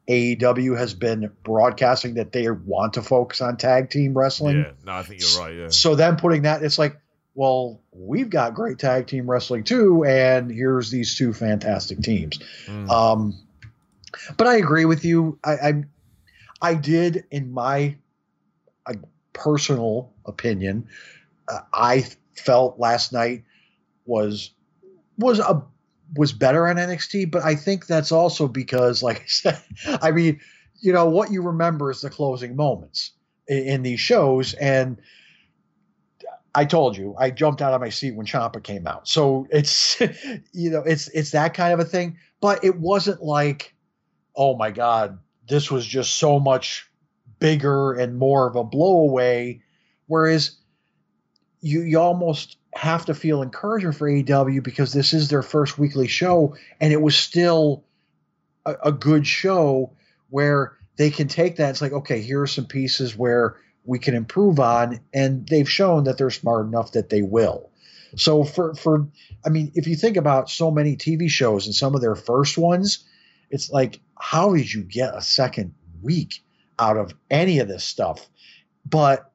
AEW 0.08 0.76
has 0.76 0.94
been 0.94 1.30
broadcasting 1.42 2.14
that 2.14 2.32
they 2.32 2.48
want 2.50 2.94
to 2.94 3.02
focus 3.02 3.40
on 3.40 3.56
tag 3.56 3.90
team 3.90 4.16
wrestling. 4.16 4.58
Yeah, 4.58 4.72
no, 4.84 4.92
I 4.92 5.02
think 5.02 5.20
you're 5.20 5.42
right. 5.42 5.54
Yeah. 5.54 5.68
So 5.68 5.94
then 5.94 6.16
putting 6.16 6.42
that, 6.42 6.62
it's 6.62 6.78
like, 6.78 6.98
well, 7.34 7.80
we've 7.92 8.30
got 8.30 8.54
great 8.54 8.78
tag 8.78 9.06
team 9.06 9.28
wrestling 9.28 9.64
too, 9.64 10.04
and 10.04 10.50
here's 10.50 10.90
these 10.90 11.16
two 11.16 11.32
fantastic 11.32 12.00
teams. 12.00 12.38
Mm. 12.66 12.88
Um, 12.90 13.38
but 14.36 14.46
I 14.46 14.56
agree 14.56 14.84
with 14.84 15.04
you. 15.04 15.38
I, 15.42 15.52
I 15.52 15.84
I 16.62 16.74
did 16.74 17.24
in 17.30 17.52
my 17.52 17.96
personal 19.34 20.12
opinion, 20.24 20.88
uh, 21.48 21.60
I 21.74 22.06
felt 22.34 22.78
last 22.78 23.12
night 23.12 23.44
was 24.06 24.50
was 25.18 25.38
a 25.38 25.62
was 26.16 26.32
better 26.32 26.66
on 26.66 26.76
NXT, 26.76 27.30
but 27.30 27.42
I 27.42 27.54
think 27.54 27.86
that's 27.86 28.12
also 28.12 28.48
because, 28.48 29.02
like 29.02 29.22
I 29.22 29.26
said, 29.26 29.62
I 30.02 30.10
mean, 30.10 30.40
you 30.80 30.92
know, 30.92 31.06
what 31.06 31.30
you 31.30 31.42
remember 31.42 31.90
is 31.90 32.00
the 32.00 32.10
closing 32.10 32.56
moments 32.56 33.12
in, 33.48 33.58
in 33.58 33.82
these 33.82 34.00
shows, 34.00 34.54
and 34.54 35.00
I 36.54 36.64
told 36.64 36.96
you 36.96 37.14
I 37.18 37.30
jumped 37.30 37.60
out 37.62 37.74
of 37.74 37.80
my 37.80 37.88
seat 37.88 38.14
when 38.14 38.26
Ciampa 38.26 38.62
came 38.62 38.86
out. 38.86 39.08
So 39.08 39.46
it's 39.50 40.00
you 40.52 40.70
know 40.70 40.82
it's 40.86 41.08
it's 41.08 41.32
that 41.32 41.54
kind 41.54 41.72
of 41.72 41.80
a 41.80 41.84
thing, 41.84 42.18
but 42.40 42.64
it 42.64 42.78
wasn't 42.78 43.22
like, 43.22 43.74
oh 44.36 44.56
my 44.56 44.70
god, 44.70 45.18
this 45.48 45.70
was 45.70 45.86
just 45.86 46.16
so 46.16 46.38
much 46.38 46.88
bigger 47.44 47.92
and 47.92 48.16
more 48.16 48.48
of 48.48 48.56
a 48.56 48.64
blowaway. 48.64 49.60
Whereas 50.06 50.56
you 51.60 51.82
you 51.82 52.00
almost 52.00 52.56
have 52.72 53.04
to 53.04 53.14
feel 53.14 53.42
encouragement 53.42 53.96
for 53.96 54.08
AEW 54.08 54.62
because 54.62 54.94
this 54.94 55.12
is 55.12 55.28
their 55.28 55.42
first 55.42 55.78
weekly 55.78 56.08
show, 56.08 56.56
and 56.80 56.90
it 56.90 57.02
was 57.02 57.14
still 57.14 57.84
a, 58.64 58.74
a 58.84 58.92
good 58.92 59.26
show 59.26 59.92
where 60.30 60.78
they 60.96 61.10
can 61.10 61.28
take 61.28 61.56
that. 61.56 61.68
It's 61.68 61.82
like, 61.82 61.92
okay, 61.92 62.22
here 62.22 62.40
are 62.40 62.46
some 62.46 62.64
pieces 62.64 63.14
where 63.14 63.56
we 63.84 63.98
can 63.98 64.14
improve 64.14 64.58
on, 64.58 65.00
and 65.12 65.46
they've 65.46 65.68
shown 65.68 66.04
that 66.04 66.16
they're 66.16 66.30
smart 66.30 66.66
enough 66.66 66.92
that 66.92 67.10
they 67.10 67.20
will. 67.20 67.70
So 68.16 68.44
for 68.44 68.74
for 68.74 69.06
I 69.44 69.50
mean, 69.50 69.70
if 69.74 69.86
you 69.86 69.96
think 69.96 70.16
about 70.16 70.48
so 70.48 70.70
many 70.70 70.96
TV 70.96 71.28
shows 71.28 71.66
and 71.66 71.74
some 71.74 71.94
of 71.94 72.00
their 72.00 72.16
first 72.16 72.56
ones, 72.56 73.04
it's 73.50 73.68
like, 73.68 74.00
how 74.18 74.54
did 74.54 74.72
you 74.72 74.82
get 74.82 75.14
a 75.14 75.20
second 75.20 75.74
week? 76.00 76.43
Out 76.78 76.96
of 76.96 77.14
any 77.30 77.58
of 77.58 77.68
this 77.68 77.84
stuff. 77.84 78.28
But 78.84 79.30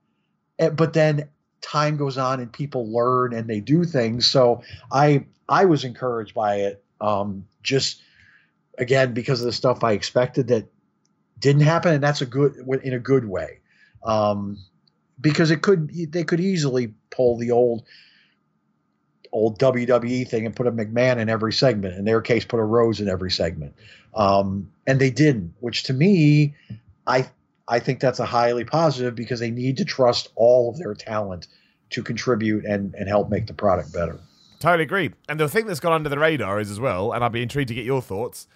eh, 0.60 0.70
but 0.70 0.94
then 0.94 1.30
time 1.62 1.98
goes 1.98 2.18
on 2.18 2.40
and 2.40 2.52
people 2.52 2.92
learn 2.92 3.34
and 3.34 3.48
they 3.50 3.60
do 3.60 3.84
things. 3.84 4.28
So 4.28 4.62
I 4.92 5.26
I 5.48 5.66
was 5.66 5.84
encouraged 5.84 6.34
by 6.34 6.56
it. 6.58 6.84
Um, 7.02 7.46
just 7.64 8.02
again 8.78 9.14
because 9.14 9.40
of 9.42 9.46
the 9.46 9.54
stuff 9.54 9.84
I 9.84 9.94
expected 9.94 10.48
that 10.48 10.68
didn't 11.40 11.62
happen, 11.62 11.94
and 11.94 12.04
that's 12.04 12.22
a 12.22 12.26
good 12.26 12.56
in 12.84 12.94
a 12.94 13.00
good 13.00 13.26
way. 13.26 13.60
Um, 14.04 14.58
because 15.20 15.52
it 15.52 15.62
could 15.62 15.90
they 16.12 16.24
could 16.24 16.40
easily 16.40 16.94
pull 17.10 17.38
the 17.38 17.52
old 17.52 17.84
old 19.32 19.60
WWE 19.60 20.28
thing 20.28 20.46
and 20.46 20.56
put 20.56 20.68
a 20.68 20.72
McMahon 20.72 21.18
in 21.18 21.30
every 21.30 21.54
segment. 21.54 21.96
In 21.96 22.06
their 22.06 22.22
case, 22.22 22.46
put 22.46 22.60
a 22.60 22.64
Rhodes 22.64 23.00
in 23.00 23.08
every 23.08 23.32
segment, 23.32 23.76
um, 24.16 24.72
and 24.88 25.00
they 25.00 25.12
didn't. 25.12 25.54
Which 25.60 25.84
to 25.84 25.94
me, 25.94 26.56
I 27.10 27.30
I 27.68 27.80
think 27.80 28.00
that's 28.00 28.20
a 28.20 28.26
highly 28.26 28.64
positive 28.64 29.16
because 29.16 29.40
they 29.40 29.52
need 29.52 29.78
to 29.78 29.86
trust 29.86 30.30
all 30.36 30.70
of 30.70 30.78
their 30.78 30.94
talent 30.94 31.48
to 31.92 32.04
contribute 32.04 32.66
and, 32.66 32.94
and 32.96 33.08
help 33.08 33.30
make 33.30 33.48
the 33.48 33.54
product 33.54 33.94
better. 33.94 34.20
Totally 34.60 34.84
agree. 34.84 35.12
And 35.28 35.40
the 35.40 35.48
thing 35.48 35.68
that's 35.68 35.80
gone 35.80 35.94
under 35.94 36.10
the 36.10 36.20
radar 36.20 36.60
is 36.60 36.70
as 36.72 36.80
well, 36.80 37.14
and 37.14 37.24
I'd 37.24 37.32
be 37.32 37.42
intrigued 37.42 37.70
to 37.70 37.76
get 37.76 37.86
your 37.86 38.02
thoughts. 38.02 38.48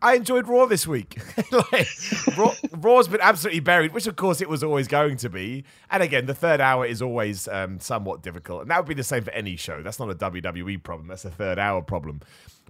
I 0.00 0.14
enjoyed 0.14 0.46
Raw 0.46 0.66
this 0.66 0.86
week. 0.86 1.18
like, 1.72 1.88
Raw, 2.36 2.54
Raw's 2.72 3.08
been 3.08 3.20
absolutely 3.20 3.60
buried, 3.60 3.92
which 3.92 4.06
of 4.06 4.14
course 4.16 4.40
it 4.40 4.48
was 4.48 4.62
always 4.62 4.86
going 4.86 5.16
to 5.16 5.28
be. 5.28 5.64
And 5.90 6.02
again, 6.02 6.26
the 6.26 6.34
third 6.34 6.60
hour 6.60 6.86
is 6.86 7.02
always 7.02 7.48
um, 7.48 7.80
somewhat 7.80 8.22
difficult, 8.22 8.62
and 8.62 8.70
that 8.70 8.78
would 8.78 8.88
be 8.88 8.94
the 8.94 9.02
same 9.02 9.24
for 9.24 9.32
any 9.32 9.56
show. 9.56 9.82
That's 9.82 9.98
not 9.98 10.10
a 10.10 10.14
WWE 10.14 10.82
problem. 10.82 11.08
That's 11.08 11.24
a 11.24 11.30
third 11.30 11.58
hour 11.58 11.82
problem. 11.82 12.20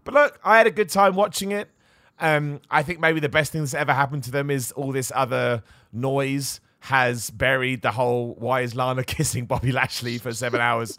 But 0.05 0.15
look, 0.15 0.41
I 0.43 0.57
had 0.57 0.67
a 0.67 0.71
good 0.71 0.89
time 0.89 1.17
watching 1.17 1.53
it. 1.53 1.69
Um, 2.21 2.61
I 2.71 2.83
think 2.83 3.01
maybe 3.01 3.21
the 3.21 3.29
best 3.29 3.53
thing 3.53 3.61
that's 3.63 3.75
ever 3.75 3.93
happened 3.93 4.25
to 4.25 4.31
them 4.31 4.51
is 4.51 4.73
all 4.73 4.93
this 4.93 5.13
other 5.15 5.63
noise 5.93 6.61
has 6.81 7.31
buried 7.31 7.83
the 7.83 7.91
whole 7.91 8.35
why 8.39 8.61
is 8.61 8.75
Lana 8.75 9.03
kissing 9.05 9.47
Bobby 9.47 9.73
Lashley 9.73 10.19
for 10.19 10.33
seven 10.33 10.61
hours? 10.61 10.97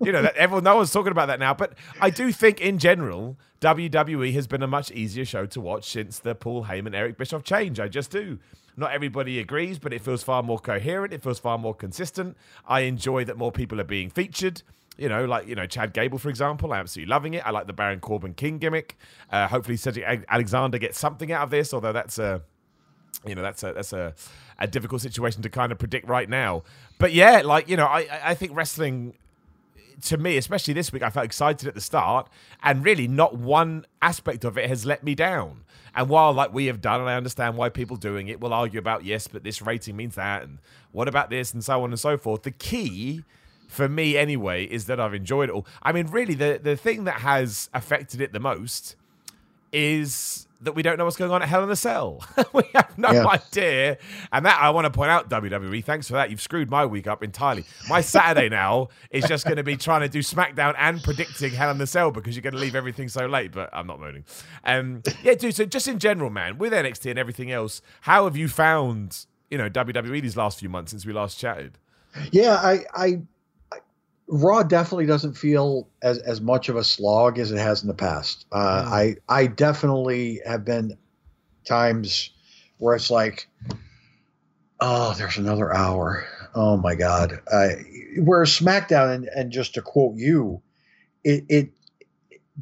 you 0.00 0.12
know, 0.12 0.22
that 0.22 0.36
everyone 0.36 0.64
no 0.64 0.76
one's 0.76 0.92
talking 0.92 1.12
about 1.12 1.26
that 1.26 1.40
now. 1.40 1.54
But 1.54 1.74
I 2.00 2.10
do 2.10 2.32
think 2.32 2.60
in 2.60 2.78
general, 2.78 3.36
WWE 3.60 4.32
has 4.34 4.46
been 4.46 4.62
a 4.62 4.66
much 4.66 4.90
easier 4.90 5.24
show 5.24 5.46
to 5.46 5.60
watch 5.60 5.90
since 5.90 6.18
the 6.18 6.34
Paul 6.34 6.64
Heyman 6.64 6.94
Eric 6.94 7.16
Bischoff 7.16 7.44
change. 7.44 7.80
I 7.80 7.88
just 7.88 8.10
do. 8.10 8.38
Not 8.76 8.92
everybody 8.92 9.38
agrees, 9.38 9.78
but 9.78 9.92
it 9.92 10.00
feels 10.00 10.22
far 10.22 10.42
more 10.42 10.58
coherent. 10.58 11.12
It 11.12 11.22
feels 11.22 11.38
far 11.38 11.58
more 11.58 11.74
consistent. 11.74 12.36
I 12.66 12.80
enjoy 12.80 13.24
that 13.26 13.36
more 13.36 13.52
people 13.52 13.80
are 13.80 13.84
being 13.84 14.08
featured. 14.10 14.62
You 14.98 15.08
know, 15.08 15.24
like 15.24 15.48
you 15.48 15.54
know 15.54 15.66
Chad 15.66 15.94
Gable, 15.94 16.18
for 16.18 16.28
example. 16.28 16.72
I'm 16.72 16.80
absolutely 16.80 17.10
loving 17.10 17.34
it. 17.34 17.46
I 17.46 17.50
like 17.50 17.66
the 17.66 17.72
Baron 17.72 18.00
Corbin 18.00 18.34
King 18.34 18.58
gimmick. 18.58 18.98
Uh, 19.30 19.48
hopefully, 19.48 19.76
Cedric 19.76 20.24
Alexander 20.28 20.78
gets 20.78 20.98
something 20.98 21.32
out 21.32 21.44
of 21.44 21.50
this, 21.50 21.72
although 21.72 21.92
that's 21.92 22.18
a 22.18 22.42
you 23.26 23.34
know 23.34 23.42
that's 23.42 23.62
a 23.62 23.72
that's 23.72 23.92
a, 23.92 24.14
a 24.58 24.66
difficult 24.66 25.00
situation 25.00 25.42
to 25.42 25.48
kind 25.48 25.72
of 25.72 25.78
predict 25.78 26.08
right 26.08 26.28
now. 26.28 26.62
But 26.98 27.12
yeah, 27.12 27.42
like 27.44 27.68
you 27.68 27.76
know, 27.76 27.86
I 27.86 28.06
I 28.22 28.34
think 28.34 28.54
wrestling 28.54 29.14
to 30.02 30.16
me, 30.16 30.36
especially 30.36 30.74
this 30.74 30.92
week, 30.92 31.02
I 31.02 31.10
felt 31.10 31.24
excited 31.24 31.68
at 31.68 31.74
the 31.74 31.80
start, 31.80 32.28
and 32.62 32.84
really 32.84 33.08
not 33.08 33.36
one 33.36 33.86
aspect 34.00 34.44
of 34.44 34.58
it 34.58 34.68
has 34.68 34.84
let 34.84 35.04
me 35.04 35.14
down. 35.14 35.64
And 35.94 36.08
while 36.08 36.32
like 36.32 36.52
we 36.52 36.66
have 36.66 36.80
done, 36.80 37.00
and 37.00 37.08
I 37.08 37.14
understand 37.14 37.56
why 37.56 37.68
people 37.68 37.96
doing 37.96 38.28
it 38.28 38.40
will 38.40 38.52
argue 38.52 38.78
about 38.78 39.04
yes, 39.04 39.28
but 39.28 39.44
this 39.44 39.62
rating 39.62 39.96
means 39.96 40.16
that, 40.16 40.42
and 40.42 40.58
what 40.90 41.08
about 41.08 41.30
this, 41.30 41.52
and 41.52 41.62
so 41.64 41.82
on 41.82 41.90
and 41.90 42.00
so 42.00 42.16
forth. 42.16 42.42
The 42.42 42.50
key 42.50 43.24
for 43.72 43.88
me, 43.88 44.16
anyway, 44.16 44.64
is 44.64 44.86
that 44.86 45.00
I've 45.00 45.14
enjoyed 45.14 45.48
it 45.48 45.52
all. 45.52 45.66
I 45.82 45.92
mean, 45.92 46.06
really, 46.08 46.34
the 46.34 46.60
the 46.62 46.76
thing 46.76 47.04
that 47.04 47.20
has 47.20 47.70
affected 47.72 48.20
it 48.20 48.32
the 48.32 48.40
most 48.40 48.96
is 49.72 50.46
that 50.60 50.74
we 50.74 50.82
don't 50.82 50.96
know 50.96 51.04
what's 51.04 51.16
going 51.16 51.32
on 51.32 51.42
at 51.42 51.48
Hell 51.48 51.64
in 51.64 51.70
a 51.70 51.76
Cell. 51.76 52.24
we 52.52 52.62
have 52.74 52.96
no 52.96 53.10
yeah. 53.10 53.26
idea. 53.26 53.98
And 54.30 54.46
that 54.46 54.60
I 54.60 54.70
want 54.70 54.84
to 54.84 54.90
point 54.90 55.10
out, 55.10 55.28
WWE, 55.28 55.84
thanks 55.84 56.06
for 56.06 56.12
that. 56.12 56.30
You've 56.30 56.40
screwed 56.40 56.70
my 56.70 56.86
week 56.86 57.08
up 57.08 57.24
entirely. 57.24 57.64
My 57.88 58.00
Saturday 58.00 58.48
now 58.50 58.88
is 59.10 59.24
just 59.24 59.44
going 59.44 59.56
to 59.56 59.64
be 59.64 59.76
trying 59.76 60.02
to 60.02 60.08
do 60.08 60.20
SmackDown 60.20 60.74
and 60.78 61.02
predicting 61.02 61.52
Hell 61.52 61.70
in 61.70 61.78
the 61.78 61.86
Cell 61.86 62.12
because 62.12 62.36
you're 62.36 62.42
going 62.42 62.54
to 62.54 62.60
leave 62.60 62.76
everything 62.76 63.08
so 63.08 63.26
late, 63.26 63.50
but 63.50 63.70
I'm 63.72 63.88
not 63.88 63.98
moaning. 63.98 64.24
Um, 64.64 65.02
yeah, 65.24 65.34
dude, 65.34 65.56
so 65.56 65.64
just 65.64 65.88
in 65.88 65.98
general, 65.98 66.30
man, 66.30 66.58
with 66.58 66.72
NXT 66.72 67.10
and 67.10 67.18
everything 67.18 67.50
else, 67.50 67.82
how 68.02 68.24
have 68.24 68.36
you 68.36 68.46
found, 68.46 69.26
you 69.50 69.58
know, 69.58 69.68
WWE 69.68 70.22
these 70.22 70.36
last 70.36 70.60
few 70.60 70.68
months 70.68 70.92
since 70.92 71.04
we 71.04 71.12
last 71.12 71.40
chatted? 71.40 71.78
Yeah, 72.30 72.54
I, 72.54 72.84
I 72.94 73.22
Raw 74.34 74.62
definitely 74.62 75.04
doesn't 75.04 75.34
feel 75.34 75.90
as, 76.00 76.16
as 76.16 76.40
much 76.40 76.70
of 76.70 76.76
a 76.76 76.84
slog 76.84 77.38
as 77.38 77.52
it 77.52 77.58
has 77.58 77.82
in 77.82 77.88
the 77.88 77.94
past. 77.94 78.46
Uh, 78.50 78.56
mm. 78.56 78.86
I 78.86 79.16
I 79.28 79.46
definitely 79.46 80.40
have 80.46 80.64
been 80.64 80.96
times 81.66 82.30
where 82.78 82.96
it's 82.96 83.10
like, 83.10 83.46
oh, 84.80 85.14
there's 85.18 85.36
another 85.36 85.70
hour. 85.74 86.26
Oh 86.54 86.78
my 86.78 86.94
god. 86.94 87.40
I, 87.52 87.74
where 88.22 88.42
SmackDown 88.44 89.14
and, 89.14 89.24
and 89.26 89.52
just 89.52 89.74
to 89.74 89.82
quote 89.82 90.16
you, 90.16 90.62
it 91.22 91.44
it 91.50 91.70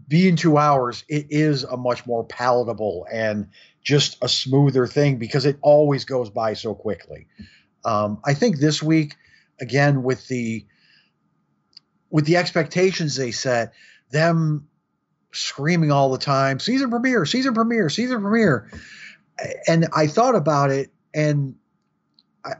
being 0.09 0.35
two 0.35 0.59
hours, 0.59 1.05
it 1.09 1.29
is 1.31 1.63
a 1.63 1.77
much 1.77 2.05
more 2.05 2.25
palatable 2.25 3.07
and 3.13 3.47
just 3.81 4.19
a 4.23 4.29
smoother 4.29 4.89
thing 4.89 5.19
because 5.19 5.47
it 5.47 5.57
always 5.63 6.05
goes 6.05 6.31
by 6.31 6.55
so 6.55 6.75
quickly. 6.75 7.29
Um, 7.85 8.21
I 8.25 8.35
think 8.35 8.59
this 8.59 8.83
week, 8.83 9.15
again 9.61 10.03
with 10.03 10.27
the 10.27 10.67
with 12.11 12.27
the 12.27 12.37
expectations 12.37 13.17
they 13.17 13.31
set, 13.31 13.73
them 14.11 14.69
screaming 15.33 15.93
all 15.93 16.11
the 16.11 16.19
time, 16.19 16.59
season 16.59 16.91
premiere, 16.91 17.25
season 17.25 17.55
premiere, 17.55 17.89
season 17.89 18.21
premiere. 18.21 18.71
And 19.67 19.89
I 19.95 20.07
thought 20.07 20.35
about 20.35 20.71
it, 20.71 20.91
and 21.15 21.55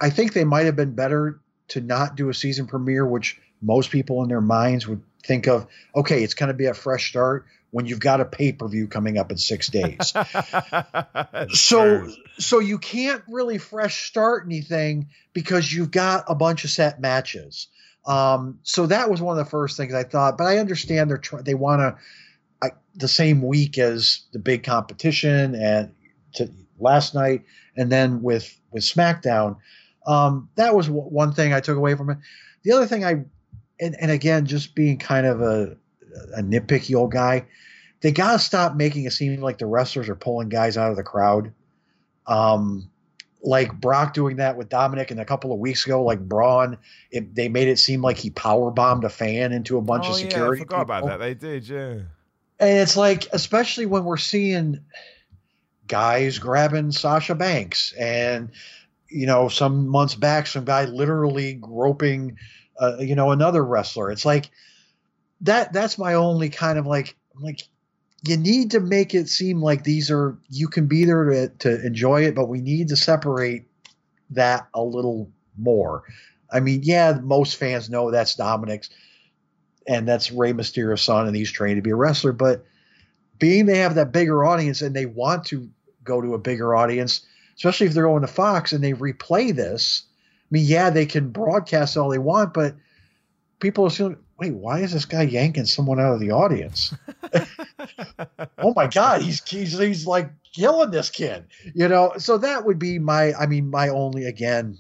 I 0.01 0.11
think 0.11 0.33
they 0.33 0.45
might 0.45 0.67
have 0.67 0.77
been 0.77 0.95
better 0.95 1.41
to 1.69 1.81
not 1.81 2.17
do 2.17 2.29
a 2.29 2.35
season 2.35 2.67
premiere, 2.67 3.07
which 3.07 3.41
most 3.61 3.91
people 3.91 4.23
in 4.23 4.29
their 4.29 4.41
minds 4.41 4.87
would 4.87 5.03
think 5.25 5.47
of, 5.47 5.67
okay, 5.95 6.23
it's 6.23 6.35
going 6.35 6.49
to 6.49 6.55
be 6.55 6.67
a 6.67 6.75
fresh 6.75 7.11
start 7.11 7.47
when 7.71 7.87
you've 7.87 8.01
got 8.01 8.21
a 8.21 8.25
pay 8.25 8.53
per 8.53 8.67
view 8.69 8.89
coming 8.89 9.19
up 9.19 9.31
in 9.31 9.39
six 9.39 9.69
days. 9.69 10.13
so, 11.53 12.01
true. 12.01 12.15
so 12.39 12.59
you 12.59 12.79
can't 12.79 13.23
really 13.29 13.59
fresh 13.59 14.09
start 14.09 14.45
anything 14.45 15.09
because 15.33 15.73
you've 15.73 15.91
got 15.91 16.25
a 16.29 16.35
bunch 16.35 16.65
of 16.65 16.71
set 16.71 17.01
matches. 17.01 17.69
Um, 18.07 18.59
so 18.63 18.87
that 18.87 19.11
was 19.11 19.21
one 19.21 19.39
of 19.39 19.45
the 19.45 19.51
first 19.51 19.77
things 19.77 19.95
I 19.95 20.05
thought. 20.05 20.39
But 20.39 20.47
I 20.47 20.59
understand 20.59 21.11
they're 21.11 21.19
tr- 21.19 21.43
they 21.43 21.55
want 21.55 21.81
to 21.81 21.99
the 22.95 23.09
same 23.09 23.43
week 23.43 23.79
as 23.79 24.23
the 24.33 24.39
big 24.39 24.65
competition 24.65 25.55
and 25.55 25.93
to, 26.35 26.51
last 26.79 27.15
night, 27.15 27.43
and 27.77 27.91
then 27.91 28.23
with 28.23 28.59
with 28.71 28.83
SmackDown. 28.83 29.57
Um, 30.07 30.49
that 30.57 30.75
was 30.75 30.87
w- 30.87 31.05
one 31.05 31.33
thing 31.33 31.53
I 31.53 31.61
took 31.61 31.77
away 31.77 31.95
from 31.95 32.11
it. 32.11 32.19
The 32.63 32.73
other 32.73 32.87
thing 32.87 33.05
I 33.05 33.25
and, 33.81 33.97
and 34.01 34.11
again, 34.11 34.47
just 34.47 34.75
being 34.75 34.99
kind 34.99 35.27
of 35.27 35.41
a 35.41 35.77
a 36.37 36.43
nitpicky 36.43 36.95
old 36.95 37.13
guy, 37.13 37.47
they 38.01 38.13
gotta 38.13 38.39
stop 38.39 38.75
making 38.75 39.05
it 39.05 39.13
seem 39.13 39.41
like 39.41 39.59
the 39.59 39.67
wrestlers 39.67 40.09
are 40.09 40.17
pulling 40.17 40.49
guys 40.49 40.77
out 40.77 40.91
of 40.91 40.97
the 40.97 41.03
crowd. 41.03 41.53
Um, 42.27 42.90
like 43.43 43.73
Brock 43.73 44.15
doing 44.15 44.37
that 44.37 44.57
with 44.57 44.69
Dominik, 44.69 45.11
and 45.11 45.21
a 45.21 45.25
couple 45.25 45.53
of 45.53 45.59
weeks 45.59 45.87
ago, 45.87 46.03
like 46.03 46.21
Braun, 46.21 46.79
it, 47.11 47.35
they 47.35 47.49
made 47.49 47.69
it 47.69 47.79
seem 47.79 48.03
like 48.03 48.19
he 48.19 48.31
power 48.31 48.71
bombed 48.71 49.05
a 49.05 49.09
fan 49.09 49.53
into 49.53 49.79
a 49.79 49.83
bunch 49.83 50.07
oh, 50.07 50.11
of 50.11 50.17
security. 50.17 50.61
Yeah, 50.61 50.65
I 50.65 50.67
forgot 50.67 50.81
people. 50.81 50.83
about 50.83 51.07
that. 51.07 51.19
They 51.19 51.35
did, 51.35 51.69
yeah. 51.69 52.03
And 52.59 52.79
it's 52.79 52.97
like, 52.97 53.27
especially 53.33 53.87
when 53.87 54.05
we're 54.05 54.19
seeing 54.19 54.81
guys 55.87 56.39
grabbing 56.39 56.93
Sasha 56.93 57.35
Banks, 57.35 57.93
and 57.93 58.51
you 59.09 59.27
know, 59.27 59.49
some 59.49 59.89
months 59.89 60.15
back, 60.15 60.47
some 60.47 60.65
guy 60.65 60.85
literally 60.85 61.55
groping, 61.55 62.37
uh, 62.79 62.99
you 62.99 63.15
know, 63.15 63.33
another 63.33 63.65
wrestler. 63.65 64.11
It's 64.11 64.25
like 64.25 64.51
that. 65.41 65.73
That's 65.73 65.99
my 65.99 66.15
only 66.15 66.51
kind 66.51 66.79
of 66.79 66.87
like, 66.87 67.17
like 67.35 67.63
you 68.23 68.37
need 68.37 68.73
to 68.73 68.81
make 68.81 69.15
it 69.15 69.29
seem 69.29 69.63
like 69.63 69.85
these 69.85 70.11
are 70.11 70.37
you 70.49 70.69
can 70.69 70.87
be 70.87 71.05
there 71.05 71.25
to, 71.25 71.49
to 71.61 71.87
enjoy 71.87 72.25
it, 72.25 72.35
but 72.35 72.49
we 72.49 72.61
need 72.61 72.89
to 72.89 72.97
separate 72.97 73.65
that 74.31 74.69
a 74.75 74.83
little 74.83 75.31
more. 75.57 76.05
I 76.53 76.61
mean, 76.61 76.81
yeah, 76.83 77.19
most 77.23 77.57
fans 77.57 77.89
know 77.89 78.11
that's 78.11 78.37
Dominik's 78.37 78.91
and 79.87 80.07
that's 80.07 80.31
Rey 80.31 80.53
Mysterio's 80.53 81.03
son, 81.03 81.27
and 81.27 81.35
he's 81.35 81.51
trained 81.51 81.79
to 81.79 81.83
be 81.83 81.91
a 81.91 81.97
wrestler. 81.97 82.33
But 82.33 82.65
being 83.39 83.67
they 83.67 83.79
have 83.79 83.95
that 83.95 84.13
bigger 84.13 84.45
audience 84.45 84.83
and 84.83 84.95
they 84.95 85.07
want 85.07 85.47
to 85.47 85.69
go 86.05 86.21
to 86.21 86.35
a 86.35 86.39
bigger 86.39 86.77
audience, 86.77 87.27
especially 87.57 87.87
if 87.87 87.95
they're 87.95 88.05
going 88.05 88.21
to 88.23 88.29
Fox 88.29 88.73
and 88.73 88.85
they 88.85 88.93
replay 88.93 89.55
this. 89.55 90.03
I 90.45 90.49
mean, 90.51 90.65
yeah, 90.67 90.91
they 90.91 91.07
can 91.07 91.31
broadcast 91.31 91.97
all 91.97 92.11
they 92.11 92.19
want, 92.19 92.53
but 92.53 92.75
people 93.61 93.87
assume 93.87 94.19
wait, 94.41 94.55
why 94.55 94.81
is 94.81 94.93
this 94.93 95.05
guy 95.05 95.23
yanking 95.23 95.67
someone 95.67 96.01
out 96.01 96.15
of 96.15 96.21
the 96.21 96.31
audience? 96.31 96.95
oh 98.59 98.73
my 98.75 98.87
God, 98.87 99.21
he's, 99.21 99.47
he's 99.47 99.79
he's 99.79 100.07
like 100.07 100.31
killing 100.55 100.91
this 100.91 101.11
kid, 101.11 101.45
you 101.75 101.87
know. 101.87 102.15
So 102.17 102.39
that 102.39 102.65
would 102.65 102.79
be 102.79 102.99
my, 102.99 103.35
I 103.35 103.47
mean, 103.47 103.71
my 103.71 103.89
only 103.89 104.25
again 104.25 104.79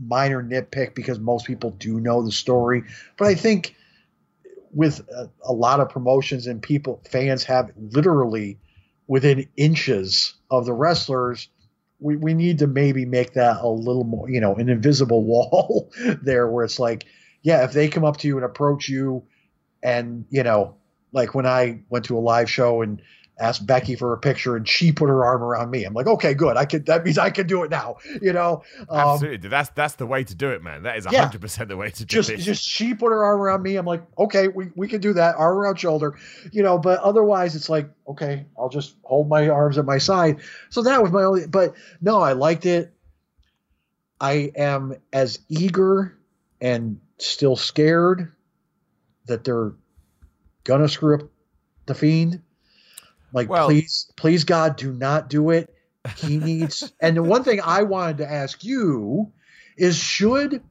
minor 0.00 0.42
nitpick 0.42 0.94
because 0.94 1.18
most 1.18 1.46
people 1.46 1.70
do 1.70 2.00
know 2.00 2.22
the 2.22 2.32
story, 2.32 2.84
but 3.16 3.28
I 3.28 3.34
think 3.34 3.76
with 4.72 5.00
a, 5.08 5.30
a 5.44 5.52
lot 5.52 5.80
of 5.80 5.88
promotions 5.88 6.46
and 6.46 6.60
people 6.60 7.00
fans 7.08 7.44
have 7.44 7.70
literally 7.76 8.58
within 9.06 9.48
inches 9.56 10.34
of 10.50 10.66
the 10.66 10.72
wrestlers 10.74 11.48
we, 12.00 12.16
we 12.16 12.34
need 12.34 12.58
to 12.58 12.66
maybe 12.66 13.04
make 13.04 13.34
that 13.34 13.60
a 13.60 13.68
little 13.68 14.04
more, 14.04 14.30
you 14.30 14.40
know, 14.40 14.54
an 14.54 14.68
invisible 14.68 15.24
wall 15.24 15.90
there 16.22 16.48
where 16.48 16.64
it's 16.64 16.78
like, 16.78 17.06
yeah, 17.42 17.64
if 17.64 17.72
they 17.72 17.88
come 17.88 18.04
up 18.04 18.18
to 18.18 18.28
you 18.28 18.36
and 18.36 18.44
approach 18.44 18.88
you, 18.88 19.24
and 19.82 20.24
you 20.30 20.42
know, 20.42 20.74
like 21.12 21.34
when 21.34 21.46
I 21.46 21.80
went 21.88 22.04
to 22.06 22.18
a 22.18 22.20
live 22.20 22.50
show 22.50 22.82
and 22.82 23.00
asked 23.40 23.66
Becky 23.66 23.94
for 23.94 24.12
a 24.12 24.18
picture 24.18 24.56
and 24.56 24.68
she 24.68 24.92
put 24.92 25.08
her 25.08 25.24
arm 25.24 25.42
around 25.42 25.70
me. 25.70 25.84
I'm 25.84 25.94
like, 25.94 26.06
okay, 26.06 26.34
good. 26.34 26.56
I 26.56 26.64
could. 26.64 26.86
That 26.86 27.04
means 27.04 27.18
I 27.18 27.30
can 27.30 27.46
do 27.46 27.62
it 27.62 27.70
now. 27.70 27.96
You 28.20 28.32
know. 28.32 28.64
Um, 28.88 28.98
Absolutely. 28.98 29.48
That's 29.48 29.70
that's 29.70 29.94
the 29.94 30.06
way 30.06 30.24
to 30.24 30.34
do 30.34 30.50
it, 30.50 30.62
man. 30.62 30.82
That 30.82 30.96
is 30.96 31.04
100 31.04 31.34
yeah, 31.34 31.38
percent 31.38 31.68
the 31.68 31.76
way 31.76 31.90
to 31.90 32.04
do 32.04 32.16
just, 32.16 32.30
it. 32.30 32.38
Just 32.38 32.66
she 32.66 32.94
put 32.94 33.10
her 33.10 33.24
arm 33.24 33.40
around 33.40 33.62
me. 33.62 33.76
I'm 33.76 33.86
like, 33.86 34.02
okay, 34.18 34.48
we 34.48 34.70
we 34.74 34.88
can 34.88 35.00
do 35.00 35.12
that. 35.12 35.36
Arm 35.36 35.56
around 35.56 35.76
shoulder. 35.76 36.18
You 36.50 36.64
know. 36.64 36.78
But 36.78 36.98
otherwise, 37.00 37.54
it's 37.54 37.68
like, 37.68 37.88
okay, 38.08 38.44
I'll 38.58 38.70
just 38.70 38.96
hold 39.04 39.28
my 39.28 39.48
arms 39.48 39.78
at 39.78 39.84
my 39.84 39.98
side. 39.98 40.40
So 40.70 40.82
that 40.82 41.00
was 41.00 41.12
my 41.12 41.22
only. 41.22 41.46
But 41.46 41.74
no, 42.00 42.20
I 42.20 42.32
liked 42.32 42.66
it. 42.66 42.92
I 44.20 44.50
am 44.56 44.96
as 45.12 45.38
eager 45.48 46.18
and 46.60 47.00
still 47.18 47.56
scared 47.56 48.32
that 49.26 49.44
they're 49.44 49.72
gonna 50.64 50.88
screw 50.88 51.16
up 51.16 51.30
the 51.86 51.94
fiend. 51.94 52.42
Like, 53.32 53.48
well, 53.48 53.66
please, 53.66 54.10
please, 54.16 54.44
God, 54.44 54.76
do 54.76 54.92
not 54.92 55.28
do 55.28 55.50
it. 55.50 55.74
He 56.16 56.38
needs. 56.38 56.92
and 57.00 57.16
the 57.16 57.22
one 57.22 57.44
thing 57.44 57.60
I 57.62 57.82
wanted 57.82 58.18
to 58.18 58.30
ask 58.30 58.64
you 58.64 59.30
is, 59.76 59.96
should 59.96 60.62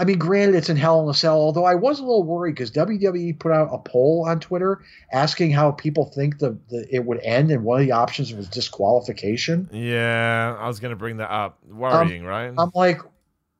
I 0.00 0.04
mean, 0.04 0.18
granted, 0.18 0.54
it's 0.54 0.70
in 0.70 0.78
Hell 0.78 1.02
in 1.02 1.10
a 1.10 1.14
Cell. 1.14 1.36
Although 1.36 1.66
I 1.66 1.74
was 1.74 1.98
a 1.98 2.02
little 2.02 2.22
worried 2.22 2.54
because 2.54 2.70
WWE 2.70 3.38
put 3.38 3.52
out 3.52 3.68
a 3.70 3.76
poll 3.76 4.24
on 4.26 4.40
Twitter 4.40 4.82
asking 5.12 5.50
how 5.50 5.72
people 5.72 6.06
think 6.06 6.38
the, 6.38 6.58
the 6.70 6.86
it 6.90 7.04
would 7.04 7.20
end, 7.22 7.50
and 7.50 7.64
one 7.64 7.82
of 7.82 7.86
the 7.86 7.92
options 7.92 8.32
was 8.32 8.48
disqualification. 8.48 9.68
Yeah, 9.70 10.56
I 10.58 10.66
was 10.66 10.80
going 10.80 10.92
to 10.92 10.96
bring 10.96 11.18
that 11.18 11.30
up. 11.30 11.58
Worrying, 11.68 12.22
um, 12.22 12.28
right? 12.28 12.54
I'm 12.56 12.70
like, 12.74 13.02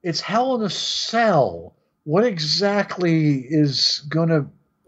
it's 0.02 0.22
Hell 0.22 0.54
in 0.54 0.62
a 0.62 0.70
Cell. 0.70 1.76
What 2.04 2.24
exactly 2.24 3.38
is 3.38 4.02
gonna? 4.08 4.46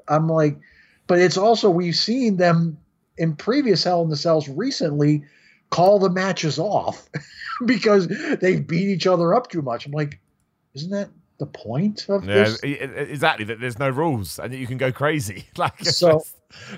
I'm 0.09 0.29
like, 0.29 0.59
but 1.07 1.19
it's 1.19 1.37
also 1.37 1.71
we've 1.71 1.97
seen 1.97 2.37
them 2.37 2.79
in 3.19 3.37
previous 3.37 3.85
Hell 3.85 4.03
in 4.03 4.09
the 4.09 4.17
Cells 4.17 4.49
recently 4.49 5.25
call 5.71 5.99
the 5.99 6.11
matches 6.11 6.59
off 6.59 7.09
because 7.67 8.09
they've 8.41 8.67
beat 8.67 8.89
each 8.89 9.07
other 9.07 9.35
up 9.35 9.49
too 9.49 9.63
much. 9.63 9.87
I'm 9.87 9.93
like, 9.93 10.21
isn't 10.75 10.91
that 10.91 11.11
the 11.39 11.47
point 11.47 12.07
of 12.09 12.25
yeah, 12.25 12.45
this? 12.45 12.61
Exactly. 12.63 13.45
That 13.45 13.61
there's 13.61 13.79
no 13.79 13.91
rules 13.91 14.39
and 14.39 14.53
that 14.53 14.59
you 14.59 14.67
can 14.67 14.79
go 14.79 14.93
crazy. 14.93 15.47
like 15.57 15.85
so. 15.85 16.23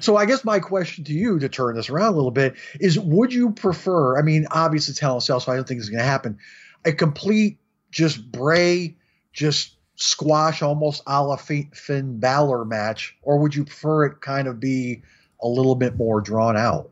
So 0.01 0.17
I 0.17 0.25
guess 0.25 0.45
my 0.45 0.61
question 0.61 1.05
to 1.05 1.13
you 1.13 1.39
to 1.41 1.49
turn 1.49 1.75
this 1.75 1.91
around 1.91 2.13
a 2.13 2.17
little 2.17 2.31
bit 2.31 2.55
is: 2.81 2.99
Would 2.99 3.33
you 3.33 3.51
prefer? 3.53 4.19
I 4.19 4.23
mean, 4.23 4.47
obviously 4.51 4.93
it's 4.93 5.01
Hell 5.01 5.15
in 5.15 5.19
a 5.19 5.21
Cell, 5.21 5.41
so 5.41 5.53
I 5.53 5.57
don't 5.57 5.67
think 5.67 5.81
it's 5.81 5.89
going 5.89 5.99
to 5.99 6.05
happen. 6.05 6.39
A 6.85 6.93
complete 6.93 7.59
just 7.91 8.31
Bray 8.31 8.97
just 9.33 9.77
squash 9.97 10.63
almost 10.63 11.03
a 11.07 11.23
la 11.23 11.37
Finn 11.37 12.19
Balor 12.19 12.65
match, 12.65 13.17
or 13.23 13.39
would 13.39 13.55
you 13.55 13.65
prefer 13.65 14.07
it 14.07 14.21
kind 14.21 14.49
of 14.49 14.61
be 14.61 15.03
a 15.43 15.49
little 15.49 15.75
bit 15.75 15.97
more 15.97 16.21
drawn 16.21 16.57
out? 16.57 16.91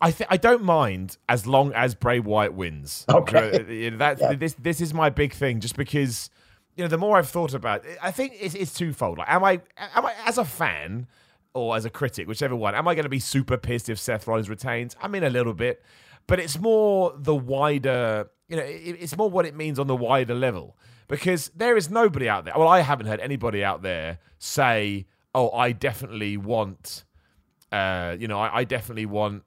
I 0.00 0.10
th- 0.10 0.28
I 0.30 0.36
don't 0.36 0.62
mind 0.62 1.16
as 1.28 1.46
long 1.46 1.72
as 1.72 1.94
Bray 1.94 2.20
Wyatt 2.20 2.54
wins. 2.54 3.06
Okay, 3.08 3.90
uh, 3.92 3.98
that 3.98 4.18
yeah. 4.20 4.34
this 4.34 4.54
this 4.54 4.80
is 4.80 4.92
my 4.92 5.08
big 5.08 5.32
thing. 5.32 5.60
Just 5.60 5.76
because 5.76 6.30
you 6.76 6.84
know, 6.84 6.88
the 6.88 6.98
more 6.98 7.16
I've 7.16 7.28
thought 7.28 7.54
about, 7.54 7.86
it, 7.86 7.98
I 8.02 8.10
think 8.10 8.34
it's, 8.38 8.54
it's 8.54 8.74
twofold. 8.74 9.18
Like, 9.18 9.30
am 9.30 9.42
I 9.42 9.62
am 9.94 10.04
I 10.04 10.12
as 10.26 10.36
a 10.36 10.44
fan 10.44 11.06
or 11.54 11.74
as 11.74 11.86
a 11.86 11.90
critic, 11.90 12.28
whichever 12.28 12.54
one, 12.54 12.74
am 12.74 12.86
I 12.86 12.94
going 12.94 13.04
to 13.04 13.10
be 13.10 13.18
super 13.18 13.56
pissed 13.56 13.88
if 13.88 13.98
Seth 13.98 14.26
Rollins 14.26 14.50
retains? 14.50 14.94
I 15.00 15.08
mean, 15.08 15.24
a 15.24 15.30
little 15.30 15.54
bit, 15.54 15.82
but 16.26 16.38
it's 16.38 16.58
more 16.58 17.14
the 17.16 17.34
wider. 17.34 18.28
You 18.48 18.56
know, 18.58 18.62
it, 18.62 18.98
it's 19.00 19.16
more 19.16 19.30
what 19.30 19.46
it 19.46 19.56
means 19.56 19.78
on 19.78 19.86
the 19.86 19.96
wider 19.96 20.34
level 20.34 20.76
because 21.08 21.50
there 21.54 21.76
is 21.76 21.90
nobody 21.90 22.28
out 22.28 22.44
there. 22.44 22.54
Well, 22.56 22.68
I 22.68 22.80
haven't 22.80 23.06
heard 23.06 23.20
anybody 23.20 23.64
out 23.64 23.82
there 23.82 24.18
say, 24.38 25.06
"Oh, 25.34 25.50
I 25.50 25.72
definitely 25.72 26.36
want." 26.36 27.04
Uh, 27.72 28.16
you 28.18 28.28
know, 28.28 28.38
I, 28.38 28.58
I 28.58 28.64
definitely 28.64 29.06
want 29.06 29.42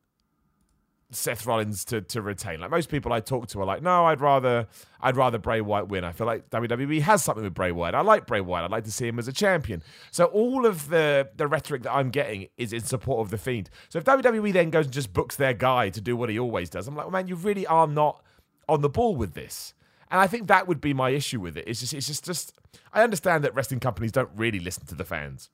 Seth 1.12 1.45
Rollins 1.45 1.86
to, 1.86 2.02
to 2.02 2.22
retain. 2.22 2.60
Like 2.60 2.69
most 2.69 2.89
people 2.89 3.12
I 3.12 3.19
talk 3.19 3.48
to 3.48 3.62
are 3.62 3.65
like, 3.65 3.82
no, 3.82 4.06
I'd 4.06 4.22
rather 4.22 4.67
I'd 5.02 5.15
rather 5.15 5.38
Bray 5.38 5.62
Wyatt 5.62 5.88
win. 5.88 6.04
I 6.04 6.12
feel 6.12 6.28
like 6.28 6.50
WWE 6.50 7.02
has 7.02 7.24
something 7.24 7.43
with 7.43 7.54
Bray 7.54 7.72
Wyatt. 7.72 7.95
I 7.95 8.02
like 8.02 8.28
Bray 8.28 8.41
Wyatt. 8.41 8.65
I'd 8.65 8.72
like 8.72 8.84
to 8.84 8.91
see 8.91 9.08
him 9.08 9.17
as 9.17 9.28
a 9.28 9.34
champion. 9.34 9.82
So 10.12 10.26
all 10.26 10.65
of 10.65 10.89
the 10.89 11.30
the 11.36 11.48
rhetoric 11.48 11.84
that 11.84 11.93
I'm 11.93 12.10
getting 12.12 12.48
is 12.58 12.74
in 12.74 12.82
support 12.82 13.22
of 13.22 13.32
the 13.32 13.38
Fiend. 13.38 13.69
So 13.89 13.98
if 13.98 14.06
WWE 14.06 14.54
then 14.54 14.69
goes 14.69 14.86
and 14.86 14.93
just 14.93 15.13
books 15.13 15.36
their 15.36 15.54
guy 15.54 15.89
to 15.89 16.02
do 16.02 16.15
what 16.15 16.30
he 16.30 16.38
always 16.38 16.69
does, 16.69 16.88
I'm 16.88 16.95
like, 16.95 17.06
well, 17.06 17.12
man, 17.12 17.28
you 17.28 17.36
really 17.36 17.65
are 17.65 17.88
not 17.88 18.24
on 18.67 18.82
the 18.82 18.89
ball 18.89 19.15
with 19.15 19.34
this. 19.34 19.74
And 20.12 20.19
I 20.19 20.28
think 20.28 20.48
that 20.48 20.67
would 20.67 20.82
be 20.82 20.93
my 20.93 21.12
issue 21.12 21.39
with 21.39 21.58
it. 21.58 21.65
It's 21.67 21.80
just 21.80 21.93
it's 21.93 22.08
just 22.08 22.26
just 22.26 22.54
I 22.93 23.04
understand 23.04 23.43
that 23.43 23.54
wrestling 23.54 23.80
companies 23.80 24.12
don't 24.12 24.32
really 24.36 24.60
listen 24.60 24.86
to 24.88 24.95
the 24.95 25.06
fans 25.06 25.50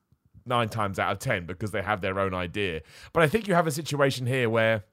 nine 0.45 0.69
times 0.69 0.99
out 0.99 1.11
of 1.11 1.19
ten 1.19 1.45
because 1.45 1.71
they 1.71 1.81
have 1.81 2.01
their 2.01 2.19
own 2.19 2.33
idea. 2.33 2.81
But 3.13 3.23
I 3.23 3.27
think 3.27 3.47
you 3.47 3.53
have 3.53 3.67
a 3.67 3.71
situation 3.71 4.27
here 4.27 4.49
where 4.49 4.83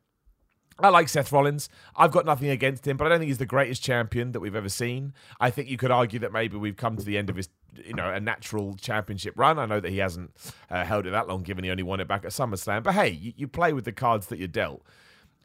I 0.79 0.89
like 0.89 1.09
Seth 1.09 1.31
Rollins. 1.31 1.69
I've 1.97 2.11
got 2.11 2.25
nothing 2.25 2.49
against 2.49 2.87
him, 2.87 2.97
but 2.97 3.07
I 3.07 3.11
don't 3.11 3.21
think 3.21 3.29
he's 3.29 3.39
the 3.39 3.47
greatest 3.47 3.83
champion 3.83 4.33
that 4.33 4.41
we've 4.41 4.57
ever 4.57 4.69
seen. 4.69 5.13
I 5.39 5.51
think 5.51 5.69
you 5.69 5.77
could 5.77 5.91
argue 5.91 6.19
that 6.21 6.33
maybe 6.33 6.57
we've 6.57 6.77
come 6.77 6.97
to 6.97 7.05
the 7.05 7.19
end 7.19 7.31
of 7.31 7.37
his, 7.37 7.49
you 7.85 7.95
know, 7.95 8.11
a 8.11 8.21
natural 8.21 8.75
championship 8.77 9.35
run. 9.37 9.59
I 9.59 9.67
know 9.67 9.81
that 9.81 9.91
he 9.91 9.99
hasn't 9.99 10.31
uh, 10.71 10.85
held 10.85 11.07
it 11.07 11.11
that 11.11 11.29
long, 11.29 11.43
given 11.43 11.65
he 11.65 11.71
only 11.71 11.83
won 11.83 12.01
it 12.01 12.09
back 12.09 12.25
at 12.25 12.31
SummerSlam. 12.31 12.83
But 12.83 12.95
hey, 12.95 13.11
you, 13.11 13.33
you, 13.37 13.49
play 13.49 13.73
with 13.73 13.85
the 13.85 13.93
cards 13.93 14.27
that 14.29 14.39
you're 14.39 14.49
dealt. 14.49 14.83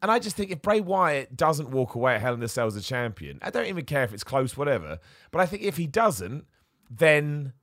And 0.01 0.11
I 0.11 0.19
just 0.19 0.35
think 0.35 0.51
if 0.51 0.61
Bray 0.61 0.79
Wyatt 0.79 1.35
doesn't 1.35 1.71
walk 1.71 1.95
away 1.95 2.15
at 2.15 2.21
Hell 2.21 2.35
in 2.35 2.43
a 2.43 2.47
Cell 2.47 2.67
as 2.67 2.75
a 2.75 2.81
champion, 2.81 3.39
I 3.41 3.49
don't 3.49 3.65
even 3.65 3.85
care 3.85 4.03
if 4.03 4.13
it's 4.13 4.23
close, 4.23 4.55
whatever. 4.55 4.99
But 5.31 5.41
I 5.41 5.45
think 5.45 5.63
if 5.63 5.77
he 5.77 5.87
doesn't, 5.87 6.45
then 6.89 7.53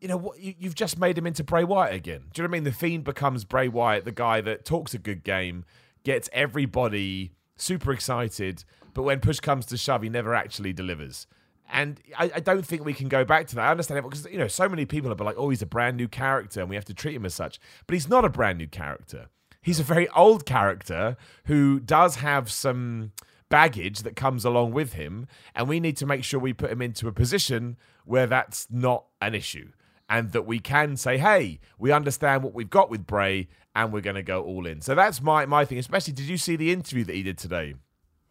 you 0.00 0.08
know 0.08 0.16
what? 0.16 0.38
You, 0.38 0.54
have 0.62 0.74
just 0.74 0.98
made 0.98 1.18
him 1.18 1.26
into 1.26 1.42
Bray 1.42 1.64
Wyatt 1.64 1.94
again. 1.94 2.26
Do 2.32 2.40
you 2.40 2.46
know 2.46 2.50
what 2.50 2.56
I 2.56 2.60
mean? 2.60 2.64
The 2.64 2.72
Fiend 2.72 3.04
becomes 3.04 3.44
Bray 3.44 3.68
Wyatt, 3.68 4.04
the 4.04 4.12
guy 4.12 4.40
that 4.40 4.64
talks 4.64 4.94
a 4.94 4.98
good 4.98 5.24
game 5.24 5.64
gets 6.04 6.30
everybody 6.32 7.32
super 7.56 7.92
excited, 7.92 8.64
but 8.94 9.02
when 9.02 9.20
push 9.20 9.40
comes 9.40 9.66
to 9.66 9.76
shove, 9.76 10.02
he 10.02 10.08
never 10.08 10.34
actually 10.34 10.72
delivers. 10.72 11.26
And 11.70 12.00
I, 12.16 12.30
I, 12.36 12.40
don't 12.40 12.64
think 12.64 12.84
we 12.84 12.94
can 12.94 13.08
go 13.08 13.24
back 13.24 13.46
to 13.48 13.56
that. 13.56 13.66
I 13.66 13.70
understand 13.70 13.98
it 13.98 14.02
because 14.04 14.26
you 14.30 14.38
know 14.38 14.48
so 14.48 14.70
many 14.70 14.86
people 14.86 15.12
are 15.12 15.16
like, 15.16 15.36
"Oh, 15.36 15.50
he's 15.50 15.60
a 15.60 15.66
brand 15.66 15.98
new 15.98 16.08
character, 16.08 16.60
and 16.60 16.70
we 16.70 16.76
have 16.76 16.86
to 16.86 16.94
treat 16.94 17.14
him 17.14 17.26
as 17.26 17.34
such." 17.34 17.60
But 17.86 17.92
he's 17.92 18.08
not 18.08 18.24
a 18.24 18.30
brand 18.30 18.56
new 18.56 18.68
character. 18.68 19.28
He's 19.60 19.80
a 19.80 19.84
very 19.84 20.08
old 20.10 20.46
character 20.46 21.16
who 21.44 21.80
does 21.80 22.16
have 22.16 22.50
some 22.50 23.12
baggage 23.48 24.02
that 24.02 24.16
comes 24.16 24.44
along 24.44 24.72
with 24.72 24.92
him, 24.94 25.26
and 25.54 25.68
we 25.68 25.80
need 25.80 25.96
to 25.98 26.06
make 26.06 26.24
sure 26.24 26.38
we 26.38 26.52
put 26.52 26.70
him 26.70 26.82
into 26.82 27.08
a 27.08 27.12
position 27.12 27.76
where 28.04 28.26
that's 28.26 28.66
not 28.70 29.04
an 29.20 29.34
issue, 29.34 29.70
and 30.08 30.32
that 30.32 30.46
we 30.46 30.58
can 30.58 30.96
say, 30.96 31.18
"Hey, 31.18 31.60
we 31.78 31.92
understand 31.92 32.42
what 32.42 32.54
we've 32.54 32.70
got 32.70 32.90
with 32.90 33.06
Bray, 33.06 33.48
and 33.74 33.92
we're 33.92 34.00
going 34.00 34.16
to 34.16 34.22
go 34.22 34.42
all 34.42 34.66
in. 34.66 34.80
So 34.80 34.94
that's 34.94 35.22
my 35.22 35.46
my 35.46 35.64
thing. 35.64 35.78
Especially, 35.78 36.12
did 36.12 36.26
you 36.26 36.36
see 36.36 36.56
the 36.56 36.72
interview 36.72 37.04
that 37.04 37.14
he 37.14 37.22
did 37.22 37.38
today? 37.38 37.74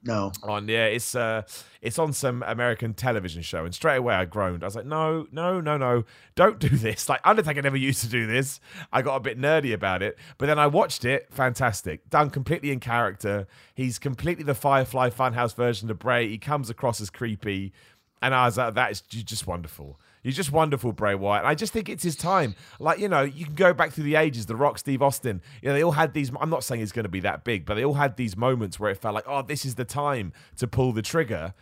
No. 0.08 0.32
On 0.44 0.68
yeah, 0.68 0.86
it's 0.86 1.14
uh, 1.16 1.44
it's 1.82 2.00
on 2.00 2.14
some 2.14 2.42
American 2.44 2.94
television 2.94 3.42
show, 3.42 3.66
and 3.66 3.76
straight 3.76 3.98
away 3.98 4.16
I 4.16 4.26
groaned. 4.26 4.64
I 4.64 4.68
was 4.68 4.76
like, 4.76 4.86
no, 4.86 5.28
no, 5.32 5.60
no, 5.60 5.78
no, 5.78 6.06
don't 6.36 6.60
do 6.60 6.70
this. 6.70 7.10
Like 7.10 7.20
Undertaker 7.26 7.62
never 7.62 7.78
used 7.78 8.02
to 8.02 8.08
do 8.08 8.26
this. 8.26 8.62
I 8.92 9.02
got 9.02 9.18
a 9.18 9.20
bit 9.20 9.38
nerdy 9.38 9.74
about 9.74 10.02
it, 10.02 10.18
but 10.38 10.46
then 10.46 10.58
I 10.58 10.68
watched 10.68 11.04
it. 11.04 11.28
Fantastic, 11.32 12.10
done 12.10 12.30
completely 12.30 12.72
in 12.72 12.80
character. 12.80 13.48
He's 13.76 14.00
completely 14.00 14.46
the 14.46 14.56
Firefly 14.56 15.10
Funhouse 15.10 15.54
version 15.54 15.92
of 15.92 16.00
Bray. 16.00 16.30
He 16.30 16.38
comes 16.38 16.70
across 16.70 17.02
as 17.02 17.10
creepy, 17.10 17.74
and 18.22 18.34
I 18.34 18.46
was 18.46 18.58
like, 18.58 18.76
that 18.76 18.92
is 18.92 19.02
just 19.02 19.46
wonderful. 19.46 20.00
He's 20.24 20.36
just 20.36 20.52
wonderful, 20.52 20.92
Bray 20.92 21.16
Wyatt. 21.16 21.46
I 21.46 21.56
just 21.56 21.72
think 21.72 21.90
it's 21.90 22.04
his 22.04 22.16
time. 22.16 22.56
Like, 22.80 23.00
you 23.00 23.08
know, 23.08 23.22
you 23.22 23.46
can 23.46 23.54
go 23.54 23.74
back 23.74 23.92
through 23.92 24.04
the 24.04 24.16
ages, 24.16 24.46
The 24.46 24.56
Rock, 24.56 24.78
Steve 24.78 25.02
Austin. 25.02 25.42
You 25.62 25.70
know, 25.70 25.76
they 25.76 25.84
all 25.84 25.92
had 25.92 26.14
these. 26.14 26.32
I'm 26.40 26.50
not 26.50 26.64
saying 26.64 26.82
it's 26.82 26.92
going 26.92 27.04
to 27.04 27.10
be 27.10 27.22
that 27.22 27.44
big, 27.44 27.66
but 27.66 27.76
they 27.76 27.86
all 27.86 27.94
had 27.94 28.18
these 28.18 28.36
moments 28.36 28.80
where 28.80 28.92
it 28.92 28.98
felt 28.98 29.16
like, 29.16 29.28
oh, 29.28 29.42
this 29.42 29.66
is 29.66 29.76
the 29.76 29.86
time 29.86 30.34
to 30.58 30.68
pull 30.68 30.92
the 30.92 31.02
trigger. 31.02 31.54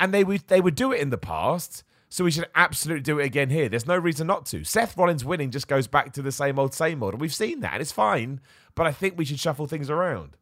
And 0.00 0.12
they 0.12 0.24
would 0.24 0.48
they 0.48 0.60
would 0.60 0.74
do 0.74 0.92
it 0.92 1.00
in 1.00 1.10
the 1.10 1.18
past. 1.18 1.84
So 2.10 2.24
we 2.24 2.30
should 2.30 2.48
absolutely 2.54 3.02
do 3.02 3.18
it 3.18 3.26
again 3.26 3.50
here. 3.50 3.68
There's 3.68 3.86
no 3.86 3.96
reason 3.96 4.26
not 4.26 4.46
to. 4.46 4.64
Seth 4.64 4.96
Rollins 4.96 5.26
winning 5.26 5.50
just 5.50 5.68
goes 5.68 5.86
back 5.86 6.14
to 6.14 6.22
the 6.22 6.32
same 6.32 6.58
old, 6.58 6.72
same 6.72 7.02
old. 7.02 7.12
And 7.12 7.20
we've 7.20 7.34
seen 7.34 7.60
that, 7.60 7.74
and 7.74 7.82
it's 7.82 7.92
fine. 7.92 8.40
But 8.74 8.86
I 8.86 8.92
think 8.92 9.18
we 9.18 9.26
should 9.26 9.38
shuffle 9.38 9.66
things 9.66 9.90
around. 9.90 10.36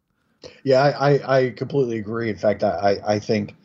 Yeah, 0.62 0.82
I, 0.82 1.38
I 1.38 1.50
completely 1.50 1.98
agree. 1.98 2.30
In 2.30 2.36
fact, 2.36 2.62
I, 2.62 2.98
I 3.04 3.18
think 3.18 3.56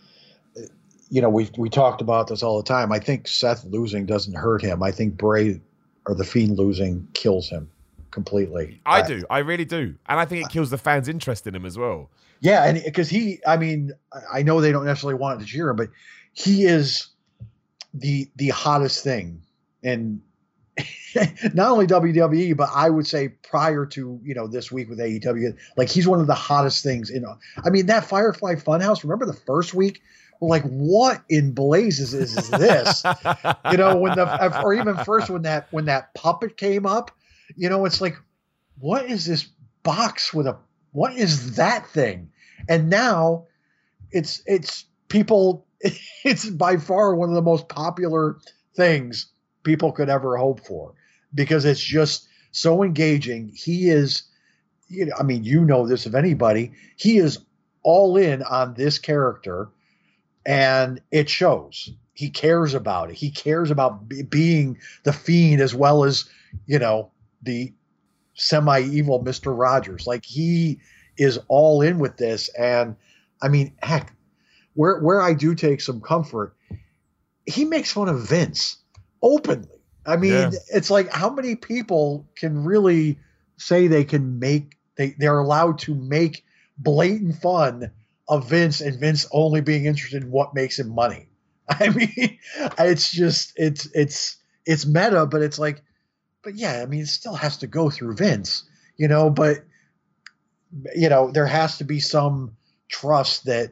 you 1.12 1.22
know, 1.22 1.30
we 1.30 1.50
we 1.58 1.70
talked 1.70 2.02
about 2.02 2.28
this 2.28 2.42
all 2.42 2.58
the 2.58 2.64
time. 2.64 2.92
I 2.92 2.98
think 2.98 3.28
Seth 3.28 3.66
losing 3.66 4.06
doesn't 4.06 4.34
hurt 4.34 4.62
him. 4.62 4.82
I 4.82 4.92
think 4.92 5.18
Bray 5.18 5.60
or 6.08 6.16
the 6.16 6.24
Fiend 6.24 6.58
losing 6.58 7.06
kills 7.14 7.50
him 7.50 7.70
completely. 8.12 8.82
I, 8.86 9.02
I 9.02 9.08
do. 9.08 9.24
I 9.30 9.40
really 9.40 9.66
do, 9.66 9.96
and 10.08 10.20
I 10.20 10.26
think 10.26 10.46
it 10.46 10.52
kills 10.52 10.70
the 10.70 10.78
fans' 10.78 11.10
interest 11.10 11.46
in 11.46 11.54
him 11.54 11.66
as 11.66 11.78
well. 11.78 12.10
Yeah, 12.40 12.64
and 12.64 12.82
because 12.84 13.10
he, 13.10 13.40
I 13.46 13.58
mean, 13.58 13.92
I 14.32 14.42
know 14.42 14.62
they 14.62 14.72
don't 14.72 14.86
necessarily 14.86 15.20
want 15.20 15.42
to 15.42 15.46
cheer 15.46 15.70
him, 15.70 15.76
but 15.76 15.90
he 16.32 16.64
is 16.64 17.08
the 17.94 18.32
the 18.38 18.50
hottest 18.50 19.04
thing, 19.04 19.42
and 19.84 20.22
not 21.54 21.72
only 21.72 21.88
WWE, 21.88 22.56
but 22.56 22.70
I 22.74 22.90
would 22.90 23.08
say 23.08 23.30
prior 23.30 23.86
to 23.88 24.20
you 24.24 24.34
know 24.34 24.48
this 24.48 24.72
week 24.72 24.90
with 24.90 25.00
AEW, 25.00 25.58
like 25.78 25.90
he's 25.90 26.08
one 26.08 26.20
of 26.20 26.28
the 26.28 26.34
hottest 26.34 26.84
things 26.84 27.10
in. 27.10 27.26
I 27.64 27.70
mean, 27.70 27.88
that 27.88 28.06
Firefly 28.06 28.56
Funhouse. 28.56 29.04
Remember 29.04 29.26
the 29.26 29.34
first 29.34 29.74
week 29.74 30.02
like 30.42 30.64
what 30.64 31.22
in 31.30 31.54
blazes 31.54 32.14
is, 32.14 32.36
is 32.36 32.50
this 32.50 33.04
you 33.72 33.78
know 33.78 33.96
when 33.96 34.16
the 34.16 34.62
or 34.64 34.74
even 34.74 34.98
first 34.98 35.30
when 35.30 35.44
that 35.44 35.68
when 35.72 35.86
that 35.86 36.14
puppet 36.16 36.58
came 36.58 36.86
up 36.86 37.12
you 37.56 37.70
know 37.70 37.86
it's 37.86 38.02
like 38.02 38.18
what 38.80 39.06
is 39.06 39.26
this 39.26 39.48
box 39.84 40.34
with 40.34 40.48
a 40.48 40.58
what 40.92 41.16
is 41.16 41.56
that 41.56 41.86
thing 41.88 42.30
and 42.68 42.90
now 42.90 43.46
it's 44.12 44.42
it's 44.48 44.86
people 45.08 45.66
it's 46.24 46.50
by 46.50 46.76
far 46.76 47.16
one 47.16 47.30
of 47.30 47.36
the 47.36 47.42
most 47.42 47.70
popular 47.70 48.38
things 48.76 49.28
people 49.64 49.92
could 49.92 50.10
ever 50.10 50.38
hope 50.38 50.66
for 50.66 50.94
because 51.34 51.66
it's 51.66 51.82
just 51.82 52.28
so 52.52 52.84
engaging 52.84 53.52
he 53.56 53.90
is 53.90 54.24
you 54.90 55.06
know 55.06 55.14
i 55.20 55.24
mean 55.24 55.44
you 55.44 55.64
know 55.64 55.88
this 55.88 56.06
of 56.06 56.16
anybody 56.16 56.72
he 56.98 57.18
is 57.18 57.40
all 57.84 58.18
in 58.18 58.44
on 58.44 58.74
this 58.74 59.00
character 59.00 59.70
and 60.46 61.02
it 61.12 61.30
shows. 61.30 61.92
He 62.14 62.30
cares 62.30 62.74
about 62.74 63.10
it. 63.10 63.16
He 63.16 63.32
cares 63.32 63.72
about 63.72 64.08
b- 64.08 64.24
being 64.24 64.78
the 65.04 65.14
fiend 65.14 65.62
as 65.62 65.74
well 65.74 66.04
as 66.04 66.26
you 66.66 66.80
know 66.80 67.12
the 67.42 67.74
semi-evil 68.34 69.24
Mister 69.24 69.54
Rogers. 69.54 70.06
Like 70.08 70.26
he 70.26 70.80
is 71.18 71.40
all 71.48 71.82
in 71.82 72.00
with 72.00 72.18
this, 72.18 72.50
and 72.50 72.96
I 73.42 73.48
mean, 73.48 73.74
heck, 73.82 74.14
where 74.74 75.00
where 75.00 75.22
I 75.22 75.34
do 75.34 75.56
take 75.56 75.82
some 75.82 76.02
comfort, 76.02 76.56
he 77.46 77.66
makes 77.66 77.92
fun 77.92 78.10
of 78.10 78.28
Vince 78.28 78.78
openly. 79.22 79.80
I 80.06 80.18
mean, 80.18 80.32
Yeah. 80.32 80.52
it's 80.74 80.90
like 80.90 81.10
how 81.12 81.30
many 81.30 81.56
people 81.56 82.28
can 82.36 82.64
really 82.64 83.20
say 83.58 83.88
they 83.88 84.04
can 84.04 84.40
make 84.40 84.78
they 84.96 85.12
they're 85.18 85.40
allowed 85.40 85.80
to 85.80 85.96
make 85.96 86.44
blatant 86.78 87.36
fun 87.42 87.92
of 88.28 88.50
Vince 88.50 88.82
and 88.82 89.00
Vince 89.00 89.28
only 89.32 89.62
being 89.62 89.86
interested 89.86 90.24
in 90.24 90.32
what 90.32 90.56
makes 90.56 90.80
him 90.80 90.90
money. 90.90 91.28
I 91.70 91.90
mean, 91.90 92.40
it's 92.80 93.12
just 93.12 93.54
it's 93.56 93.86
it's 93.94 94.38
it's 94.66 94.86
meta, 94.86 95.26
but 95.26 95.42
it's 95.42 95.60
like, 95.60 95.82
but 96.44 96.56
yeah, 96.56 96.82
I 96.82 96.86
mean, 96.86 97.02
it 97.02 97.08
still 97.08 97.36
has 97.36 97.58
to 97.58 97.68
go 97.68 97.90
through 97.90 98.16
Vince, 98.16 98.64
you 98.98 99.08
know. 99.08 99.30
But 99.30 99.64
you 100.96 101.10
know, 101.10 101.32
there 101.32 101.46
has 101.46 101.78
to 101.78 101.84
be 101.84 102.00
some 102.00 102.56
trust 102.90 103.46
that, 103.46 103.72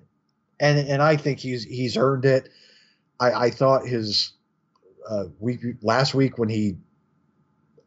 and 0.60 0.78
and 0.80 1.02
I 1.02 1.18
think 1.18 1.40
he's 1.40 1.64
he's 1.64 1.98
earned 1.98 2.26
it. 2.26 2.50
I, 3.20 3.32
I 3.32 3.50
thought 3.50 3.86
his 3.88 4.34
uh, 5.10 5.26
week 5.40 5.62
last 5.82 6.14
week 6.14 6.38
when 6.38 6.50
he 6.50 6.78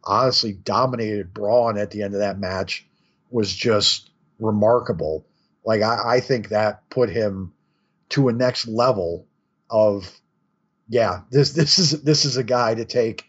honestly 0.03 0.51
dominated 0.51 1.33
Braun 1.33 1.77
at 1.77 1.91
the 1.91 2.03
end 2.03 2.13
of 2.13 2.19
that 2.19 2.37
match 2.37 2.85
was 3.31 3.53
just 3.53 4.11
remarkable. 4.39 5.25
Like 5.65 5.81
I, 5.81 6.15
I 6.15 6.19
think 6.19 6.49
that 6.49 6.89
put 6.89 7.09
him 7.09 7.53
to 8.09 8.27
a 8.27 8.33
next 8.33 8.67
level 8.67 9.25
of 9.69 10.19
yeah, 10.89 11.21
this 11.31 11.51
this 11.51 11.79
is 11.79 12.03
this 12.03 12.25
is 12.25 12.37
a 12.37 12.43
guy 12.43 12.75
to 12.75 12.85
take 12.85 13.25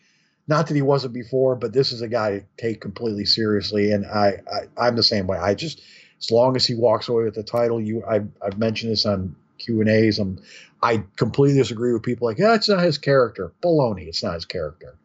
not 0.47 0.67
that 0.67 0.75
he 0.75 0.83
wasn't 0.83 1.15
before, 1.15 1.57
but 1.57 1.73
this 1.73 1.93
is 1.93 2.03
a 2.03 2.09
guy 2.09 2.39
to 2.39 2.45
take 2.59 2.81
completely 2.81 3.25
seriously. 3.25 3.93
And 3.93 4.05
I, 4.05 4.41
I 4.53 4.87
I'm 4.87 4.97
the 4.97 5.03
same 5.03 5.27
way. 5.27 5.39
I 5.39 5.55
just 5.55 5.81
as 6.19 6.31
long 6.31 6.57
as 6.57 6.67
he 6.67 6.75
walks 6.75 7.09
away 7.09 7.25
with 7.25 7.35
the 7.35 7.45
title, 7.45 7.81
you 7.81 8.05
I 8.05 8.23
I've 8.45 8.59
mentioned 8.59 8.93
this 8.93 9.07
on 9.07 9.37
Q 9.65 9.81
and 9.81 9.89
A's. 9.89 10.19
I'm 10.19 10.41
I 10.83 11.03
completely 11.17 11.59
disagree 11.59 11.93
with 11.93 12.03
people 12.03 12.29
like, 12.29 12.39
yeah, 12.39 12.55
it's 12.55 12.69
not 12.69 12.83
his 12.83 12.99
character. 12.99 13.53
Baloney, 13.63 14.07
it's 14.07 14.23
not 14.23 14.35
his 14.35 14.45
character. 14.45 14.97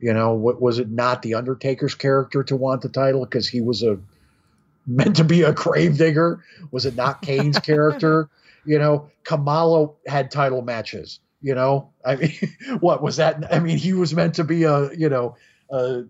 You 0.00 0.12
know, 0.12 0.34
what 0.34 0.60
was 0.60 0.78
it 0.78 0.90
not 0.90 1.22
the 1.22 1.34
Undertaker's 1.34 1.94
character 1.94 2.42
to 2.44 2.56
want 2.56 2.82
the 2.82 2.88
title 2.88 3.24
because 3.24 3.48
he 3.48 3.60
was 3.60 3.82
a 3.82 3.98
meant 4.86 5.16
to 5.16 5.24
be 5.24 5.42
a 5.42 5.52
gravedigger? 5.52 6.44
Was 6.70 6.86
it 6.86 6.96
not 6.96 7.22
Kane's 7.22 7.58
character? 7.58 8.28
You 8.64 8.78
know, 8.78 9.10
Kamala 9.24 9.90
had 10.06 10.30
title 10.30 10.62
matches. 10.62 11.20
You 11.40 11.54
know, 11.54 11.90
I 12.04 12.16
mean, 12.16 12.32
what 12.80 13.02
was 13.02 13.16
that? 13.16 13.52
I 13.52 13.60
mean, 13.60 13.78
he 13.78 13.92
was 13.92 14.14
meant 14.14 14.34
to 14.36 14.44
be 14.44 14.64
a 14.64 14.92
you 14.94 15.08
know 15.08 15.36
a 15.70 16.04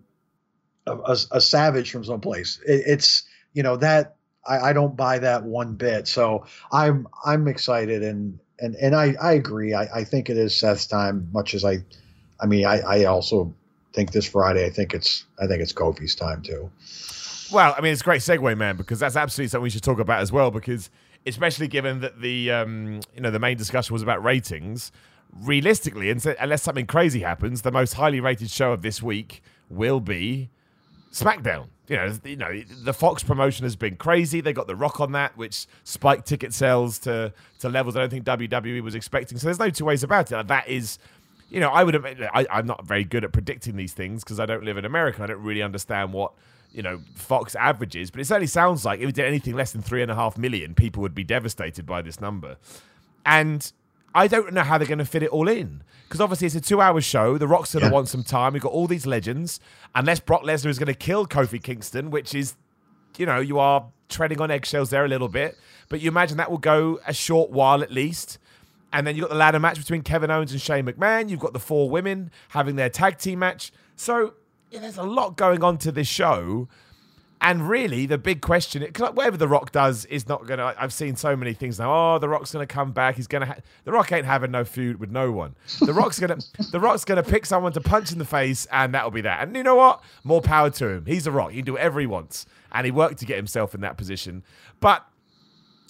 a, 0.87 1.17
a 1.31 1.41
savage 1.41 1.91
from 1.91 2.03
someplace. 2.03 2.59
It, 2.65 2.83
it's 2.85 3.23
you 3.53 3.63
know 3.63 3.77
that 3.77 4.15
I, 4.47 4.69
I 4.69 4.73
don't 4.73 4.95
buy 4.95 5.19
that 5.19 5.43
one 5.43 5.75
bit. 5.75 6.07
So 6.07 6.45
I'm 6.71 7.07
I'm 7.25 7.47
excited 7.47 8.03
and 8.03 8.39
and 8.59 8.75
and 8.75 8.95
I 8.95 9.15
I 9.21 9.33
agree. 9.33 9.73
I, 9.73 9.99
I 9.99 10.03
think 10.03 10.29
it 10.29 10.37
is 10.37 10.57
Seth's 10.57 10.87
time. 10.87 11.29
Much 11.31 11.53
as 11.53 11.65
I, 11.65 11.77
I 12.39 12.45
mean, 12.45 12.65
I 12.65 12.79
I 12.79 13.03
also 13.05 13.53
think 13.93 14.11
this 14.11 14.27
Friday. 14.27 14.65
I 14.65 14.69
think 14.69 14.93
it's 14.93 15.25
I 15.41 15.47
think 15.47 15.61
it's 15.61 15.73
Kofi's 15.73 16.15
time 16.15 16.41
too. 16.41 16.69
Well, 17.51 17.73
I 17.75 17.81
mean, 17.81 17.91
it's 17.91 18.01
a 18.01 18.03
great 18.03 18.21
segue, 18.21 18.57
man, 18.57 18.77
because 18.77 18.99
that's 18.99 19.15
absolutely 19.15 19.49
something 19.49 19.63
we 19.63 19.69
should 19.71 19.83
talk 19.83 19.99
about 19.99 20.21
as 20.21 20.31
well. 20.31 20.51
Because 20.51 20.89
especially 21.25 21.67
given 21.67 22.01
that 22.01 22.21
the 22.21 22.51
um, 22.51 23.01
you 23.15 23.21
know 23.21 23.31
the 23.31 23.39
main 23.39 23.57
discussion 23.57 23.93
was 23.93 24.03
about 24.03 24.23
ratings, 24.23 24.91
realistically, 25.33 26.09
unless 26.09 26.63
something 26.63 26.85
crazy 26.85 27.21
happens, 27.21 27.61
the 27.61 27.71
most 27.71 27.93
highly 27.93 28.19
rated 28.19 28.49
show 28.49 28.71
of 28.71 28.81
this 28.81 29.01
week 29.01 29.41
will 29.69 29.99
be 29.99 30.49
SmackDown. 31.11 31.67
You 31.89 31.95
know, 31.95 32.17
you 32.23 32.35
know, 32.35 32.61
the 32.83 32.93
Fox 32.93 33.23
promotion 33.23 33.65
has 33.65 33.75
been 33.75 33.95
crazy. 33.97 34.41
They 34.41 34.53
got 34.53 34.67
The 34.67 34.75
Rock 34.75 35.01
on 35.01 35.11
that, 35.13 35.35
which 35.35 35.65
spiked 35.83 36.27
ticket 36.27 36.53
sales 36.53 36.99
to 36.99 37.33
to 37.59 37.69
levels 37.69 37.95
I 37.97 37.99
don't 37.99 38.09
think 38.09 38.25
WWE 38.25 38.81
was 38.81 38.95
expecting. 38.95 39.37
So 39.37 39.47
there's 39.47 39.59
no 39.59 39.69
two 39.69 39.85
ways 39.85 40.03
about 40.03 40.31
it. 40.31 40.47
That 40.47 40.67
is 40.67 40.99
you 41.49 41.59
know, 41.59 41.69
I 41.69 41.83
would 41.83 41.93
have. 41.93 42.05
I, 42.05 42.45
I'm 42.51 42.67
not 42.67 42.85
very 42.85 43.03
good 43.03 43.23
at 43.23 43.31
predicting 43.31 43.75
these 43.75 43.93
things 43.93 44.23
because 44.23 44.39
I 44.39 44.45
don't 44.45 44.63
live 44.63 44.77
in 44.77 44.85
America. 44.85 45.23
I 45.23 45.27
don't 45.27 45.41
really 45.41 45.63
understand 45.63 46.13
what 46.13 46.33
you 46.71 46.83
know 46.83 47.01
Fox 47.15 47.55
averages, 47.55 48.11
but 48.11 48.21
it 48.21 48.25
certainly 48.25 48.47
sounds 48.47 48.85
like 48.85 48.99
if 48.99 49.09
it 49.09 49.15
did 49.15 49.25
anything 49.25 49.55
less 49.55 49.71
than 49.71 49.81
three 49.81 50.01
and 50.01 50.11
a 50.11 50.15
half 50.15 50.37
million, 50.37 50.75
people 50.75 51.01
would 51.01 51.15
be 51.15 51.23
devastated 51.23 51.85
by 51.85 52.01
this 52.01 52.21
number. 52.21 52.57
And 53.25 53.71
I 54.13 54.27
don't 54.27 54.53
know 54.53 54.63
how 54.63 54.77
they're 54.77 54.87
going 54.87 54.97
to 54.99 55.05
fit 55.05 55.23
it 55.23 55.29
all 55.29 55.47
in 55.47 55.83
because 56.07 56.19
obviously 56.21 56.47
it's 56.47 56.55
a 56.55 56.61
two-hour 56.61 57.01
show. 57.01 57.37
The 57.37 57.47
Rock's 57.47 57.73
going 57.73 57.81
to 57.83 57.89
Yeah. 57.89 57.93
want 57.93 58.07
some 58.07 58.23
time. 58.23 58.53
We've 58.53 58.61
got 58.61 58.71
all 58.71 58.87
these 58.87 59.05
legends, 59.05 59.59
unless 59.93 60.19
Brock 60.19 60.43
Lesnar 60.43 60.67
is 60.67 60.79
going 60.79 60.87
to 60.87 60.93
kill 60.95 61.27
Kofi 61.27 61.61
Kingston, 61.61 62.09
which 62.09 62.33
is, 62.33 62.55
you 63.17 63.25
know, 63.25 63.39
you 63.39 63.59
are 63.59 63.85
treading 64.09 64.41
on 64.41 64.49
eggshells 64.49 64.89
there 64.89 65.05
a 65.05 65.07
little 65.07 65.27
bit. 65.27 65.57
But 65.89 66.01
you 66.01 66.09
imagine 66.09 66.37
that 66.37 66.49
will 66.49 66.57
go 66.57 66.99
a 67.05 67.13
short 67.13 67.51
while 67.51 67.83
at 67.83 67.91
least. 67.91 68.39
And 68.91 69.05
then 69.05 69.15
you've 69.15 69.23
got 69.23 69.29
the 69.29 69.35
ladder 69.37 69.59
match 69.59 69.77
between 69.77 70.01
Kevin 70.01 70.31
Owens 70.31 70.51
and 70.51 70.59
Shane 70.59 70.85
McMahon. 70.85 71.29
You've 71.29 71.39
got 71.39 71.53
the 71.53 71.59
four 71.59 71.89
women 71.91 72.31
having 72.49 72.75
their 72.75 72.89
tag 72.89 73.19
team 73.19 73.39
match. 73.39 73.71
So 73.95 74.33
yeah, 74.71 74.79
there's 74.79 74.97
a 74.97 75.03
lot 75.03 75.37
going 75.37 75.63
on 75.63 75.77
to 75.79 75.91
this 75.91 76.07
show. 76.07 76.67
And 77.41 77.69
really, 77.69 78.05
the 78.05 78.17
big 78.17 78.41
question, 78.41 78.85
'cause, 78.91 79.13
whatever 79.13 79.37
The 79.37 79.47
Rock 79.47 79.71
does 79.71 80.03
is 80.05 80.27
not 80.27 80.45
going 80.45 80.57
to. 80.57 80.75
I've 80.77 80.91
seen 80.91 81.15
so 81.15 81.37
many 81.37 81.53
things 81.53 81.79
now. 81.79 82.15
Oh, 82.15 82.19
The 82.19 82.27
Rock's 82.27 82.51
going 82.51 82.67
to 82.67 82.73
come 82.73 82.91
back. 82.91 83.15
He's 83.15 83.27
going 83.27 83.41
to. 83.41 83.47
Ha-. 83.47 83.59
The 83.85 83.93
Rock 83.93 84.11
ain't 84.11 84.25
having 84.25 84.51
no 84.51 84.65
feud 84.65 84.99
with 84.99 85.09
no 85.09 85.31
one. 85.31 85.55
The 85.79 85.93
Rock's 85.93 86.19
going 86.19 86.37
to. 86.39 86.71
The 86.71 86.79
Rock's 86.81 87.05
going 87.05 87.23
to 87.23 87.29
pick 87.29 87.45
someone 87.45 87.71
to 87.73 87.81
punch 87.81 88.11
in 88.11 88.17
the 88.19 88.25
face, 88.25 88.65
and 88.73 88.93
that'll 88.93 89.11
be 89.11 89.21
that. 89.21 89.41
And 89.41 89.55
you 89.55 89.63
know 89.63 89.75
what? 89.75 90.03
More 90.25 90.41
power 90.41 90.69
to 90.71 90.87
him. 90.89 91.05
He's 91.05 91.23
The 91.23 91.31
Rock. 91.31 91.51
He 91.51 91.57
can 91.59 91.65
do 91.65 91.73
whatever 91.73 92.01
he 92.01 92.07
wants, 92.07 92.45
and 92.73 92.83
he 92.83 92.91
worked 92.91 93.19
to 93.19 93.25
get 93.25 93.37
himself 93.37 93.73
in 93.73 93.79
that 93.81 93.95
position. 93.95 94.43
But 94.81 95.05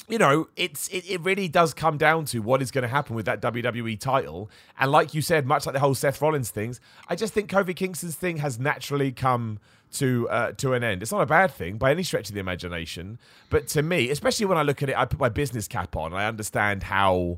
you 0.10 0.18
know, 0.18 0.48
it's 0.56 0.88
it, 0.90 1.10
it 1.10 1.22
really 1.22 1.48
does 1.48 1.74
come 1.74 1.98
down 1.98 2.26
to 2.26 2.40
what 2.40 2.62
is 2.62 2.72
going 2.72 2.82
to 2.82 2.88
happen 2.88 3.16
with 3.16 3.26
that 3.26 3.42
WWE 3.42 4.00
title. 4.00 4.50
And 4.80 4.92
like 4.92 5.14
you 5.14 5.22
said, 5.22 5.46
much 5.46 5.66
like 5.66 5.74
the 5.74 5.80
whole 5.80 5.96
Seth 5.96 6.22
Rollins 6.22 6.50
things, 6.50 6.82
I 7.08 7.16
just 7.16 7.34
think 7.34 7.50
Kofi 7.50 7.76
Kingston's 7.76 8.16
thing 8.16 8.38
has 8.38 8.60
naturally 8.60 9.12
come 9.12 9.60
to 9.94 10.28
uh, 10.30 10.52
to 10.54 10.74
an 10.74 10.84
end. 10.84 11.04
It's 11.04 11.12
not 11.12 11.22
a 11.22 11.28
bad 11.28 11.52
thing 11.52 11.78
by 11.78 11.92
any 11.92 12.04
stretch 12.04 12.30
of 12.30 12.34
the 12.34 12.40
imagination, 12.40 13.20
but 13.50 13.68
to 13.70 13.84
me, 13.84 14.10
especially 14.10 14.48
when 14.48 14.58
I 14.58 14.64
look 14.64 14.82
at 14.82 14.90
it, 14.90 14.98
I 14.98 15.06
put 15.06 15.20
my 15.20 15.30
business 15.30 15.68
cap 15.68 15.96
on. 15.96 16.14
I 16.14 16.26
understand 16.26 16.84
how 16.84 17.38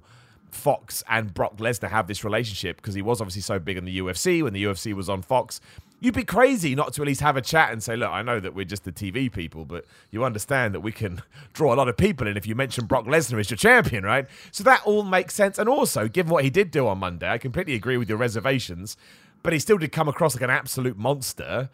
Fox 0.50 1.04
and 1.10 1.34
Brock 1.34 1.58
Lesnar 1.58 1.90
have 1.90 2.08
this 2.08 2.24
relationship 2.24 2.78
because 2.78 2.94
he 2.94 3.02
was 3.02 3.22
obviously 3.22 3.42
so 3.42 3.60
big 3.60 3.78
in 3.78 3.86
the 3.86 4.00
UFC 4.00 4.44
when 4.44 4.54
the 4.54 4.64
UFC 4.64 4.94
was 4.94 5.10
on 5.10 5.22
Fox. 5.22 5.60
You'd 6.02 6.16
be 6.16 6.24
crazy 6.24 6.74
not 6.74 6.94
to 6.94 7.04
at 7.04 7.08
least 7.08 7.22
have 7.22 7.38
a 7.38 7.42
chat 7.42 7.72
and 7.72 7.82
say, 7.82 7.96
look, 7.96 8.10
I 8.10 8.24
know 8.24 8.40
that 8.40 8.56
we're 8.56 8.66
just 8.66 8.86
the 8.86 8.92
TV 8.92 9.32
people, 9.32 9.66
but 9.66 9.86
you 10.10 10.26
understand 10.26 10.74
that 10.74 10.80
we 10.80 10.92
can 10.92 11.22
draw 11.54 11.74
a 11.74 11.76
lot 11.76 11.88
of 11.88 11.96
people 11.96 12.28
in 12.28 12.36
if 12.36 12.48
you 12.48 12.56
mention 12.56 12.88
Brock 12.88 13.06
Lesnar 13.06 13.40
as 13.40 13.52
your 13.52 13.58
champion, 13.58 14.04
right? 14.04 14.28
So 14.52 14.64
that 14.64 14.82
all 14.84 15.04
makes 15.04 15.36
sense. 15.36 15.60
And 15.60 15.70
also, 15.70 16.08
given 16.08 16.32
what 16.32 16.44
he 16.44 16.50
did 16.50 16.72
do 16.72 16.88
on 16.88 16.98
Monday, 16.98 17.30
I 17.30 17.38
completely 17.38 17.76
agree 17.76 17.98
with 17.98 18.10
your 18.10 18.18
reservations, 18.18 18.98
but 19.44 19.54
he 19.54 19.60
still 19.60 19.78
did 19.78 19.92
come 19.92 20.08
across 20.08 20.36
like 20.36 20.42
an 20.42 20.50
absolute 20.50 20.98
monster. 20.98 21.70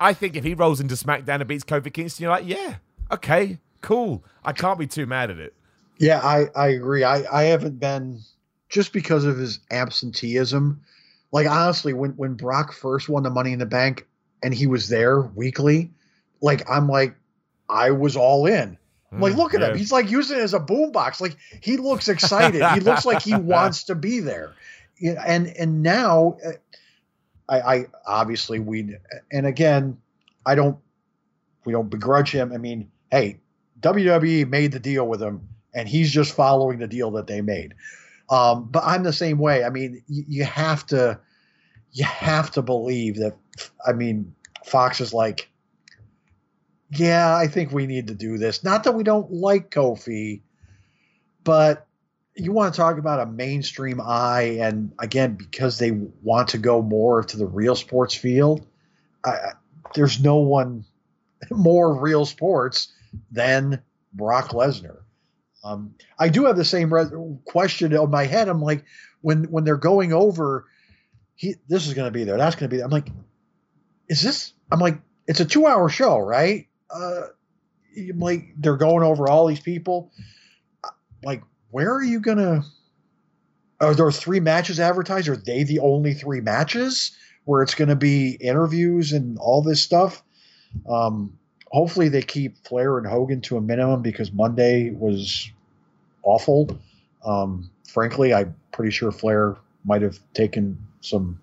I 0.00 0.12
think 0.12 0.34
if 0.34 0.42
he 0.42 0.54
rolls 0.54 0.80
into 0.80 0.96
SmackDown 0.96 1.40
and 1.40 1.46
beats 1.46 1.64
Kofi 1.64 1.92
Kingston, 1.92 2.24
you're 2.24 2.32
like, 2.32 2.46
yeah, 2.46 2.76
okay, 3.12 3.58
cool. 3.80 4.24
I 4.44 4.52
can't 4.52 4.78
be 4.78 4.88
too 4.88 5.06
mad 5.06 5.30
at 5.30 5.38
it. 5.38 5.54
Yeah, 5.98 6.20
I, 6.20 6.46
I 6.54 6.68
agree. 6.68 7.04
I, 7.04 7.24
I 7.32 7.44
haven't 7.44 7.78
been 7.78 8.20
just 8.68 8.92
because 8.92 9.24
of 9.24 9.38
his 9.38 9.60
absenteeism. 9.70 10.80
Like 11.32 11.46
honestly, 11.46 11.92
when 11.92 12.12
when 12.12 12.34
Brock 12.34 12.72
first 12.72 13.08
won 13.08 13.22
the 13.22 13.30
Money 13.30 13.52
in 13.52 13.58
the 13.58 13.66
Bank 13.66 14.06
and 14.42 14.54
he 14.54 14.66
was 14.66 14.88
there 14.88 15.20
weekly, 15.20 15.90
like 16.40 16.68
I'm 16.70 16.88
like, 16.88 17.14
I 17.68 17.90
was 17.90 18.16
all 18.16 18.46
in. 18.46 18.78
I'm 19.10 19.20
like, 19.20 19.32
Mm, 19.32 19.36
look 19.36 19.54
at 19.54 19.60
yeah. 19.60 19.70
him. 19.70 19.78
He's 19.78 19.92
like 19.92 20.10
using 20.10 20.38
it 20.38 20.42
as 20.42 20.54
a 20.54 20.60
boombox. 20.60 21.20
Like 21.20 21.36
he 21.62 21.76
looks 21.76 22.08
excited. 22.08 22.62
he 22.74 22.80
looks 22.80 23.04
like 23.06 23.22
he 23.22 23.34
wants 23.36 23.84
to 23.84 23.94
be 23.94 24.20
there. 24.20 24.52
And 25.02 25.46
and 25.48 25.82
now, 25.82 26.36
uh, 26.44 26.52
I, 27.48 27.60
I 27.76 27.86
obviously 28.06 28.58
we 28.58 28.96
and 29.32 29.46
again, 29.46 29.98
I 30.44 30.54
don't 30.54 30.78
we 31.64 31.72
don't 31.72 31.88
begrudge 31.88 32.30
him. 32.30 32.52
I 32.52 32.58
mean, 32.58 32.90
hey, 33.10 33.40
WWE 33.80 34.48
made 34.48 34.72
the 34.72 34.80
deal 34.80 35.06
with 35.06 35.22
him, 35.22 35.48
and 35.74 35.88
he's 35.88 36.12
just 36.12 36.34
following 36.34 36.78
the 36.78 36.88
deal 36.88 37.10
that 37.12 37.26
they 37.26 37.40
made. 37.40 37.74
Um, 38.30 38.68
but 38.70 38.82
I'm 38.84 39.02
the 39.02 39.12
same 39.12 39.38
way. 39.38 39.64
I 39.64 39.70
mean, 39.70 40.02
you, 40.06 40.24
you 40.28 40.44
have 40.44 40.86
to 40.88 41.18
you 41.92 42.04
have 42.04 42.50
to 42.52 42.62
believe 42.62 43.16
that. 43.16 43.36
I 43.86 43.92
mean, 43.92 44.34
Fox 44.64 45.00
is 45.00 45.12
like, 45.12 45.48
yeah, 46.90 47.34
I 47.34 47.46
think 47.46 47.72
we 47.72 47.86
need 47.86 48.08
to 48.08 48.14
do 48.14 48.38
this. 48.38 48.62
Not 48.62 48.84
that 48.84 48.92
we 48.92 49.02
don't 49.02 49.30
like 49.32 49.70
Kofi, 49.70 50.42
but 51.44 51.86
you 52.34 52.52
want 52.52 52.72
to 52.72 52.76
talk 52.80 52.98
about 52.98 53.20
a 53.20 53.26
mainstream 53.26 54.00
eye, 54.00 54.58
and 54.60 54.92
again, 54.98 55.34
because 55.34 55.78
they 55.78 55.90
want 56.22 56.48
to 56.48 56.58
go 56.58 56.80
more 56.82 57.24
to 57.24 57.36
the 57.36 57.46
real 57.46 57.74
sports 57.74 58.14
field, 58.14 58.64
I, 59.24 59.52
there's 59.94 60.22
no 60.22 60.36
one 60.36 60.84
more 61.50 62.00
real 62.00 62.24
sports 62.24 62.92
than 63.30 63.82
Brock 64.12 64.50
Lesnar. 64.50 64.98
Um, 65.64 65.94
I 66.18 66.28
do 66.28 66.44
have 66.46 66.56
the 66.56 66.64
same 66.64 66.92
question 67.44 67.92
in 67.92 68.10
my 68.10 68.24
head. 68.24 68.48
I'm 68.48 68.62
like, 68.62 68.84
when 69.20 69.44
when 69.44 69.64
they're 69.64 69.76
going 69.76 70.12
over, 70.12 70.66
he 71.34 71.56
this 71.68 71.86
is 71.86 71.94
going 71.94 72.06
to 72.06 72.16
be 72.16 72.24
there, 72.24 72.36
that's 72.36 72.56
going 72.56 72.68
to 72.68 72.72
be 72.72 72.76
there. 72.76 72.86
I'm 72.86 72.92
like, 72.92 73.10
is 74.08 74.22
this? 74.22 74.52
I'm 74.70 74.80
like, 74.80 75.00
it's 75.26 75.40
a 75.40 75.44
two 75.44 75.66
hour 75.66 75.88
show, 75.88 76.18
right? 76.18 76.68
Uh, 76.90 77.22
I'm 77.96 78.20
like, 78.20 78.54
they're 78.56 78.76
going 78.76 79.02
over 79.04 79.28
all 79.28 79.46
these 79.46 79.60
people. 79.60 80.12
Uh, 80.84 80.90
Like, 81.22 81.42
where 81.70 81.92
are 81.92 82.04
you 82.04 82.20
gonna? 82.20 82.62
are 83.80 83.94
there 83.94 84.10
three 84.10 84.40
matches 84.40 84.80
advertised? 84.80 85.28
Are 85.28 85.36
they 85.36 85.62
the 85.62 85.78
only 85.80 86.14
three 86.14 86.40
matches 86.40 87.16
where 87.44 87.62
it's 87.62 87.74
going 87.74 87.88
to 87.88 87.96
be 87.96 88.30
interviews 88.40 89.12
and 89.12 89.38
all 89.38 89.62
this 89.62 89.82
stuff? 89.82 90.22
Um, 90.88 91.38
hopefully 91.70 92.08
they 92.08 92.22
keep 92.22 92.56
Flair 92.66 92.98
and 92.98 93.06
Hogan 93.06 93.40
to 93.42 93.56
a 93.56 93.60
minimum 93.60 94.02
because 94.02 94.32
Monday 94.32 94.90
was 94.90 95.50
awful. 96.22 96.78
Um, 97.24 97.70
frankly, 97.86 98.32
I'm 98.34 98.54
pretty 98.72 98.90
sure 98.90 99.10
Flair 99.12 99.56
might 99.84 100.02
have 100.02 100.18
taken 100.34 100.78
some 101.00 101.40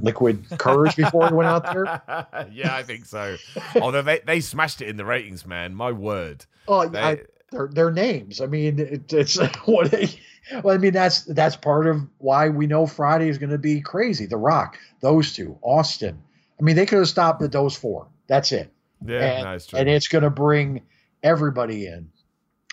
liquid 0.00 0.44
courage 0.58 0.96
before 0.96 1.28
he 1.28 1.34
went 1.34 1.48
out 1.48 1.64
there. 1.64 2.46
yeah, 2.52 2.74
I 2.74 2.82
think 2.82 3.04
so. 3.04 3.36
Although 3.80 4.02
they, 4.02 4.20
they 4.20 4.40
smashed 4.40 4.80
it 4.80 4.88
in 4.88 4.96
the 4.96 5.04
ratings, 5.04 5.46
man. 5.46 5.74
My 5.74 5.92
word. 5.92 6.46
Oh, 6.66 6.88
They- 6.88 6.98
I, 7.00 7.18
their, 7.50 7.68
their 7.68 7.90
names. 7.90 8.42
I 8.42 8.46
mean, 8.46 8.78
it, 8.78 9.12
it's 9.12 9.36
what. 9.64 10.18
Well, 10.62 10.74
I 10.74 10.78
mean, 10.78 10.92
that's 10.92 11.24
that's 11.24 11.56
part 11.56 11.86
of 11.86 12.02
why 12.18 12.50
we 12.50 12.66
know 12.66 12.86
Friday 12.86 13.28
is 13.28 13.38
going 13.38 13.50
to 13.50 13.58
be 13.58 13.80
crazy. 13.80 14.26
The 14.26 14.36
Rock, 14.36 14.78
those 15.00 15.32
two, 15.34 15.58
Austin. 15.62 16.22
I 16.60 16.62
mean, 16.62 16.76
they 16.76 16.84
could 16.86 16.98
have 16.98 17.08
stopped 17.08 17.42
at 17.42 17.52
those 17.52 17.74
four. 17.76 18.06
That's 18.26 18.52
it. 18.52 18.70
Yeah, 19.04 19.18
and, 19.20 19.54
it's 19.54 19.72
and 19.72 19.88
it's 19.88 20.08
going 20.08 20.24
to 20.24 20.30
bring 20.30 20.82
everybody 21.22 21.86
in. 21.86 22.10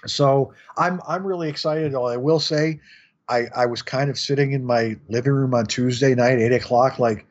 So 0.06 0.54
I'm 0.78 1.02
I'm 1.08 1.26
really 1.26 1.50
excited. 1.50 1.96
I 1.96 2.18
will 2.18 2.40
say, 2.40 2.80
I 3.28 3.46
I 3.56 3.66
was 3.66 3.82
kind 3.82 4.10
of 4.10 4.20
sitting 4.20 4.52
in 4.52 4.66
my 4.66 4.98
living 5.10 5.34
room 5.34 5.54
on 5.54 5.66
Tuesday 5.66 6.14
night, 6.16 6.40
eight 6.40 6.54
o'clock, 6.54 7.00
like, 7.00 7.26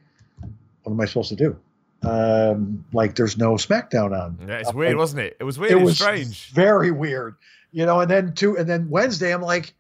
what 0.82 0.92
am 0.92 1.01
I 1.01 1.05
supposed 1.05 1.30
to 1.30 1.36
do? 1.36 1.57
Um, 2.03 2.84
like, 2.92 3.14
there's 3.14 3.38
no 3.38 3.55
SmackDown 3.55 4.18
on. 4.18 4.38
yeah, 4.47 4.59
it's 4.59 4.74
weird, 4.74 4.97
wasn't 4.97 5.22
it? 5.22 5.36
It 5.40 5.45
was 5.45 5.59
weird. 5.59 5.72
it 5.72 5.78
It 5.78 5.84
was 5.84 5.97
strange. 5.97 6.51
very 6.51 6.90
weird, 6.90 7.36
you 7.72 7.86
know. 7.86 8.01
And 8.01 8.11
then 8.11 8.34
two, 8.34 8.59
and 8.59 8.68
then 8.68 8.90
Wednesday, 8.90 9.32
I'm 9.32 9.40
like, 9.40 9.74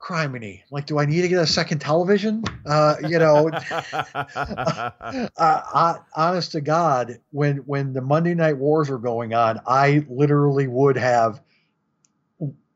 criminy, 0.00 0.62
like, 0.70 0.86
do 0.86 0.98
I 0.98 1.06
need 1.06 1.22
to 1.22 1.28
get 1.28 1.40
a 1.40 1.46
second 1.46 1.80
television? 1.80 2.44
Uh, 2.64 2.96
you 3.06 3.18
know, 3.18 3.50
uh, 3.82 4.90
uh, 5.36 5.94
honest 6.14 6.52
to 6.52 6.60
God, 6.60 7.20
when 7.30 7.58
when 7.58 7.92
the 7.92 8.00
Monday 8.00 8.34
Night 8.34 8.58
Wars 8.58 8.88
were 8.88 8.98
going 8.98 9.34
on, 9.34 9.60
I 9.66 10.04
literally 10.08 10.66
would 10.66 10.96
have 10.96 11.40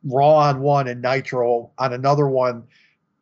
Raw 0.04 0.36
on 0.36 0.60
one 0.60 0.88
and 0.88 1.00
Nitro 1.00 1.70
on 1.78 1.92
another 1.92 2.26
one, 2.26 2.64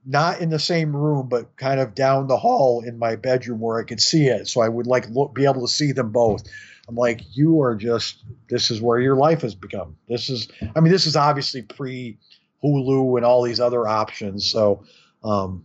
not 0.07 0.41
in 0.41 0.49
the 0.49 0.59
same 0.59 0.97
room, 0.97 1.29
but 1.29 1.57
kind 1.57 1.79
of 1.79 1.95
down 1.95 2.27
the 2.27 2.39
hall 2.39 2.83
in 2.83 2.99
my 2.99 3.17
bedroom 3.17 3.61
where 3.61 3.79
I 3.79 3.85
could 3.85 4.01
see 4.01 4.27
it. 4.27 4.49
So 4.49 4.63
I 4.63 4.69
would 4.69 4.87
like 4.87 5.09
look, 5.11 5.35
be 5.35 5.45
able 5.45 5.67
to 5.67 5.73
see 5.73 5.93
them 5.93 6.11
both. 6.11 6.43
I'm 6.89 6.97
like, 6.97 7.21
you 7.37 7.61
are 7.61 7.77
just 7.77 8.25
this 8.49 8.71
is 8.71 8.81
where 8.81 8.99
your 8.99 9.15
life 9.15 9.43
has 9.43 9.55
become. 9.55 9.97
This 10.09 10.31
is, 10.31 10.49
I 10.75 10.81
mean, 10.81 10.91
this 10.91 11.07
is 11.07 11.17
obviously 11.17 11.63
pre 11.63 12.19
Hulu 12.63 13.17
and 13.17 13.25
all 13.25 13.43
these 13.43 13.61
other 13.61 13.87
options. 13.87 14.49
So, 14.51 14.85
um, 15.25 15.65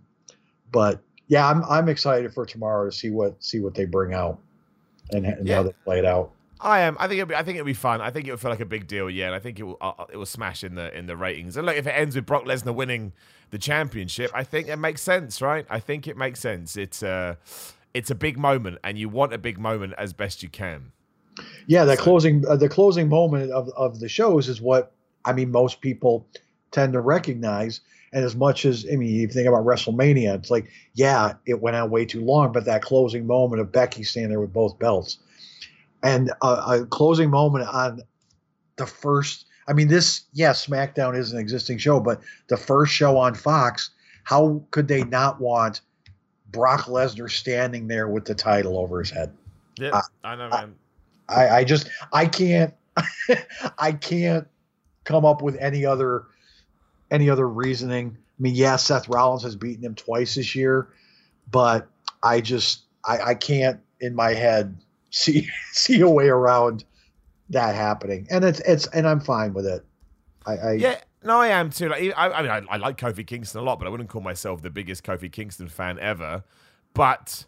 but 0.72 1.02
yeah, 1.28 1.50
I'm 1.50 1.64
I'm 1.66 1.90
excited 1.90 2.34
for 2.34 2.46
tomorrow 2.46 2.90
to 2.90 2.96
see 2.96 3.10
what 3.10 3.44
see 3.44 3.60
what 3.60 3.74
they 3.76 3.86
bring 3.86 4.14
out 4.14 4.40
and, 5.12 5.26
and 5.26 5.48
Yeah. 5.48 5.56
how 5.58 5.64
they 5.64 5.74
play 5.84 6.00
it 6.00 6.06
out. 6.06 6.32
I 6.62 6.80
am. 6.82 6.96
I 7.00 7.08
think 7.08 7.20
it'll 7.20 7.30
be, 7.30 7.36
I 7.36 7.44
think 7.44 7.58
it'll 7.58 7.66
be 7.66 7.74
fun. 7.74 8.00
I 8.00 8.10
think 8.12 8.26
it'll 8.28 8.38
feel 8.38 8.50
like 8.50 8.62
a 8.62 8.66
big 8.66 8.88
deal. 8.88 9.10
Yeah, 9.10 9.26
and 9.28 9.36
I 9.36 9.40
think 9.40 9.60
it 9.60 9.64
will. 9.64 9.78
Uh, 9.82 10.06
it 10.12 10.18
will 10.18 10.26
smash 10.26 10.64
in 10.64 10.76
the 10.76 10.96
in 10.98 11.06
the 11.06 11.18
ratings. 11.18 11.58
And 11.58 11.66
look, 11.66 11.76
if 11.76 11.86
it 11.86 11.92
ends 11.92 12.16
with 12.16 12.26
Brock 12.26 12.46
Lesnar 12.46 12.74
winning 12.74 13.12
the 13.52 13.58
championship, 13.58 14.32
I 14.34 14.44
think 14.46 14.70
it 14.70 14.78
makes 14.78 15.02
sense, 15.02 15.42
right? 15.42 15.66
I 15.70 15.80
think 15.82 16.08
it 16.08 16.16
makes 16.16 16.40
sense. 16.40 16.78
It's 16.78 17.04
a 17.04 17.38
it's 17.94 18.10
a 18.10 18.16
big 18.16 18.38
moment, 18.38 18.78
and 18.86 18.98
you 18.98 19.10
want 19.10 19.34
a 19.34 19.38
big 19.38 19.60
moment 19.60 19.94
as 19.98 20.14
best 20.14 20.42
you 20.44 20.50
can. 20.50 20.92
Yeah, 21.68 21.84
that 21.86 21.98
So- 21.98 22.04
closing 22.06 22.46
uh, 22.48 22.56
the 22.56 22.70
closing 22.70 23.10
moment 23.10 23.52
of 23.52 23.70
of 23.76 24.00
the 24.00 24.08
shows 24.08 24.48
is 24.48 24.62
what 24.62 24.94
I 25.26 25.34
mean. 25.34 25.52
Most 25.52 25.82
people 25.82 26.26
tend 26.76 26.94
to 26.94 27.00
recognize. 27.00 27.80
And 28.14 28.24
as 28.24 28.36
much 28.36 28.66
as 28.66 28.86
I 28.92 28.96
mean, 28.96 29.10
you 29.10 29.28
think 29.28 29.48
about 29.48 29.66
WrestleMania, 29.66 30.36
it's 30.36 30.52
like, 30.52 30.70
yeah, 30.94 31.34
it 31.46 31.62
went 31.62 31.76
on 31.76 31.90
way 31.90 32.06
too 32.06 32.24
long, 32.24 32.52
but 32.52 32.66
that 32.66 32.82
closing 32.82 33.26
moment 33.26 33.62
of 33.62 33.72
Becky 33.72 34.04
standing 34.04 34.30
there 34.30 34.40
with 34.40 34.54
both 34.54 34.78
belts, 34.78 35.18
and 36.04 36.32
a, 36.42 36.48
a 36.48 36.86
closing 36.86 37.30
moment 37.30 37.68
on 37.68 38.02
the 38.76 38.86
first. 38.86 39.48
I 39.68 39.74
mean, 39.74 39.88
this 39.88 40.24
yeah, 40.34 40.52
SmackDown 40.52 41.18
is 41.18 41.34
an 41.34 41.40
existing 41.40 41.80
show, 41.80 42.00
but 42.00 42.22
the 42.48 42.58
first 42.58 42.94
show 42.94 43.18
on 43.18 43.34
Fox, 43.34 43.90
how 44.24 44.64
could 44.72 44.88
they 44.88 45.04
not 45.04 45.42
want 45.42 45.82
Brock 46.52 46.86
Lesnar 46.86 47.30
standing 47.30 47.88
there 47.88 48.08
with 48.08 48.26
the 48.26 48.36
title 48.36 48.78
over 48.78 49.00
his 49.00 49.10
head? 49.10 49.34
Yeah, 49.78 49.90
Uh, 49.90 50.02
I 50.24 50.36
know, 50.36 50.50
man. 50.50 50.76
I, 51.28 51.50
I 51.50 51.64
just 51.64 51.90
I 52.14 52.28
can't 52.28 52.74
I 53.80 53.92
can't 53.94 54.48
come 55.04 55.26
up 55.26 55.42
with 55.42 55.58
any 55.58 55.86
other 55.86 56.26
any 57.16 57.30
other 57.30 57.48
reasoning. 57.48 58.18
I 58.18 58.42
mean, 58.42 58.56
yeah, 58.56 58.76
Seth 58.76 59.08
Rollins 59.08 59.44
has 59.44 59.56
beaten 59.56 59.84
him 59.84 59.96
twice 59.96 60.36
this 60.36 60.54
year, 60.54 60.90
but 61.50 61.88
I 62.22 62.42
just 62.42 62.84
I, 63.06 63.20
I 63.20 63.36
can't 63.36 63.80
in 64.02 64.14
my 64.14 64.34
head 64.34 64.78
see 65.10 65.48
see 65.72 66.02
a 66.02 66.10
way 66.10 66.28
around 66.28 66.84
that 67.50 67.74
happening. 67.74 68.28
And 68.30 68.44
it's 68.44 68.60
it's 68.62 68.88
and 68.88 69.08
I'm 69.08 69.22
fine 69.22 69.54
with 69.54 69.66
it. 69.66 69.86
I, 70.46 70.58
I 70.58 70.72
Yeah, 70.74 71.00
no, 71.24 71.40
I 71.40 71.48
am 71.48 71.70
too. 71.70 71.90
Like, 71.90 72.14
I, 72.16 72.30
I 72.30 72.42
mean, 72.42 72.52
I, 72.52 72.62
I 72.70 72.78
like 72.78 72.98
Kofi 72.98 73.26
Kingston 73.26 73.62
a 73.62 73.64
lot, 73.64 73.80
but 73.80 73.88
I 73.88 73.90
wouldn't 73.90 74.10
call 74.10 74.22
myself 74.22 74.62
the 74.62 74.70
biggest 74.70 75.04
Kofi 75.04 75.32
Kingston 75.32 75.70
fan 75.70 75.98
ever. 76.00 76.44
But 76.94 77.46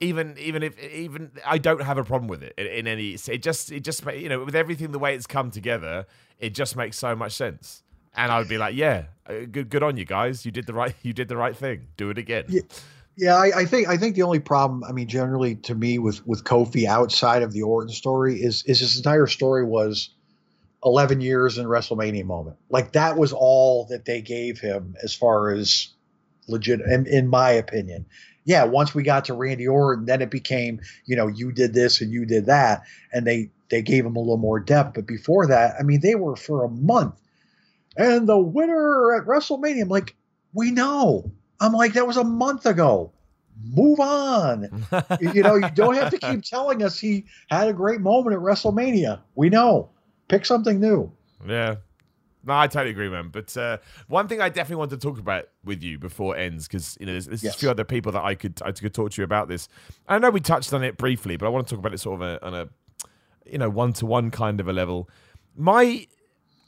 even 0.00 0.36
even 0.38 0.62
if 0.62 0.78
even 0.78 1.30
I 1.46 1.58
don't 1.58 1.82
have 1.82 1.98
a 1.98 2.04
problem 2.04 2.28
with 2.28 2.42
it 2.42 2.54
in, 2.56 2.66
in 2.66 2.86
any. 2.86 3.10
It 3.10 3.42
just 3.42 3.72
it 3.72 3.80
just 3.80 4.04
you 4.06 4.28
know 4.28 4.44
with 4.44 4.54
everything 4.54 4.92
the 4.92 4.98
way 4.98 5.14
it's 5.14 5.26
come 5.26 5.50
together, 5.50 6.06
it 6.38 6.54
just 6.54 6.76
makes 6.76 6.98
so 6.98 7.14
much 7.14 7.32
sense. 7.32 7.82
And 8.16 8.30
I 8.32 8.38
would 8.38 8.48
be 8.48 8.58
like, 8.58 8.74
yeah, 8.74 9.04
uh, 9.26 9.46
good 9.50 9.70
good 9.70 9.82
on 9.82 9.96
you 9.96 10.04
guys. 10.04 10.44
You 10.44 10.52
did 10.52 10.66
the 10.66 10.74
right 10.74 10.94
you 11.02 11.12
did 11.12 11.28
the 11.28 11.36
right 11.36 11.56
thing. 11.56 11.88
Do 11.96 12.10
it 12.10 12.18
again. 12.18 12.44
Yeah. 12.48 12.62
Yeah, 13.16 13.36
I, 13.36 13.50
I 13.54 13.64
think 13.66 13.86
I 13.86 13.98
think 13.98 14.14
the 14.14 14.22
only 14.22 14.38
problem, 14.38 14.82
I 14.84 14.92
mean, 14.92 15.06
generally 15.06 15.56
to 15.56 15.74
me 15.74 15.98
with 15.98 16.26
with 16.26 16.44
Kofi 16.44 16.86
outside 16.86 17.42
of 17.42 17.52
the 17.52 17.62
Orton 17.62 17.92
story 17.92 18.36
is 18.36 18.62
is 18.64 18.80
his 18.80 18.96
entire 18.96 19.26
story 19.26 19.62
was 19.62 20.08
eleven 20.84 21.20
years 21.20 21.58
in 21.58 21.66
WrestleMania 21.66 22.24
moment. 22.24 22.56
Like 22.70 22.92
that 22.92 23.18
was 23.18 23.32
all 23.32 23.84
that 23.86 24.06
they 24.06 24.22
gave 24.22 24.58
him 24.58 24.94
as 25.02 25.14
far 25.14 25.50
as 25.50 25.88
legit, 26.48 26.80
in, 26.80 27.06
in 27.06 27.28
my 27.28 27.50
opinion. 27.50 28.06
Yeah, 28.44 28.64
once 28.64 28.94
we 28.94 29.02
got 29.02 29.26
to 29.26 29.34
Randy 29.34 29.68
Orton, 29.68 30.06
then 30.06 30.22
it 30.22 30.30
became, 30.30 30.80
you 31.04 31.14
know, 31.14 31.26
you 31.26 31.52
did 31.52 31.74
this 31.74 32.00
and 32.00 32.10
you 32.10 32.24
did 32.24 32.46
that, 32.46 32.82
and 33.12 33.26
they 33.26 33.50
they 33.70 33.82
gave 33.82 34.04
him 34.04 34.16
a 34.16 34.20
little 34.20 34.38
more 34.38 34.58
depth. 34.58 34.94
But 34.94 35.06
before 35.06 35.46
that, 35.46 35.74
I 35.78 35.82
mean, 35.82 36.00
they 36.00 36.14
were 36.14 36.36
for 36.36 36.64
a 36.64 36.68
month, 36.68 37.14
and 37.96 38.28
the 38.28 38.38
winner 38.38 39.14
at 39.14 39.26
WrestleMania. 39.26 39.82
I'm 39.82 39.88
like, 39.88 40.16
we 40.52 40.70
know. 40.70 41.30
I'm 41.60 41.72
like, 41.72 41.92
that 41.94 42.06
was 42.06 42.16
a 42.16 42.24
month 42.24 42.66
ago. 42.66 43.12
Move 43.74 44.00
on. 44.00 44.86
you 45.20 45.42
know, 45.42 45.56
you 45.56 45.70
don't 45.74 45.94
have 45.94 46.10
to 46.10 46.18
keep 46.18 46.42
telling 46.42 46.82
us 46.82 46.98
he 46.98 47.26
had 47.50 47.68
a 47.68 47.72
great 47.72 48.00
moment 48.00 48.34
at 48.34 48.40
WrestleMania. 48.40 49.20
We 49.34 49.50
know. 49.50 49.90
Pick 50.28 50.46
something 50.46 50.80
new. 50.80 51.12
Yeah. 51.46 51.76
No, 52.42 52.54
I 52.56 52.68
totally 52.68 52.92
agree, 52.92 53.10
man. 53.10 53.28
But 53.28 53.54
uh, 53.56 53.76
one 54.08 54.26
thing 54.26 54.40
I 54.40 54.48
definitely 54.48 54.76
want 54.76 54.90
to 54.92 54.96
talk 54.96 55.18
about 55.18 55.48
with 55.62 55.82
you 55.82 55.98
before 55.98 56.38
it 56.38 56.40
ends, 56.40 56.66
because 56.66 56.96
you 56.98 57.04
know, 57.04 57.12
there's, 57.12 57.26
there's 57.26 57.42
Yes. 57.44 57.54
a 57.54 57.58
few 57.58 57.68
other 57.70 57.84
people 57.84 58.12
that 58.12 58.24
I 58.24 58.34
could 58.34 58.58
I 58.64 58.72
could 58.72 58.94
talk 58.94 59.10
to 59.10 59.20
you 59.20 59.24
about 59.24 59.48
this. 59.48 59.68
I 60.08 60.18
know 60.18 60.30
we 60.30 60.40
touched 60.40 60.72
on 60.72 60.82
it 60.82 60.96
briefly, 60.96 61.36
but 61.36 61.44
I 61.44 61.48
want 61.50 61.66
to 61.66 61.74
talk 61.74 61.80
about 61.80 61.92
it 61.92 61.98
sort 61.98 62.22
of 62.22 62.26
a, 62.26 62.46
on 62.46 62.54
a 62.54 62.68
you 63.44 63.58
know 63.58 63.68
one 63.68 63.92
to 63.94 64.06
one 64.06 64.30
kind 64.30 64.58
of 64.58 64.68
a 64.68 64.72
level. 64.72 65.10
My 65.54 66.06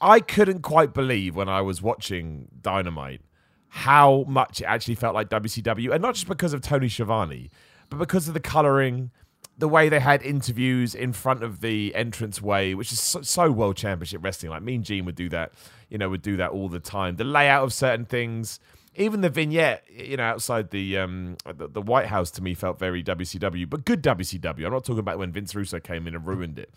I 0.03 0.19
couldn't 0.19 0.63
quite 0.63 0.93
believe 0.93 1.33
when 1.33 1.47
I 1.47 1.61
was 1.61 1.81
watching 1.81 2.49
Dynamite 2.61 3.21
how 3.69 4.25
much 4.27 4.59
it 4.59 4.65
actually 4.65 4.95
felt 4.95 5.15
like 5.15 5.29
WCW, 5.29 5.93
and 5.93 6.01
not 6.01 6.13
just 6.13 6.27
because 6.27 6.51
of 6.51 6.61
Tony 6.61 6.89
Schiavone, 6.89 7.49
but 7.89 7.97
because 7.97 8.27
of 8.27 8.33
the 8.33 8.41
coloring, 8.41 9.11
the 9.57 9.69
way 9.69 9.87
they 9.87 10.01
had 10.01 10.21
interviews 10.21 10.93
in 10.93 11.13
front 11.13 11.41
of 11.41 11.61
the 11.61 11.95
entrance 11.95 12.41
way, 12.41 12.75
which 12.75 12.91
is 12.91 13.01
so, 13.01 13.21
so 13.21 13.49
World 13.49 13.77
Championship 13.77 14.21
Wrestling. 14.21 14.51
Like 14.51 14.61
Mean 14.61 14.83
Gene 14.83 15.05
would 15.05 15.15
do 15.15 15.29
that, 15.29 15.53
you 15.89 15.97
know, 15.97 16.09
would 16.09 16.21
do 16.21 16.35
that 16.35 16.51
all 16.51 16.67
the 16.67 16.81
time. 16.81 17.15
The 17.15 17.23
layout 17.23 17.63
of 17.63 17.71
certain 17.71 18.05
things, 18.05 18.59
even 18.95 19.21
the 19.21 19.29
vignette, 19.29 19.85
you 19.89 20.17
know, 20.17 20.23
outside 20.23 20.71
the 20.71 20.97
um 20.97 21.37
the, 21.45 21.69
the 21.69 21.81
White 21.81 22.07
House 22.07 22.29
to 22.31 22.43
me 22.43 22.53
felt 22.53 22.77
very 22.77 23.01
WCW, 23.01 23.69
but 23.69 23.85
good 23.85 24.03
WCW. 24.03 24.65
I'm 24.65 24.73
not 24.73 24.83
talking 24.83 24.99
about 24.99 25.17
when 25.17 25.31
Vince 25.31 25.55
Russo 25.55 25.79
came 25.79 26.07
in 26.07 26.13
and 26.13 26.27
ruined 26.27 26.59
it. 26.59 26.73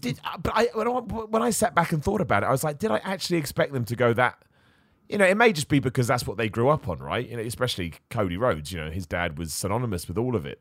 Did 0.00 0.20
but 0.42 0.52
I 0.54 0.68
when 0.74 0.88
I 0.88 0.90
when 0.90 1.42
I 1.42 1.50
sat 1.50 1.74
back 1.74 1.92
and 1.92 2.02
thought 2.02 2.20
about 2.20 2.42
it, 2.42 2.46
I 2.46 2.50
was 2.50 2.64
like, 2.64 2.78
did 2.78 2.90
I 2.90 2.98
actually 2.98 3.38
expect 3.38 3.72
them 3.72 3.84
to 3.84 3.96
go 3.96 4.12
that? 4.14 4.42
You 5.08 5.18
know, 5.18 5.24
it 5.24 5.36
may 5.36 5.52
just 5.52 5.68
be 5.68 5.80
because 5.80 6.06
that's 6.06 6.26
what 6.26 6.36
they 6.36 6.48
grew 6.48 6.68
up 6.68 6.88
on, 6.88 6.98
right? 6.98 7.28
You 7.28 7.36
know, 7.36 7.42
especially 7.42 7.94
Cody 8.10 8.36
Rhodes. 8.36 8.72
You 8.72 8.80
know, 8.80 8.90
his 8.90 9.06
dad 9.06 9.38
was 9.38 9.52
synonymous 9.52 10.06
with 10.08 10.18
all 10.18 10.36
of 10.36 10.46
it. 10.46 10.60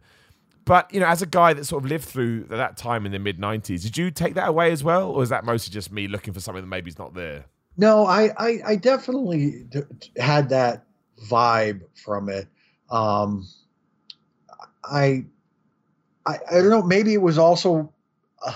But 0.65 0.93
you 0.93 0.99
know, 0.99 1.07
as 1.07 1.21
a 1.21 1.25
guy 1.25 1.53
that 1.53 1.65
sort 1.65 1.83
of 1.83 1.89
lived 1.89 2.05
through 2.05 2.45
that 2.45 2.77
time 2.77 3.05
in 3.05 3.11
the 3.11 3.19
mid 3.19 3.39
'90s, 3.39 3.81
did 3.81 3.97
you 3.97 4.11
take 4.11 4.35
that 4.35 4.49
away 4.49 4.71
as 4.71 4.83
well, 4.83 5.09
or 5.09 5.23
is 5.23 5.29
that 5.29 5.43
mostly 5.43 5.71
just 5.71 5.91
me 5.91 6.07
looking 6.07 6.33
for 6.33 6.39
something 6.39 6.63
that 6.63 6.67
maybe 6.67 6.89
is 6.89 6.99
not 6.99 7.13
there? 7.13 7.45
No, 7.77 8.05
I, 8.05 8.29
I, 8.37 8.59
I 8.65 8.75
definitely 8.75 9.63
d- 9.69 9.81
had 10.17 10.49
that 10.49 10.83
vibe 11.29 11.81
from 12.03 12.27
it. 12.29 12.47
Um, 12.91 13.47
I, 14.83 15.23
I, 16.25 16.39
I 16.51 16.55
don't 16.55 16.69
know. 16.69 16.81
Maybe 16.81 17.13
it 17.13 17.21
was 17.21 17.37
also, 17.37 17.93
uh, 18.45 18.53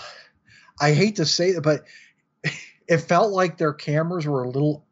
I 0.80 0.94
hate 0.94 1.18
to 1.18 1.26
say 1.26 1.50
it, 1.50 1.64
but 1.64 1.84
it 2.88 2.98
felt 3.00 3.32
like 3.32 3.58
their 3.58 3.74
cameras 3.74 4.26
were 4.26 4.44
a 4.44 4.50
little, 4.50 4.86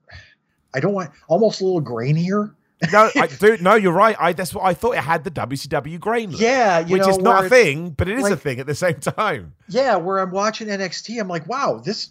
I 0.74 0.80
don't 0.80 0.94
want 0.94 1.12
almost 1.28 1.62
a 1.62 1.66
little 1.66 1.82
grainier. 1.82 2.54
no, 2.92 3.10
I, 3.16 3.28
dude, 3.40 3.62
no, 3.62 3.76
you're 3.76 3.94
right. 3.94 4.16
I 4.20 4.34
that's 4.34 4.54
what 4.54 4.66
I 4.66 4.74
thought 4.74 4.94
it 4.94 5.04
had 5.04 5.24
the 5.24 5.32
WCW 5.32 6.00
grain, 6.00 6.32
look, 6.32 6.42
Yeah, 6.42 6.82
which 6.82 7.02
know, 7.02 7.10
is 7.10 7.18
not 7.18 7.46
a 7.46 7.50
thing, 7.50 7.92
but 7.92 8.08
it 8.08 8.18
is 8.18 8.30
a 8.30 8.38
thing 8.38 8.60
at 8.60 8.68
the 8.68 8.76
same 8.76 9.00
time. 9.00 9.54
Yeah, 9.68 9.98
where 9.98 10.20
I'm 10.20 10.32
watching 10.32 10.68
NXT, 10.68 11.20
I'm 11.20 11.28
like, 11.28 11.48
wow, 11.48 11.82
this. 11.84 12.10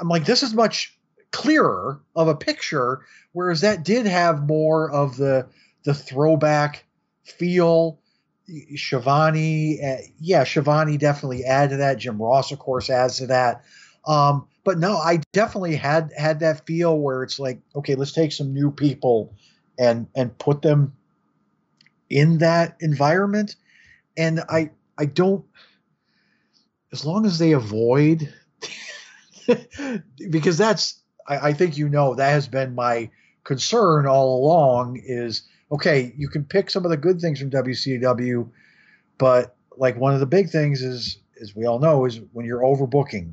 I'm 0.00 0.08
like, 0.08 0.24
this 0.24 0.42
is 0.42 0.54
much 0.54 0.96
clearer 1.30 2.00
of 2.16 2.28
a 2.28 2.34
picture, 2.34 3.00
whereas 3.32 3.60
that 3.60 3.84
did 3.84 4.06
have 4.06 4.46
more 4.46 4.90
of 4.90 5.16
the 5.16 5.46
the 5.84 5.94
throwback 5.94 6.84
feel. 7.24 7.99
Schiavone, 8.76 9.80
uh, 9.82 9.96
yeah, 10.18 10.44
Schiavone 10.44 10.96
definitely 10.96 11.44
added 11.44 11.70
to 11.70 11.76
that. 11.78 11.98
Jim 11.98 12.20
Ross, 12.20 12.52
of 12.52 12.58
course, 12.58 12.90
adds 12.90 13.18
to 13.18 13.26
that. 13.26 13.64
Um, 14.06 14.46
but 14.64 14.78
no, 14.78 14.96
I 14.96 15.20
definitely 15.32 15.76
had 15.76 16.12
had 16.16 16.40
that 16.40 16.66
feel 16.66 16.98
where 16.98 17.22
it's 17.22 17.38
like, 17.38 17.60
okay, 17.76 17.94
let's 17.94 18.12
take 18.12 18.32
some 18.32 18.52
new 18.52 18.70
people 18.70 19.34
and 19.78 20.06
and 20.14 20.36
put 20.38 20.62
them 20.62 20.94
in 22.08 22.38
that 22.38 22.76
environment. 22.80 23.56
And 24.16 24.40
I 24.48 24.70
I 24.98 25.06
don't 25.06 25.44
as 26.92 27.04
long 27.04 27.24
as 27.26 27.38
they 27.38 27.52
avoid 27.52 28.32
because 30.30 30.58
that's 30.58 31.00
I, 31.26 31.48
I 31.48 31.52
think 31.52 31.78
you 31.78 31.88
know 31.88 32.14
that 32.14 32.30
has 32.30 32.48
been 32.48 32.74
my 32.74 33.10
concern 33.44 34.06
all 34.06 34.38
along 34.38 35.00
is 35.02 35.42
okay, 35.70 36.12
you 36.16 36.28
can 36.28 36.44
pick 36.44 36.70
some 36.70 36.84
of 36.84 36.90
the 36.90 36.96
good 36.96 37.20
things 37.20 37.40
from 37.40 37.50
WCW, 37.50 38.48
but 39.18 39.56
like 39.76 39.96
one 39.96 40.14
of 40.14 40.20
the 40.20 40.26
big 40.26 40.50
things 40.50 40.82
is 40.82 41.18
as 41.40 41.54
we 41.56 41.66
all 41.66 41.78
know 41.78 42.04
is 42.04 42.20
when 42.32 42.44
you're 42.44 42.60
overbooking, 42.62 43.32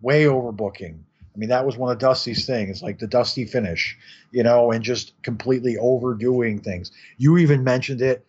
way 0.00 0.24
overbooking. 0.24 1.00
I 1.34 1.38
mean, 1.38 1.48
that 1.48 1.64
was 1.64 1.76
one 1.76 1.90
of 1.92 1.98
Dusty's 1.98 2.46
things, 2.46 2.82
like 2.82 2.98
the 2.98 3.06
Dusty 3.06 3.44
finish, 3.44 3.96
you 4.30 4.42
know, 4.42 4.70
and 4.72 4.84
just 4.84 5.20
completely 5.22 5.76
overdoing 5.78 6.60
things. 6.60 6.92
You 7.18 7.38
even 7.38 7.64
mentioned 7.64 8.02
it, 8.02 8.26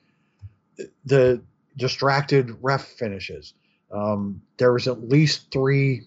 the 1.05 1.41
distracted 1.77 2.55
ref 2.61 2.85
finishes. 2.85 3.53
Um, 3.91 4.41
there 4.57 4.71
was 4.71 4.87
at 4.87 5.09
least 5.09 5.51
three 5.51 6.03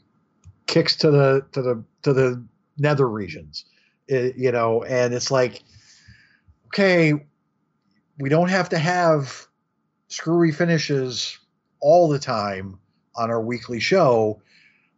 kicks 0.66 0.96
to 0.96 1.10
the 1.10 1.46
to 1.52 1.62
the 1.62 1.84
to 2.02 2.12
the 2.12 2.42
nether 2.78 3.08
regions, 3.08 3.64
It- 4.08 4.36
you 4.36 4.50
know, 4.52 4.82
and 4.84 5.14
it's 5.14 5.30
like, 5.30 5.62
okay, 6.68 7.12
we 8.18 8.28
don't 8.28 8.48
have 8.48 8.68
to 8.70 8.78
have 8.78 9.46
screwy 10.08 10.52
finishes 10.52 11.38
all 11.80 12.08
the 12.08 12.18
time 12.18 12.78
on 13.16 13.30
our 13.30 13.40
weekly 13.40 13.80
show. 13.80 14.40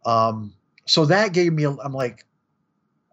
Um, 0.05 0.53
so 0.85 1.05
that 1.05 1.33
gave 1.33 1.53
me, 1.53 1.65
I'm 1.65 1.93
like, 1.93 2.25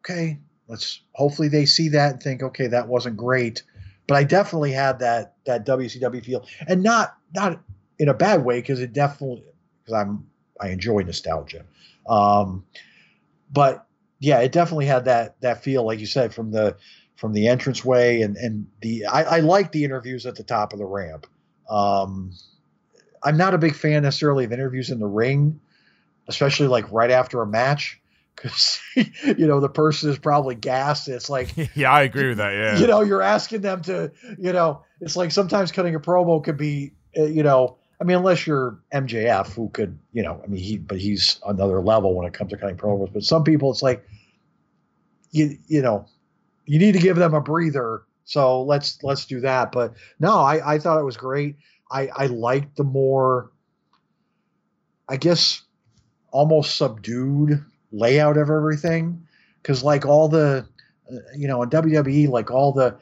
okay, 0.00 0.38
let's 0.68 1.00
hopefully 1.12 1.48
they 1.48 1.66
see 1.66 1.88
that 1.90 2.12
and 2.12 2.22
think, 2.22 2.42
okay, 2.42 2.66
that 2.68 2.88
wasn't 2.88 3.16
great. 3.16 3.62
But 4.06 4.16
I 4.16 4.24
definitely 4.24 4.72
had 4.72 4.98
that 4.98 5.34
that 5.46 5.64
WCW 5.64 6.22
feel, 6.22 6.46
and 6.68 6.82
not 6.82 7.16
not 7.34 7.60
in 7.98 8.10
a 8.10 8.14
bad 8.14 8.44
way 8.44 8.60
because 8.60 8.80
it 8.80 8.92
definitely 8.92 9.44
because 9.82 9.94
I'm 9.94 10.26
I 10.60 10.68
enjoy 10.68 11.00
nostalgia. 11.00 11.64
Um, 12.06 12.66
but 13.50 13.86
yeah, 14.20 14.40
it 14.40 14.52
definitely 14.52 14.86
had 14.86 15.06
that 15.06 15.40
that 15.40 15.62
feel, 15.62 15.86
like 15.86 16.00
you 16.00 16.06
said, 16.06 16.34
from 16.34 16.50
the 16.50 16.76
from 17.16 17.32
the 17.32 17.46
entranceway 17.46 18.22
and 18.22 18.36
and 18.36 18.66
the 18.80 19.06
I, 19.06 19.22
I 19.36 19.40
like 19.40 19.72
the 19.72 19.84
interviews 19.84 20.26
at 20.26 20.34
the 20.36 20.42
top 20.42 20.72
of 20.72 20.78
the 20.78 20.86
ramp. 20.86 21.26
Um, 21.68 22.32
I'm 23.22 23.36
not 23.36 23.54
a 23.54 23.58
big 23.58 23.74
fan 23.74 24.02
necessarily 24.02 24.44
of 24.44 24.52
interviews 24.52 24.90
in 24.90 24.98
the 24.98 25.06
ring, 25.06 25.60
especially 26.28 26.66
like 26.66 26.90
right 26.92 27.10
after 27.10 27.40
a 27.40 27.46
match, 27.46 28.00
because 28.34 28.80
you 28.94 29.46
know 29.46 29.60
the 29.60 29.68
person 29.68 30.10
is 30.10 30.18
probably 30.18 30.54
gassed. 30.54 31.08
It's 31.08 31.30
like 31.30 31.54
yeah, 31.74 31.92
I 31.92 32.02
agree 32.02 32.28
with 32.28 32.38
that. 32.38 32.52
Yeah, 32.52 32.78
you 32.78 32.86
know 32.86 33.02
you're 33.02 33.22
asking 33.22 33.62
them 33.62 33.82
to 33.82 34.12
you 34.38 34.52
know 34.52 34.82
it's 35.00 35.16
like 35.16 35.30
sometimes 35.30 35.72
cutting 35.72 35.94
a 35.94 36.00
promo 36.00 36.42
could 36.42 36.56
be 36.56 36.92
uh, 37.16 37.24
you 37.24 37.42
know 37.42 37.76
I 38.00 38.04
mean 38.04 38.18
unless 38.18 38.46
you're 38.46 38.78
MJF 38.92 39.54
who 39.54 39.68
could 39.70 39.98
you 40.12 40.22
know 40.22 40.40
I 40.42 40.46
mean 40.48 40.60
he 40.60 40.78
but 40.78 40.98
he's 40.98 41.40
another 41.46 41.80
level 41.80 42.14
when 42.14 42.26
it 42.26 42.34
comes 42.34 42.50
to 42.50 42.56
cutting 42.56 42.76
promos. 42.76 43.12
But 43.12 43.22
some 43.22 43.44
people 43.44 43.70
it's 43.70 43.82
like 43.82 44.04
you 45.30 45.56
you 45.66 45.80
know 45.80 46.06
you 46.66 46.78
need 46.78 46.92
to 46.92 46.98
give 46.98 47.16
them 47.16 47.34
a 47.34 47.40
breather. 47.40 48.02
So 48.24 48.62
let's 48.62 49.02
let's 49.02 49.26
do 49.26 49.40
that. 49.40 49.72
But 49.72 49.94
no, 50.18 50.38
I 50.38 50.74
I 50.74 50.78
thought 50.78 51.00
it 51.00 51.04
was 51.04 51.16
great. 51.16 51.56
I 51.90 52.08
I 52.08 52.26
liked 52.26 52.76
the 52.76 52.84
more 52.84 53.50
I 55.08 55.16
guess 55.16 55.62
almost 56.30 56.76
subdued 56.76 57.64
layout 57.92 58.36
of 58.36 58.50
everything 58.50 59.26
because 59.62 59.84
like 59.84 60.04
all 60.04 60.28
the 60.28 60.66
uh, 61.10 61.16
you 61.36 61.46
know 61.46 61.62
in 61.62 61.70
WWE 61.70 62.28
like 62.28 62.50
all 62.50 62.72
the 62.72 62.96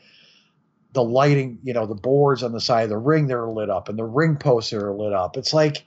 the 0.92 1.02
lighting 1.02 1.58
you 1.62 1.72
know 1.72 1.86
the 1.86 1.94
boards 1.94 2.42
on 2.42 2.52
the 2.52 2.60
side 2.60 2.84
of 2.84 2.90
the 2.90 2.98
ring 2.98 3.26
that 3.28 3.36
are 3.36 3.50
lit 3.50 3.70
up 3.70 3.88
and 3.88 3.98
the 3.98 4.04
ring 4.04 4.36
posts 4.36 4.72
are 4.72 4.92
lit 4.92 5.12
up 5.12 5.36
it's 5.38 5.54
like 5.54 5.84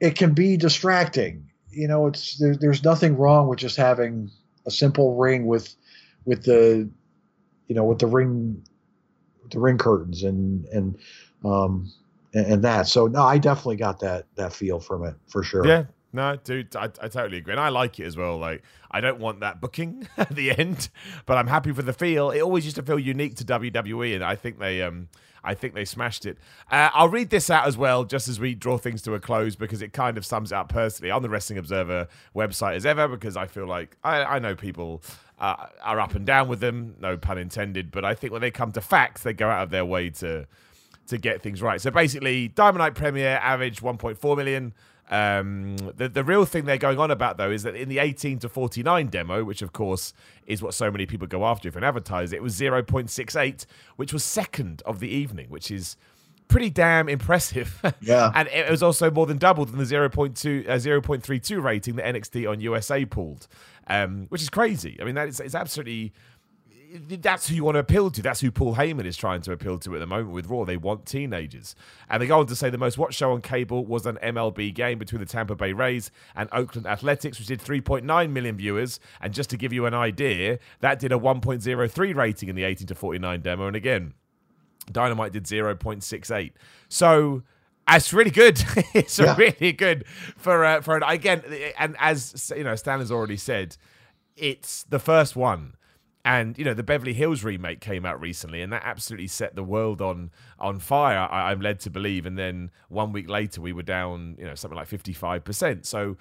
it 0.00 0.14
can 0.14 0.32
be 0.32 0.56
distracting 0.56 1.50
you 1.70 1.88
know 1.88 2.06
it's 2.06 2.38
there, 2.38 2.54
there's 2.54 2.84
nothing 2.84 3.16
wrong 3.16 3.48
with 3.48 3.58
just 3.58 3.76
having 3.76 4.30
a 4.66 4.70
simple 4.70 5.16
ring 5.16 5.46
with 5.46 5.74
with 6.24 6.44
the 6.44 6.88
you 7.68 7.74
know 7.74 7.84
with 7.84 7.98
the 7.98 8.06
ring 8.06 8.62
the 9.50 9.58
ring 9.58 9.78
curtains 9.78 10.24
and 10.24 10.64
and 10.66 10.98
um 11.44 11.90
and, 12.34 12.62
that 12.62 12.86
so 12.86 13.06
no 13.06 13.22
i 13.22 13.38
definitely 13.38 13.76
got 13.76 14.00
that 14.00 14.26
that 14.34 14.52
feel 14.52 14.78
from 14.78 15.04
it 15.04 15.14
for 15.28 15.42
sure 15.42 15.66
Yeah, 15.66 15.84
no, 16.12 16.36
dude, 16.36 16.74
I, 16.74 16.84
I 16.84 17.08
totally 17.08 17.38
agree, 17.38 17.52
and 17.52 17.60
I 17.60 17.68
like 17.68 18.00
it 18.00 18.04
as 18.04 18.16
well. 18.16 18.38
Like, 18.38 18.62
I 18.90 19.00
don't 19.00 19.18
want 19.20 19.40
that 19.40 19.60
booking 19.60 20.08
at 20.16 20.34
the 20.34 20.56
end, 20.58 20.88
but 21.26 21.36
I'm 21.36 21.46
happy 21.46 21.72
for 21.72 21.82
the 21.82 21.92
feel. 21.92 22.30
It 22.30 22.40
always 22.40 22.64
used 22.64 22.76
to 22.76 22.82
feel 22.82 22.98
unique 22.98 23.36
to 23.36 23.44
WWE, 23.44 24.14
and 24.14 24.24
I 24.24 24.34
think 24.34 24.58
they, 24.58 24.80
um, 24.82 25.08
I 25.44 25.54
think 25.54 25.74
they 25.74 25.84
smashed 25.84 26.24
it. 26.24 26.38
Uh, 26.70 26.88
I'll 26.94 27.10
read 27.10 27.28
this 27.28 27.50
out 27.50 27.66
as 27.66 27.76
well, 27.76 28.04
just 28.04 28.26
as 28.26 28.40
we 28.40 28.54
draw 28.54 28.78
things 28.78 29.02
to 29.02 29.14
a 29.14 29.20
close, 29.20 29.54
because 29.54 29.82
it 29.82 29.92
kind 29.92 30.16
of 30.16 30.24
sums 30.24 30.50
it 30.50 30.54
up 30.54 30.70
personally 30.70 31.10
on 31.10 31.20
the 31.20 31.28
Wrestling 31.28 31.58
Observer 31.58 32.08
website 32.34 32.76
as 32.76 32.86
ever, 32.86 33.06
because 33.06 33.36
I 33.36 33.46
feel 33.46 33.66
like 33.66 33.96
I, 34.02 34.24
I 34.24 34.38
know 34.38 34.54
people. 34.54 35.02
Uh, 35.40 35.68
are 35.84 36.00
up 36.00 36.16
and 36.16 36.26
down 36.26 36.48
with 36.48 36.58
them, 36.58 36.96
no 36.98 37.16
pun 37.16 37.38
intended. 37.38 37.92
But 37.92 38.04
I 38.04 38.14
think 38.14 38.32
when 38.32 38.42
they 38.42 38.50
come 38.50 38.72
to 38.72 38.80
facts, 38.80 39.22
they 39.22 39.32
go 39.32 39.48
out 39.48 39.62
of 39.62 39.70
their 39.70 39.84
way 39.84 40.10
to 40.10 40.46
to 41.06 41.18
get 41.18 41.42
things 41.42 41.62
right. 41.62 41.80
So 41.80 41.90
basically, 41.90 42.48
Dynamite 42.48 42.94
Premier 42.94 43.38
averaged 43.42 43.80
1.4 43.80 44.36
million. 44.36 44.74
Um, 45.10 45.76
the 45.96 46.08
the 46.08 46.22
real 46.22 46.44
thing 46.44 46.66
they're 46.66 46.76
going 46.76 46.98
on 46.98 47.10
about 47.10 47.38
though 47.38 47.50
is 47.50 47.62
that 47.62 47.74
in 47.74 47.88
the 47.88 47.98
18 47.98 48.40
to 48.40 48.48
49 48.48 49.06
demo, 49.06 49.42
which 49.42 49.62
of 49.62 49.72
course 49.72 50.12
is 50.46 50.62
what 50.62 50.74
so 50.74 50.90
many 50.90 51.06
people 51.06 51.26
go 51.26 51.46
after 51.46 51.68
if 51.68 51.76
an 51.76 51.84
advertise, 51.84 52.32
it 52.32 52.42
was 52.42 52.58
0.68, 52.58 53.64
which 53.96 54.12
was 54.12 54.22
second 54.22 54.82
of 54.84 55.00
the 55.00 55.08
evening, 55.08 55.48
which 55.48 55.70
is 55.70 55.96
pretty 56.48 56.70
damn 56.70 57.08
impressive. 57.08 57.80
Yeah. 58.00 58.30
and 58.34 58.48
it 58.48 58.70
was 58.70 58.82
also 58.82 59.10
more 59.10 59.26
than 59.26 59.38
double 59.38 59.64
than 59.64 59.78
the 59.78 59.84
0.2 59.84 60.68
uh, 60.68 60.72
0.32 60.72 61.62
rating 61.62 61.96
that 61.96 62.06
NXT 62.14 62.48
on 62.50 62.60
USA 62.60 63.04
pulled, 63.04 63.48
um, 63.86 64.26
which 64.28 64.42
is 64.42 64.48
crazy. 64.48 64.98
I 65.00 65.04
mean, 65.04 65.14
that 65.14 65.28
is 65.28 65.40
it's 65.40 65.54
absolutely 65.54 66.12
that's 67.08 67.48
who 67.48 67.54
you 67.54 67.64
want 67.64 67.74
to 67.74 67.80
appeal 67.80 68.10
to. 68.10 68.22
That's 68.22 68.40
who 68.40 68.50
Paul 68.50 68.74
Heyman 68.76 69.04
is 69.04 69.16
trying 69.16 69.42
to 69.42 69.52
appeal 69.52 69.78
to 69.80 69.94
at 69.94 69.98
the 69.98 70.06
moment 70.06 70.30
with 70.30 70.46
Raw. 70.46 70.64
They 70.64 70.76
want 70.76 71.06
teenagers. 71.06 71.74
And 72.08 72.22
they 72.22 72.26
go 72.26 72.40
on 72.40 72.46
to 72.46 72.56
say 72.56 72.70
the 72.70 72.78
most 72.78 72.98
watched 72.98 73.18
show 73.18 73.32
on 73.32 73.42
cable 73.42 73.84
was 73.84 74.06
an 74.06 74.18
MLB 74.22 74.74
game 74.74 74.98
between 74.98 75.20
the 75.20 75.26
Tampa 75.26 75.54
Bay 75.54 75.72
Rays 75.72 76.10
and 76.34 76.48
Oakland 76.52 76.86
Athletics, 76.86 77.38
which 77.38 77.48
did 77.48 77.60
3.9 77.60 78.30
million 78.30 78.56
viewers. 78.56 79.00
And 79.20 79.34
just 79.34 79.50
to 79.50 79.56
give 79.56 79.72
you 79.72 79.86
an 79.86 79.94
idea, 79.94 80.58
that 80.80 80.98
did 80.98 81.12
a 81.12 81.18
1.03 81.18 82.14
rating 82.14 82.48
in 82.48 82.56
the 82.56 82.64
18 82.64 82.86
to 82.86 82.94
49 82.94 83.40
demo. 83.40 83.66
And 83.66 83.76
again, 83.76 84.14
Dynamite 84.92 85.32
did 85.32 85.44
0.68. 85.44 86.52
So 86.88 87.42
it's 87.88 88.12
really 88.12 88.30
good. 88.30 88.62
it's 88.94 89.18
Yeah. 89.18 89.36
really 89.36 89.72
good 89.72 90.04
for 90.36 90.64
uh, 90.64 90.80
for 90.80 90.96
an 90.96 91.02
again. 91.02 91.42
And 91.78 91.96
as 91.98 92.52
you 92.56 92.64
know, 92.64 92.74
Stan 92.76 93.00
has 93.00 93.10
already 93.10 93.36
said, 93.36 93.76
it's 94.36 94.84
the 94.84 94.98
first 94.98 95.36
one. 95.36 95.74
And 96.24 96.58
you 96.58 96.64
know 96.64 96.74
the 96.74 96.82
Beverly 96.82 97.14
Hills 97.14 97.42
remake 97.42 97.80
came 97.80 98.04
out 98.04 98.20
recently, 98.20 98.60
and 98.60 98.70
that 98.72 98.82
absolutely 98.84 99.28
set 99.28 99.54
the 99.54 99.62
world 99.62 100.02
on 100.02 100.30
on 100.58 100.78
fire. 100.78 101.26
I, 101.30 101.50
I'm 101.52 101.60
led 101.62 101.80
to 101.80 101.90
believe. 101.90 102.26
And 102.26 102.36
then 102.36 102.70
one 102.88 103.12
week 103.12 103.30
later, 103.30 103.62
we 103.62 103.72
were 103.72 103.84
down, 103.84 104.36
you 104.38 104.44
know, 104.44 104.54
something 104.54 104.76
like 104.76 104.88
fifty 104.88 105.14
five 105.14 105.44
percent. 105.44 105.86
So 105.86 106.18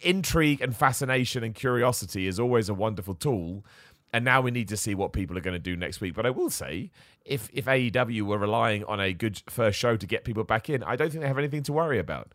intrigue 0.00 0.60
and 0.60 0.74
fascination 0.76 1.42
and 1.42 1.54
curiosity 1.54 2.26
is 2.28 2.38
always 2.40 2.68
a 2.68 2.74
wonderful 2.74 3.14
tool. 3.14 3.64
And 4.12 4.24
now 4.24 4.42
we 4.42 4.50
need 4.50 4.68
to 4.68 4.76
see 4.76 4.94
what 4.94 5.12
people 5.12 5.38
are 5.38 5.40
going 5.40 5.54
to 5.54 5.58
do 5.58 5.74
next 5.74 6.00
week. 6.00 6.14
But 6.14 6.26
I 6.26 6.30
will 6.30 6.50
say, 6.50 6.90
if 7.24 7.48
if 7.52 7.64
AEW 7.64 8.22
were 8.22 8.38
relying 8.38 8.84
on 8.84 9.00
a 9.00 9.12
good 9.12 9.42
first 9.48 9.78
show 9.78 9.96
to 9.96 10.06
get 10.06 10.24
people 10.24 10.44
back 10.44 10.68
in, 10.68 10.82
I 10.82 10.96
don't 10.96 11.10
think 11.10 11.22
they 11.22 11.28
have 11.28 11.38
anything 11.38 11.62
to 11.64 11.72
worry 11.72 11.98
about. 11.98 12.32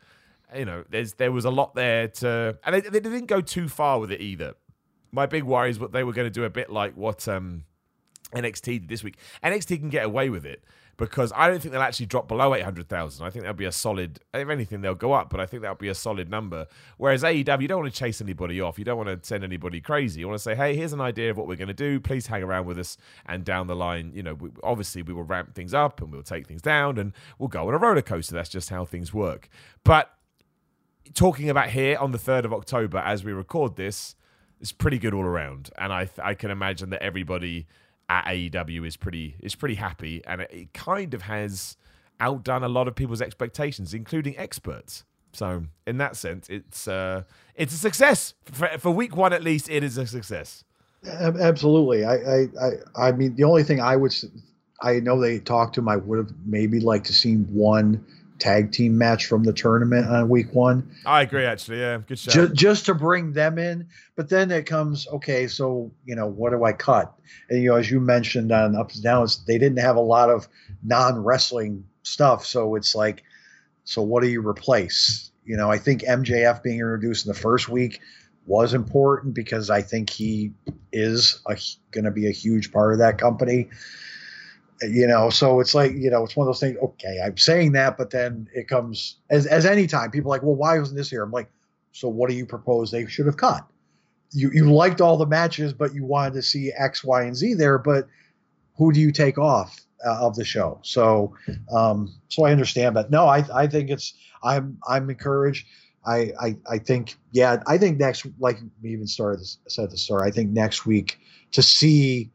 You 0.55 0.65
know, 0.65 0.85
there's 0.89 1.13
there 1.13 1.31
was 1.31 1.45
a 1.45 1.51
lot 1.51 1.75
there 1.75 2.07
to, 2.07 2.57
and 2.65 2.75
they, 2.75 2.81
they 2.81 2.99
didn't 2.99 3.25
go 3.25 3.41
too 3.41 3.67
far 3.67 3.99
with 3.99 4.11
it 4.11 4.21
either. 4.21 4.55
My 5.11 5.25
big 5.25 5.43
worry 5.43 5.69
is 5.69 5.79
what 5.79 5.91
they 5.91 6.03
were 6.03 6.13
going 6.13 6.25
to 6.25 6.33
do 6.33 6.45
a 6.45 6.49
bit 6.49 6.71
like 6.71 6.95
what 6.95 7.27
um 7.27 7.65
NXT 8.33 8.87
this 8.87 9.03
week. 9.03 9.17
NXT 9.43 9.79
can 9.79 9.89
get 9.89 10.05
away 10.05 10.29
with 10.29 10.45
it 10.45 10.63
because 10.97 11.31
I 11.35 11.47
don't 11.47 11.61
think 11.61 11.71
they'll 11.71 11.81
actually 11.81 12.07
drop 12.07 12.27
below 12.27 12.55
800,000. 12.55 13.25
I 13.25 13.29
think 13.29 13.43
that'll 13.43 13.55
be 13.55 13.65
a 13.65 13.71
solid, 13.71 14.19
if 14.33 14.49
anything, 14.49 14.81
they'll 14.81 14.95
go 14.95 15.13
up, 15.13 15.29
but 15.29 15.39
I 15.39 15.45
think 15.45 15.61
that'll 15.61 15.77
be 15.77 15.89
a 15.89 15.95
solid 15.95 16.27
number. 16.29 16.65
Whereas 16.97 17.23
AEW, 17.23 17.61
you 17.61 17.67
don't 17.67 17.81
want 17.81 17.93
to 17.93 17.97
chase 17.97 18.19
anybody 18.19 18.59
off. 18.59 18.79
You 18.79 18.85
don't 18.85 18.97
want 18.97 19.09
to 19.09 19.27
send 19.27 19.43
anybody 19.43 19.79
crazy. 19.79 20.21
You 20.21 20.27
want 20.27 20.39
to 20.39 20.43
say, 20.43 20.55
hey, 20.55 20.75
here's 20.75 20.93
an 20.93 21.01
idea 21.01 21.29
of 21.29 21.37
what 21.37 21.47
we're 21.47 21.55
going 21.55 21.67
to 21.67 21.73
do. 21.73 21.99
Please 21.99 22.25
hang 22.27 22.41
around 22.41 22.65
with 22.65 22.79
us. 22.79 22.97
And 23.27 23.45
down 23.45 23.67
the 23.67 23.75
line, 23.75 24.11
you 24.13 24.23
know, 24.23 24.33
we, 24.33 24.49
obviously 24.63 25.03
we 25.03 25.13
will 25.13 25.23
ramp 25.23 25.53
things 25.53 25.73
up 25.73 26.01
and 26.01 26.11
we'll 26.11 26.23
take 26.23 26.47
things 26.47 26.63
down 26.63 26.97
and 26.97 27.13
we'll 27.37 27.47
go 27.47 27.67
on 27.67 27.75
a 27.75 27.77
roller 27.77 28.01
coaster. 28.01 28.33
That's 28.33 28.49
just 28.49 28.69
how 28.69 28.83
things 28.83 29.13
work. 29.13 29.49
But 29.83 30.11
talking 31.13 31.49
about 31.49 31.69
here 31.69 31.97
on 31.99 32.11
the 32.11 32.17
3rd 32.17 32.45
of 32.45 32.53
October 32.53 32.97
as 32.97 33.23
we 33.23 33.33
record 33.33 33.75
this, 33.75 34.15
it's 34.59 34.71
pretty 34.71 34.97
good 34.97 35.13
all 35.13 35.23
around. 35.23 35.69
And 35.77 35.93
I, 35.93 36.09
I 36.21 36.33
can 36.33 36.49
imagine 36.49 36.89
that 36.89 37.03
everybody 37.03 37.67
at 38.09 38.25
AEW 38.25 38.85
is 38.85 38.97
pretty 38.97 39.35
is 39.39 39.55
pretty 39.55 39.75
happy, 39.75 40.23
and 40.25 40.41
it, 40.41 40.49
it 40.51 40.73
kind 40.73 41.13
of 41.13 41.23
has 41.23 41.77
outdone 42.19 42.63
a 42.63 42.69
lot 42.69 42.87
of 42.87 42.95
people's 42.95 43.21
expectations, 43.21 43.93
including 43.93 44.37
experts. 44.37 45.03
So 45.33 45.63
in 45.85 45.97
that 45.97 46.15
sense, 46.15 46.49
it's 46.49 46.87
uh, 46.87 47.23
it's 47.55 47.73
a 47.73 47.77
success 47.77 48.33
for, 48.45 48.67
for 48.79 48.91
week 48.91 49.15
one 49.15 49.33
at 49.33 49.43
least. 49.43 49.69
It 49.69 49.83
is 49.83 49.97
a 49.97 50.07
success. 50.07 50.63
Absolutely. 51.05 52.03
I, 52.05 52.15
I, 52.15 52.47
I, 52.59 53.07
I 53.07 53.11
mean, 53.11 53.35
the 53.35 53.43
only 53.43 53.63
thing 53.63 53.79
I 53.79 53.95
would, 53.95 54.13
I 54.81 54.99
know 54.99 55.19
they 55.19 55.39
talked 55.39 55.75
to 55.75 55.81
him. 55.81 55.89
I 55.89 55.97
would 55.97 56.17
have 56.17 56.31
maybe 56.45 56.79
liked 56.79 57.05
to 57.05 57.13
see 57.13 57.35
one 57.35 58.03
tag 58.39 58.71
team 58.71 58.97
match 58.97 59.25
from 59.25 59.43
the 59.43 59.53
tournament 59.53 60.07
on 60.07 60.29
week 60.29 60.53
one. 60.53 60.95
I 61.05 61.21
agree, 61.21 61.45
actually. 61.45 61.79
Yeah, 61.79 61.99
good 62.05 62.19
show. 62.19 62.31
Just, 62.31 62.53
just 62.53 62.85
to 62.87 62.93
bring 62.93 63.33
them 63.33 63.57
in, 63.57 63.87
but 64.15 64.29
then 64.29 64.51
it 64.51 64.65
comes 64.65 65.07
okay. 65.07 65.47
So 65.47 65.91
you 66.05 66.15
know, 66.15 66.27
what 66.27 66.51
do 66.51 66.63
I 66.63 66.73
cut? 66.73 67.13
And 67.49 67.61
you 67.61 67.69
know, 67.69 67.75
as 67.75 67.89
you 67.89 67.99
mentioned 67.99 68.51
on 68.51 68.75
ups 68.75 68.95
and 68.95 69.03
downs, 69.03 69.43
they 69.45 69.57
didn't 69.57 69.79
have 69.79 69.95
a 69.95 70.01
lot 70.01 70.29
of 70.29 70.47
non 70.83 71.23
wrestling 71.23 71.85
stuff. 72.03 72.45
So 72.45 72.75
it's 72.75 72.95
like, 72.95 73.23
so 73.83 74.01
what 74.01 74.23
do 74.23 74.29
you 74.29 74.47
replace? 74.47 75.31
You 75.45 75.57
know, 75.57 75.71
I 75.71 75.77
think 75.77 76.01
MJF 76.01 76.63
being 76.63 76.79
introduced 76.79 77.25
in 77.25 77.31
the 77.31 77.39
first 77.39 77.69
week 77.69 78.01
was 78.45 78.73
important 78.73 79.33
because 79.33 79.69
I 79.69 79.81
think 79.81 80.09
he 80.09 80.53
is 80.91 81.41
going 81.91 82.05
to 82.05 82.11
be 82.11 82.27
a 82.27 82.31
huge 82.31 82.71
part 82.71 82.93
of 82.93 82.99
that 82.99 83.17
company 83.17 83.69
you 84.81 85.07
know 85.07 85.29
so 85.29 85.59
it's 85.59 85.73
like 85.73 85.91
you 85.93 86.09
know 86.09 86.23
it's 86.23 86.35
one 86.35 86.47
of 86.47 86.53
those 86.53 86.59
things 86.59 86.77
okay 86.83 87.19
i'm 87.25 87.37
saying 87.37 87.71
that 87.71 87.97
but 87.97 88.11
then 88.11 88.47
it 88.53 88.67
comes 88.67 89.17
as 89.29 89.45
as 89.47 89.65
any 89.65 89.87
time 89.87 90.11
people 90.11 90.29
like 90.29 90.43
well 90.43 90.55
why 90.55 90.77
wasn't 90.77 90.97
this 90.97 91.09
here? 91.09 91.23
I'm 91.23 91.31
like 91.31 91.49
so 91.91 92.07
what 92.07 92.29
do 92.29 92.35
you 92.35 92.45
propose 92.45 92.91
they 92.91 93.07
should 93.07 93.25
have 93.25 93.37
cut? 93.37 93.65
You 94.31 94.51
you 94.51 94.71
liked 94.71 95.01
all 95.01 95.17
the 95.17 95.25
matches 95.25 95.73
but 95.73 95.93
you 95.93 96.05
wanted 96.05 96.33
to 96.33 96.41
see 96.41 96.71
x 96.77 97.03
y 97.03 97.23
and 97.23 97.35
z 97.35 97.53
there 97.53 97.77
but 97.77 98.07
who 98.77 98.91
do 98.91 98.99
you 98.99 99.11
take 99.11 99.39
off 99.39 99.79
uh, 100.05 100.19
of 100.19 100.35
the 100.35 100.45
show? 100.45 100.79
So 100.83 101.35
um 101.73 102.13
so 102.29 102.45
i 102.45 102.51
understand 102.51 102.93
but 102.93 103.09
no 103.09 103.25
i 103.25 103.43
i 103.53 103.67
think 103.67 103.89
it's 103.89 104.13
i'm 104.43 104.77
i'm 104.87 105.09
encouraged. 105.09 105.65
I, 106.05 106.31
I, 106.39 106.57
I 106.69 106.77
think 106.77 107.17
yeah 107.31 107.61
I 107.67 107.77
think 107.77 107.97
next 107.97 108.25
like 108.39 108.59
we 108.81 108.91
even 108.91 109.07
started 109.07 109.41
this, 109.41 109.57
said 109.67 109.91
the 109.91 109.97
start 109.97 110.21
I 110.21 110.31
think 110.31 110.51
next 110.51 110.85
week 110.85 111.19
to 111.51 111.61
see 111.61 112.31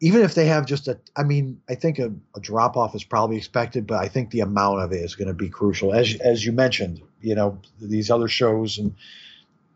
even 0.00 0.22
if 0.22 0.34
they 0.34 0.46
have 0.46 0.66
just 0.66 0.88
a, 0.88 0.98
I 1.16 1.22
mean, 1.22 1.60
I 1.68 1.74
think 1.74 1.98
a, 1.98 2.12
a 2.36 2.40
drop 2.40 2.76
off 2.76 2.94
is 2.94 3.04
probably 3.04 3.36
expected, 3.36 3.86
but 3.86 4.00
I 4.00 4.08
think 4.08 4.30
the 4.30 4.40
amount 4.40 4.80
of 4.80 4.92
it 4.92 4.96
is 4.96 5.14
going 5.14 5.28
to 5.28 5.34
be 5.34 5.48
crucial. 5.48 5.94
As 5.94 6.14
as 6.20 6.44
you 6.44 6.52
mentioned, 6.52 7.00
you 7.20 7.34
know, 7.34 7.58
these 7.80 8.10
other 8.10 8.28
shows 8.28 8.78
and 8.78 8.94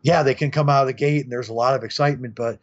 yeah, 0.01 0.23
they 0.23 0.33
can 0.33 0.51
come 0.51 0.69
out 0.69 0.81
of 0.81 0.87
the 0.87 0.93
gate 0.93 1.23
and 1.23 1.31
there's 1.31 1.49
a 1.49 1.53
lot 1.53 1.75
of 1.75 1.83
excitement, 1.83 2.35
but 2.35 2.59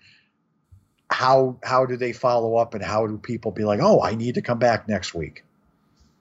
how 1.10 1.56
how 1.62 1.86
do 1.86 1.96
they 1.96 2.12
follow 2.12 2.56
up 2.56 2.74
and 2.74 2.82
how 2.82 3.06
do 3.06 3.18
people 3.18 3.50
be 3.50 3.64
like, 3.64 3.80
oh, 3.80 4.02
I 4.02 4.14
need 4.14 4.34
to 4.34 4.42
come 4.42 4.58
back 4.58 4.88
next 4.88 5.14
week? 5.14 5.44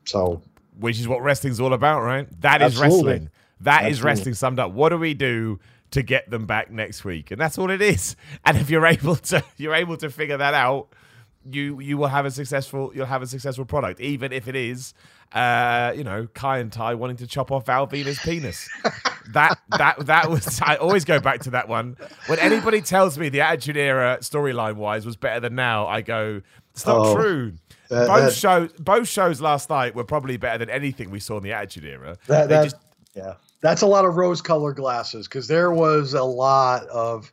So, 0.05 0.41
which 0.79 0.99
is 0.99 1.07
what 1.07 1.21
wrestling's 1.21 1.59
all 1.59 1.73
about, 1.73 2.01
right? 2.01 2.27
That 2.41 2.61
is 2.61 2.79
absolutely. 2.79 3.11
wrestling. 3.11 3.29
That 3.61 3.71
absolutely. 3.71 3.91
is 3.91 4.03
wrestling 4.03 4.33
summed 4.35 4.59
up. 4.59 4.71
What 4.71 4.89
do 4.89 4.97
we 4.97 5.13
do? 5.13 5.59
to 5.91 6.01
get 6.01 6.29
them 6.29 6.45
back 6.45 6.71
next 6.71 7.05
week 7.05 7.31
and 7.31 7.39
that's 7.39 7.57
all 7.57 7.69
it 7.69 7.81
is 7.81 8.17
and 8.43 8.57
if 8.57 8.69
you're 8.69 8.87
able 8.87 9.15
to 9.15 9.41
you're 9.57 9.75
able 9.75 9.95
to 9.95 10.09
figure 10.09 10.35
that 10.35 10.53
out 10.53 10.89
you 11.49 11.79
you 11.79 11.97
will 11.97 12.07
have 12.07 12.25
a 12.25 12.31
successful 12.31 12.91
you'll 12.95 13.05
have 13.05 13.21
a 13.21 13.27
successful 13.27 13.65
product, 13.65 13.99
even 13.99 14.31
if 14.31 14.47
it 14.47 14.55
is 14.55 14.93
uh, 15.33 15.91
you 15.95 16.03
know, 16.03 16.27
Kaientai 16.27 16.95
wanting 16.95 17.17
to 17.17 17.27
chop 17.27 17.51
off 17.51 17.65
Val 17.65 17.87
Venis. 17.87 18.67
that 19.33 19.59
that 19.77 20.05
that 20.05 20.29
was 20.29 20.61
I 20.61 20.75
always 20.75 21.03
go 21.03 21.19
back 21.19 21.41
to 21.41 21.51
that 21.51 21.67
one. 21.67 21.97
When 22.27 22.39
anybody 22.39 22.81
tells 22.81 23.17
me 23.17 23.29
the 23.29 23.41
Attitude 23.41 23.77
Era 23.77 24.19
storyline 24.21 24.75
wise 24.75 25.05
was 25.05 25.17
better 25.17 25.39
than 25.39 25.55
now, 25.55 25.87
I 25.87 26.01
go, 26.01 26.41
it's 26.73 26.85
not 26.85 26.97
oh, 26.97 27.15
true. 27.15 27.53
both 27.89 28.07
that, 28.07 28.33
shows 28.33 28.71
both 28.79 29.07
shows 29.07 29.41
last 29.41 29.69
night 29.69 29.95
were 29.95 30.05
probably 30.05 30.37
better 30.37 30.59
than 30.59 30.69
anything 30.69 31.09
we 31.09 31.19
saw 31.19 31.37
in 31.37 31.43
the 31.43 31.53
Attitude 31.53 31.85
Era. 31.85 32.17
That, 32.27 32.49
that 32.49 32.63
just, 32.63 32.77
yeah. 33.13 33.33
That's 33.61 33.81
a 33.81 33.87
lot 33.87 34.05
of 34.05 34.15
rose 34.15 34.41
colored 34.41 34.75
glasses 34.75 35.27
because 35.27 35.47
there 35.47 35.71
was 35.71 36.13
a 36.13 36.23
lot 36.23 36.85
of 36.87 37.31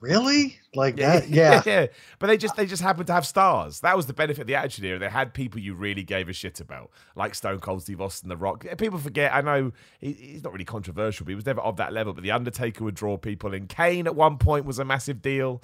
really 0.00 0.58
like 0.74 0.96
that? 0.96 1.28
yeah. 1.30 1.62
yeah. 1.64 1.86
but 2.18 2.28
they 2.28 2.36
just 2.36 2.56
they 2.56 2.66
just 2.66 2.82
happened 2.82 3.06
to 3.08 3.12
have 3.12 3.26
stars. 3.26 3.80
That 3.80 3.96
was 3.96 4.06
the 4.06 4.12
benefit 4.12 4.42
of 4.42 4.46
the 4.46 4.54
attitude 4.54 4.84
era. 4.84 4.98
They 4.98 5.08
had 5.08 5.34
people 5.34 5.60
you 5.60 5.74
really 5.74 6.02
gave 6.02 6.28
a 6.28 6.32
shit 6.32 6.60
about 6.60 6.90
like 7.16 7.34
stone 7.34 7.60
cold 7.60 7.82
steve 7.82 8.00
austin 8.00 8.28
the 8.28 8.36
rock. 8.36 8.64
People 8.78 8.98
forget 8.98 9.32
i 9.34 9.40
know 9.40 9.72
he's 10.00 10.42
not 10.42 10.52
really 10.52 10.64
controversial 10.64 11.24
but 11.24 11.30
he 11.30 11.34
was 11.34 11.46
never 11.46 11.60
of 11.60 11.76
that 11.76 11.92
level 11.92 12.12
but 12.12 12.22
the 12.22 12.30
undertaker 12.30 12.84
would 12.84 12.94
draw 12.94 13.16
people 13.16 13.52
in. 13.54 13.66
Kane 13.66 14.06
at 14.06 14.14
one 14.14 14.38
point 14.38 14.64
was 14.64 14.78
a 14.78 14.84
massive 14.84 15.22
deal. 15.22 15.62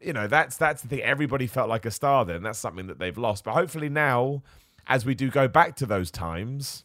You 0.00 0.12
know 0.12 0.26
that's 0.26 0.56
that's 0.56 0.82
the 0.82 0.88
thing. 0.88 1.00
Everybody 1.02 1.46
felt 1.46 1.68
like 1.68 1.84
a 1.84 1.90
star 1.90 2.24
then. 2.24 2.42
That's 2.42 2.58
something 2.58 2.86
that 2.86 2.98
they've 2.98 3.18
lost. 3.18 3.44
But 3.44 3.52
hopefully 3.54 3.88
now 3.88 4.42
as 4.86 5.04
we 5.04 5.14
do 5.14 5.30
go 5.30 5.46
back 5.46 5.76
to 5.76 5.86
those 5.86 6.10
times 6.10 6.84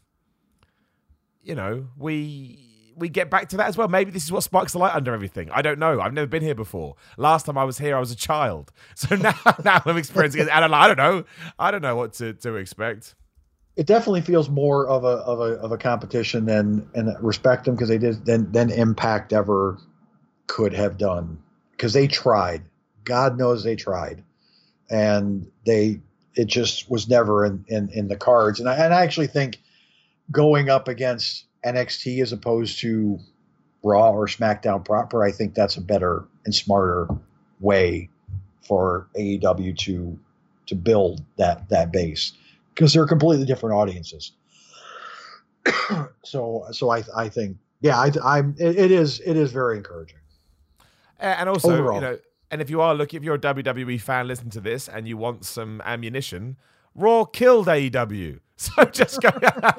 you 1.46 1.56
know 1.56 1.88
we 1.98 2.65
we 2.98 3.10
get 3.10 3.30
back 3.30 3.50
to 3.50 3.58
that 3.58 3.68
as 3.68 3.78
well. 3.78 3.88
Maybe 3.88 4.12
this 4.12 4.24
is 4.24 4.32
what 4.32 4.44
sparks 4.44 4.72
the 4.74 4.80
light 4.80 4.96
under 4.96 5.14
everything. 5.14 5.50
I 5.52 5.62
don't 5.62 5.80
know. 5.80 6.00
I've 6.00 6.14
never 6.14 6.28
been 6.28 6.44
here 6.44 6.56
before. 6.56 6.96
Last 7.18 7.46
time 7.46 7.58
I 7.58 7.64
was 7.64 7.78
here, 7.78 7.96
I 7.96 8.00
was 8.00 8.12
a 8.12 8.16
child. 8.16 8.72
So 8.96 9.16
now, 9.16 9.36
now 9.64 9.82
I'm 9.86 9.98
experiencing 9.98 10.42
it. 10.42 10.50
I 10.50 10.62
don't 10.88 10.98
know. 10.98 11.26
I 11.60 11.70
don't 11.70 11.82
know 11.82 11.96
what 11.96 12.14
to, 12.14 12.34
to 12.34 12.56
expect. 12.56 13.14
It 13.76 13.88
definitely 13.88 14.22
feels 14.22 14.50
more 14.50 14.88
of 14.88 15.04
a 15.04 15.08
of 15.08 15.40
a 15.40 15.60
of 15.60 15.72
a 15.74 15.78
competition 15.78 16.46
than 16.46 16.90
and 16.96 17.14
respect 17.20 17.66
them 17.66 17.76
because 17.76 17.90
they 17.90 17.98
did 17.98 18.26
than 18.26 18.52
than 18.54 18.72
Impact 18.72 19.34
ever 19.34 19.78
could 20.48 20.74
have 20.74 20.98
done 20.98 21.38
because 21.72 21.92
they 21.92 22.08
tried. 22.08 22.64
God 23.04 23.38
knows 23.38 23.64
they 23.64 23.76
tried, 23.76 24.24
and 24.90 25.52
they 25.66 26.00
it 26.36 26.46
just 26.46 26.90
was 26.90 27.10
never 27.10 27.46
in 27.46 27.66
in, 27.68 27.90
in 27.90 28.08
the 28.08 28.16
cards. 28.16 28.62
And 28.62 28.70
I 28.70 28.76
and 28.76 28.94
I 28.94 29.04
actually 29.04 29.28
think 29.28 29.60
going 30.32 30.70
up 30.70 30.88
against 30.88 31.46
NXT 31.66 32.22
as 32.22 32.32
opposed 32.32 32.80
to 32.80 33.20
Raw 33.84 34.12
or 34.12 34.28
SmackDown 34.28 34.84
proper, 34.84 35.24
I 35.24 35.32
think 35.32 35.54
that's 35.54 35.78
a 35.78 35.82
better 35.82 36.26
and 36.46 36.54
smarter 36.54 37.08
way 37.60 38.10
for 38.62 39.08
AEW 39.16 39.78
to 39.78 40.20
to 40.68 40.76
build 40.76 41.24
that 41.38 41.70
that 41.70 41.92
base 41.92 42.34
because 42.74 42.94
they're 42.94 43.06
completely 43.06 43.46
different 43.46 43.76
audiences. 43.76 44.32
so 46.24 46.66
so 46.72 46.90
I 46.90 47.04
I 47.16 47.30
think 47.30 47.58
yeah 47.82 48.00
I 48.00 48.12
I'm 48.24 48.56
it, 48.58 48.78
it 48.78 48.92
is 48.92 49.20
it 49.26 49.38
is 49.38 49.52
very 49.52 49.78
encouraging. 49.78 50.20
And 51.20 51.48
also 51.48 51.74
Overall. 51.74 51.96
you 51.96 52.02
know 52.02 52.18
and 52.52 52.62
if 52.62 52.70
you 52.70 52.82
are 52.82 52.94
looking 52.94 53.18
if 53.18 53.24
you're 53.24 53.36
a 53.36 53.40
WWE 53.40 54.00
fan 54.02 54.28
listen 54.28 54.50
to 54.52 54.62
this 54.62 54.88
and 54.90 55.08
you 55.08 55.18
want 55.18 55.46
some 55.46 55.82
ammunition, 55.86 56.58
Raw 56.96 57.26
killed 57.26 57.68
AEW. 57.68 58.40
So 58.58 58.86
just 58.86 59.22
go, 59.22 59.30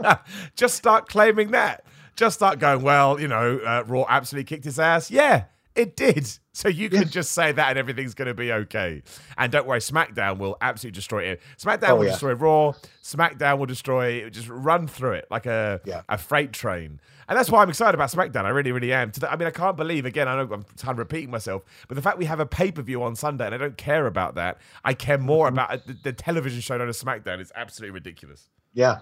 just 0.54 0.76
start 0.76 1.08
claiming 1.08 1.52
that. 1.52 1.82
Just 2.14 2.36
start 2.36 2.58
going. 2.58 2.82
Well, 2.82 3.18
you 3.18 3.26
know, 3.26 3.56
uh, 3.56 3.84
Raw 3.86 4.04
absolutely 4.06 4.44
kicked 4.44 4.66
his 4.66 4.78
ass. 4.78 5.10
Yeah, 5.10 5.44
it 5.74 5.96
did. 5.96 6.28
So 6.56 6.70
you 6.70 6.88
can 6.88 7.10
just 7.10 7.32
say 7.32 7.52
that 7.52 7.68
and 7.68 7.78
everything's 7.78 8.14
going 8.14 8.28
to 8.28 8.34
be 8.34 8.50
okay. 8.50 9.02
And 9.36 9.52
don't 9.52 9.66
worry, 9.66 9.80
SmackDown 9.80 10.38
will 10.38 10.56
absolutely 10.62 10.94
destroy 10.94 11.24
it. 11.24 11.42
SmackDown 11.58 11.90
oh, 11.90 11.96
will 11.96 12.04
yeah. 12.06 12.12
destroy 12.12 12.32
Raw. 12.32 12.72
SmackDown 13.02 13.58
will 13.58 13.66
destroy. 13.66 14.30
Just 14.30 14.48
run 14.48 14.88
through 14.88 15.12
it 15.12 15.26
like 15.30 15.44
a 15.44 15.82
yeah. 15.84 16.00
a 16.08 16.16
freight 16.16 16.54
train. 16.54 16.98
And 17.28 17.38
that's 17.38 17.50
why 17.50 17.60
I'm 17.60 17.68
excited 17.68 17.94
about 17.94 18.10
SmackDown. 18.10 18.46
I 18.46 18.48
really, 18.48 18.72
really 18.72 18.90
am. 18.90 19.12
I 19.28 19.36
mean, 19.36 19.46
I 19.46 19.50
can't 19.50 19.76
believe 19.76 20.06
again. 20.06 20.28
I 20.28 20.36
know 20.36 20.50
I'm 20.50 20.62
kind 20.62 20.92
of 20.92 20.98
repeating 20.98 21.30
myself, 21.30 21.62
but 21.88 21.94
the 21.94 22.00
fact 22.00 22.16
we 22.16 22.24
have 22.24 22.40
a 22.40 22.46
pay 22.46 22.72
per 22.72 22.80
view 22.80 23.02
on 23.02 23.16
Sunday 23.16 23.44
and 23.44 23.54
I 23.54 23.58
don't 23.58 23.76
care 23.76 24.06
about 24.06 24.36
that. 24.36 24.56
I 24.82 24.94
care 24.94 25.18
more 25.18 25.48
mm-hmm. 25.48 25.58
about 25.58 25.86
the, 25.86 25.92
the 26.04 26.12
television 26.14 26.62
show 26.62 26.78
known 26.78 26.88
as 26.88 27.02
SmackDown. 27.02 27.38
It's 27.38 27.52
absolutely 27.54 27.92
ridiculous. 27.92 28.48
Yeah, 28.72 29.00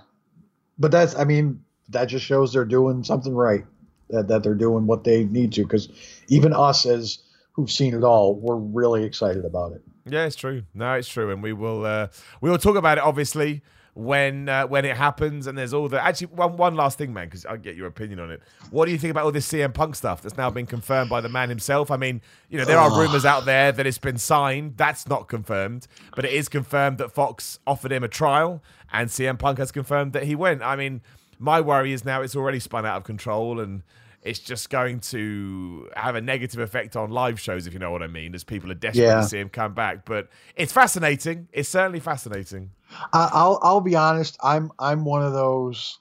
but 0.76 0.90
that's. 0.90 1.14
I 1.14 1.22
mean, 1.22 1.62
that 1.90 2.06
just 2.06 2.26
shows 2.26 2.52
they're 2.52 2.64
doing 2.64 3.04
something 3.04 3.32
right. 3.32 3.64
That 4.10 4.26
that 4.26 4.42
they're 4.42 4.56
doing 4.56 4.88
what 4.88 5.04
they 5.04 5.22
need 5.22 5.52
to. 5.52 5.62
Because 5.62 5.88
even 6.26 6.52
us 6.52 6.84
as 6.84 7.20
who've 7.54 7.70
seen 7.70 7.94
it 7.94 8.04
all, 8.04 8.34
we're 8.34 8.56
really 8.56 9.04
excited 9.04 9.44
about 9.44 9.72
it. 9.72 9.82
Yeah, 10.06 10.26
it's 10.26 10.36
true. 10.36 10.64
No, 10.74 10.94
it's 10.94 11.08
true, 11.08 11.30
and 11.30 11.42
we 11.42 11.52
will 11.52 11.84
uh, 11.84 12.08
we 12.40 12.50
will 12.50 12.58
talk 12.58 12.76
about 12.76 12.98
it 12.98 13.04
obviously 13.04 13.62
when 13.94 14.48
uh, 14.48 14.66
when 14.66 14.84
it 14.84 14.96
happens 14.96 15.46
and 15.46 15.56
there's 15.56 15.72
all 15.72 15.88
the 15.88 16.02
actually 16.02 16.26
one 16.26 16.56
one 16.56 16.74
last 16.74 16.98
thing 16.98 17.12
man 17.12 17.26
because 17.26 17.46
i'll 17.46 17.56
get 17.56 17.76
your 17.76 17.86
opinion 17.86 18.18
on 18.18 18.30
it. 18.30 18.42
What 18.70 18.86
do 18.86 18.92
you 18.92 18.98
think 18.98 19.12
about 19.12 19.24
all 19.24 19.30
this 19.30 19.50
cm 19.50 19.72
punk 19.72 19.94
stuff 19.94 20.20
that's 20.20 20.36
now 20.36 20.50
been 20.50 20.66
confirmed 20.66 21.08
by 21.08 21.20
the 21.20 21.28
man 21.28 21.48
himself? 21.48 21.92
I 21.92 21.96
mean 21.96 22.20
you 22.48 22.58
know 22.58 22.64
there 22.64 22.78
are 22.78 22.98
rumors 22.98 23.24
out 23.24 23.44
there 23.44 23.70
that 23.70 23.86
it's 23.86 23.98
been 23.98 24.18
signed. 24.18 24.76
That's 24.76 25.08
not 25.08 25.28
confirmed 25.28 25.86
but 26.16 26.24
it 26.24 26.32
is 26.32 26.48
confirmed 26.48 26.98
that 26.98 27.12
fox 27.12 27.60
offered 27.66 27.92
him 27.92 28.02
a 28.02 28.08
trial 28.08 28.62
and 28.92 29.08
cm 29.08 29.38
punk 29.38 29.58
has 29.58 29.70
confirmed 29.70 30.12
that 30.12 30.24
he 30.24 30.34
went. 30.34 30.60
I 30.62 30.74
mean 30.74 31.00
my 31.38 31.60
worry 31.60 31.92
is 31.92 32.04
now 32.04 32.20
it's 32.20 32.34
already 32.34 32.58
spun 32.58 32.84
out 32.84 32.96
of 32.96 33.04
control 33.04 33.60
and 33.60 33.82
it's 34.24 34.38
just 34.38 34.70
going 34.70 35.00
to 35.00 35.88
have 35.94 36.14
a 36.16 36.20
negative 36.20 36.58
effect 36.58 36.96
on 36.96 37.10
live 37.10 37.38
shows, 37.38 37.66
if 37.66 37.74
you 37.74 37.78
know 37.78 37.90
what 37.90 38.02
I 38.02 38.06
mean, 38.06 38.34
as 38.34 38.42
people 38.42 38.70
are 38.70 38.74
desperate 38.74 39.04
Yeah. 39.04 39.16
to 39.20 39.24
see 39.28 39.38
him 39.38 39.50
come 39.50 39.74
back. 39.74 40.04
But 40.06 40.30
it's 40.56 40.72
fascinating. 40.72 41.48
It's 41.52 41.68
certainly 41.68 42.00
fascinating. 42.00 42.70
I, 43.12 43.28
I'll 43.32 43.58
I'll 43.62 43.80
be 43.82 43.96
honest. 43.96 44.38
I'm 44.42 44.72
I'm 44.78 45.04
one 45.04 45.22
of 45.22 45.32
those, 45.34 45.98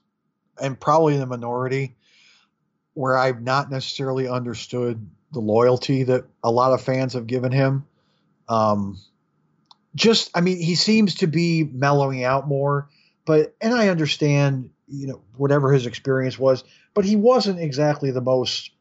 and 0.61 0.79
probably 0.79 1.15
in 1.15 1.19
the 1.19 1.25
minority, 1.25 1.95
where 2.93 3.17
I've 3.17 3.41
not 3.41 3.69
necessarily 3.69 4.27
understood 4.27 5.09
the 5.33 5.39
loyalty 5.39 6.03
that 6.03 6.25
a 6.43 6.51
lot 6.51 6.71
of 6.73 6.81
fans 6.81 7.13
have 7.13 7.27
given 7.27 7.51
him. 7.51 7.85
Um, 8.47 8.99
just 9.95 10.31
I 10.35 10.41
mean, 10.41 10.59
he 10.61 10.75
seems 10.75 11.15
to 11.15 11.27
be 11.27 11.63
mellowing 11.63 12.23
out 12.23 12.47
more, 12.47 12.89
but 13.25 13.55
and 13.59 13.73
I 13.73 13.89
understand, 13.89 14.69
you 14.87 15.07
know, 15.07 15.21
whatever 15.37 15.71
his 15.71 15.85
experience 15.85 16.37
was, 16.37 16.63
but 16.93 17.05
he 17.05 17.15
wasn't 17.15 17.59
exactly 17.59 18.11
the 18.11 18.21
most, 18.21 18.71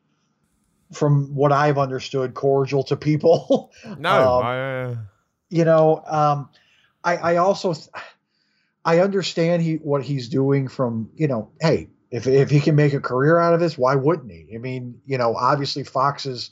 from 0.92 1.34
what 1.34 1.52
I've 1.52 1.78
understood, 1.78 2.34
cordial 2.34 2.82
to 2.84 2.96
people. 2.96 3.72
No, 3.98 4.38
Um, 4.38 4.44
I, 4.44 4.58
uh, 4.58 4.96
you 5.52 5.64
know 5.66 6.02
um 6.06 6.48
i 7.04 7.16
i 7.16 7.36
also 7.36 7.74
th- 7.74 7.88
i 8.84 9.00
understand 9.00 9.62
he 9.62 9.74
what 9.76 10.02
he's 10.02 10.28
doing 10.28 10.66
from 10.66 11.10
you 11.14 11.28
know 11.28 11.50
hey 11.60 11.88
if 12.10 12.26
if 12.26 12.50
he 12.50 12.58
can 12.60 12.74
make 12.74 12.94
a 12.94 13.00
career 13.00 13.38
out 13.38 13.52
of 13.54 13.60
this 13.60 13.76
why 13.76 13.94
wouldn't 13.94 14.32
he 14.32 14.50
i 14.54 14.58
mean 14.58 15.00
you 15.04 15.18
know 15.18 15.34
obviously 15.36 15.84
fox 15.84 16.24
is 16.26 16.50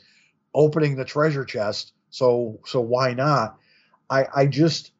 opening 0.54 0.96
the 0.96 1.04
treasure 1.04 1.44
chest 1.46 1.92
so 2.10 2.60
so 2.66 2.80
why 2.80 3.14
not 3.14 3.58
i 4.10 4.26
i 4.36 4.46
just 4.46 4.92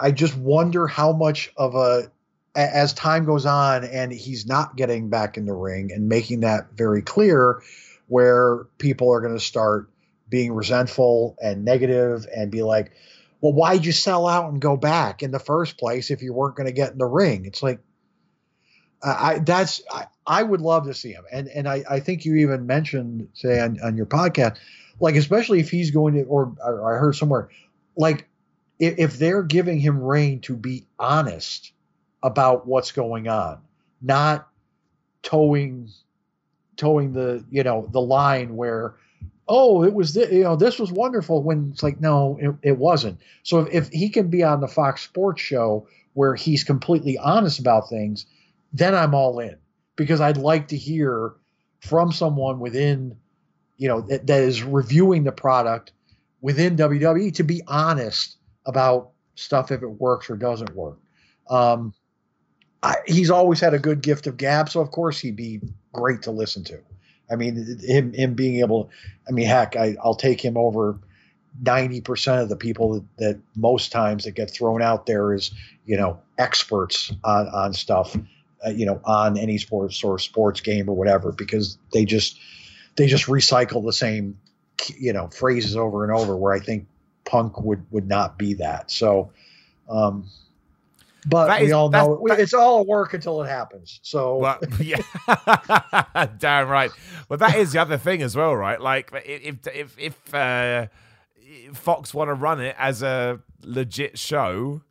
i 0.00 0.10
just 0.10 0.36
wonder 0.36 0.86
how 0.88 1.12
much 1.12 1.52
of 1.56 1.74
a 1.76 1.78
a- 1.78 2.11
as 2.54 2.92
time 2.92 3.24
goes 3.24 3.46
on 3.46 3.84
and 3.84 4.12
he's 4.12 4.46
not 4.46 4.76
getting 4.76 5.08
back 5.08 5.36
in 5.36 5.46
the 5.46 5.54
ring 5.54 5.90
and 5.92 6.08
making 6.08 6.40
that 6.40 6.72
very 6.74 7.02
clear 7.02 7.62
where 8.08 8.64
people 8.78 9.12
are 9.12 9.20
going 9.20 9.32
to 9.32 9.40
start 9.40 9.88
being 10.28 10.52
resentful 10.52 11.36
and 11.42 11.64
negative 11.64 12.26
and 12.34 12.50
be 12.50 12.62
like, 12.62 12.92
well, 13.40 13.52
why'd 13.52 13.84
you 13.84 13.92
sell 13.92 14.26
out 14.26 14.50
and 14.50 14.60
go 14.60 14.76
back 14.76 15.22
in 15.22 15.30
the 15.30 15.38
first 15.38 15.78
place 15.78 16.10
if 16.10 16.22
you 16.22 16.32
weren't 16.32 16.56
going 16.56 16.66
to 16.66 16.72
get 16.72 16.92
in 16.92 16.98
the 16.98 17.06
ring? 17.06 17.46
It's 17.46 17.62
like, 17.62 17.80
I, 19.02 19.40
that's 19.40 19.82
I, 19.90 20.06
I 20.24 20.42
would 20.42 20.60
love 20.60 20.86
to 20.86 20.94
see 20.94 21.10
him, 21.10 21.24
and 21.32 21.48
and 21.48 21.68
I, 21.68 21.82
I 21.90 21.98
think 21.98 22.24
you 22.24 22.36
even 22.36 22.66
mentioned 22.66 23.30
say 23.34 23.58
on, 23.58 23.80
on 23.82 23.96
your 23.96 24.06
podcast, 24.06 24.58
like 25.00 25.16
especially 25.16 25.58
if 25.58 25.70
he's 25.70 25.90
going 25.90 26.14
to, 26.14 26.22
or, 26.22 26.54
or 26.64 26.94
I 26.94 27.00
heard 27.00 27.16
somewhere, 27.16 27.48
like 27.96 28.28
if, 28.78 28.98
if 28.98 29.18
they're 29.18 29.42
giving 29.42 29.80
him 29.80 30.00
reign 30.00 30.40
to 30.42 30.56
be 30.56 30.86
honest 31.00 31.72
about 32.22 32.66
what's 32.66 32.92
going 32.92 33.28
on, 33.28 33.60
not 34.00 34.48
towing 35.22 35.88
towing 36.76 37.12
the 37.12 37.44
you 37.50 37.62
know 37.62 37.88
the 37.92 38.00
line 38.00 38.56
where 38.56 38.94
oh 39.48 39.84
it 39.84 39.92
was 39.92 40.14
th- 40.14 40.30
you 40.30 40.42
know 40.42 40.56
this 40.56 40.78
was 40.78 40.90
wonderful 40.90 41.42
when 41.42 41.70
it's 41.72 41.82
like 41.82 42.00
no 42.00 42.38
it, 42.40 42.54
it 42.62 42.78
wasn't. 42.78 43.18
So 43.42 43.60
if, 43.60 43.72
if 43.72 43.88
he 43.88 44.08
can 44.08 44.28
be 44.28 44.42
on 44.42 44.60
the 44.60 44.68
fox 44.68 45.02
sports 45.02 45.40
show 45.40 45.86
where 46.14 46.34
he's 46.34 46.64
completely 46.64 47.16
honest 47.18 47.58
about 47.58 47.88
things 47.88 48.26
then 48.74 48.94
i'm 48.94 49.14
all 49.14 49.38
in 49.38 49.56
because 49.96 50.20
i'd 50.20 50.36
like 50.36 50.68
to 50.68 50.76
hear 50.76 51.32
from 51.80 52.12
someone 52.12 52.60
within 52.60 53.16
you 53.78 53.88
know 53.88 54.02
that, 54.02 54.26
that 54.26 54.42
is 54.42 54.62
reviewing 54.62 55.24
the 55.24 55.32
product 55.32 55.92
within 56.42 56.76
wwe 56.76 57.32
to 57.34 57.42
be 57.42 57.62
honest 57.66 58.36
about 58.66 59.12
stuff 59.34 59.70
if 59.70 59.82
it 59.82 59.88
works 59.88 60.30
or 60.30 60.36
doesn't 60.36 60.74
work. 60.74 60.98
Um, 61.48 61.94
I, 62.82 62.96
he's 63.06 63.30
always 63.30 63.60
had 63.60 63.74
a 63.74 63.78
good 63.78 64.02
gift 64.02 64.26
of 64.26 64.36
gab, 64.36 64.68
so 64.68 64.80
of 64.80 64.90
course 64.90 65.20
he'd 65.20 65.36
be 65.36 65.60
great 65.92 66.22
to 66.22 66.30
listen 66.30 66.64
to. 66.64 66.78
I 67.30 67.36
mean, 67.36 67.78
him 67.80 68.12
him 68.12 68.34
being 68.34 68.60
able, 68.60 68.90
I 69.28 69.32
mean, 69.32 69.46
heck, 69.46 69.76
I, 69.76 69.96
I'll 70.02 70.14
take 70.14 70.44
him 70.44 70.56
over 70.56 70.98
ninety 71.62 72.00
percent 72.00 72.42
of 72.42 72.48
the 72.48 72.56
people 72.56 72.94
that, 72.94 73.16
that 73.18 73.40
most 73.56 73.92
times 73.92 74.24
that 74.24 74.32
get 74.32 74.50
thrown 74.50 74.82
out 74.82 75.06
there 75.06 75.32
is 75.32 75.52
you 75.86 75.96
know 75.96 76.20
experts 76.38 77.12
on 77.24 77.48
on 77.48 77.72
stuff, 77.72 78.16
uh, 78.66 78.70
you 78.70 78.84
know, 78.84 79.00
on 79.04 79.38
any 79.38 79.58
sports 79.58 80.02
or 80.02 80.18
sports 80.18 80.60
game 80.60 80.88
or 80.88 80.96
whatever, 80.96 81.32
because 81.32 81.78
they 81.92 82.04
just 82.04 82.38
they 82.96 83.06
just 83.06 83.26
recycle 83.26 83.84
the 83.84 83.92
same 83.92 84.36
you 84.98 85.12
know 85.12 85.28
phrases 85.28 85.76
over 85.76 86.04
and 86.04 86.12
over. 86.12 86.36
Where 86.36 86.52
I 86.52 86.58
think 86.58 86.86
Punk 87.24 87.62
would 87.62 87.86
would 87.92 88.08
not 88.08 88.38
be 88.38 88.54
that. 88.54 88.90
So. 88.90 89.30
Um, 89.88 90.28
but 91.26 91.46
That 91.46 91.60
we 91.60 91.66
is- 91.66 91.72
all 91.72 91.88
know 91.90 92.22
that- 92.28 92.40
it's 92.40 92.52
all 92.54 92.80
a 92.80 92.82
work 92.82 93.14
until 93.14 93.42
it 93.42 93.48
happens. 93.48 94.00
So 94.02 94.36
Well, 94.38 94.58
yeah, 94.80 94.98
damn 96.38 96.68
right. 96.68 96.90
Well, 97.28 97.38
that 97.38 97.56
is 97.56 97.72
the 97.72 97.80
other 97.80 97.96
thing 97.98 98.22
as 98.22 98.34
well, 98.36 98.54
right? 98.56 98.80
Like, 98.80 99.10
if 99.24 99.66
if 99.68 99.98
if 99.98 100.34
uh, 100.34 100.86
Fox 101.74 102.12
want 102.12 102.28
to 102.28 102.34
run 102.34 102.60
it 102.60 102.74
as 102.78 103.02
a 103.02 103.40
legit 103.62 104.18
show, 104.18 104.82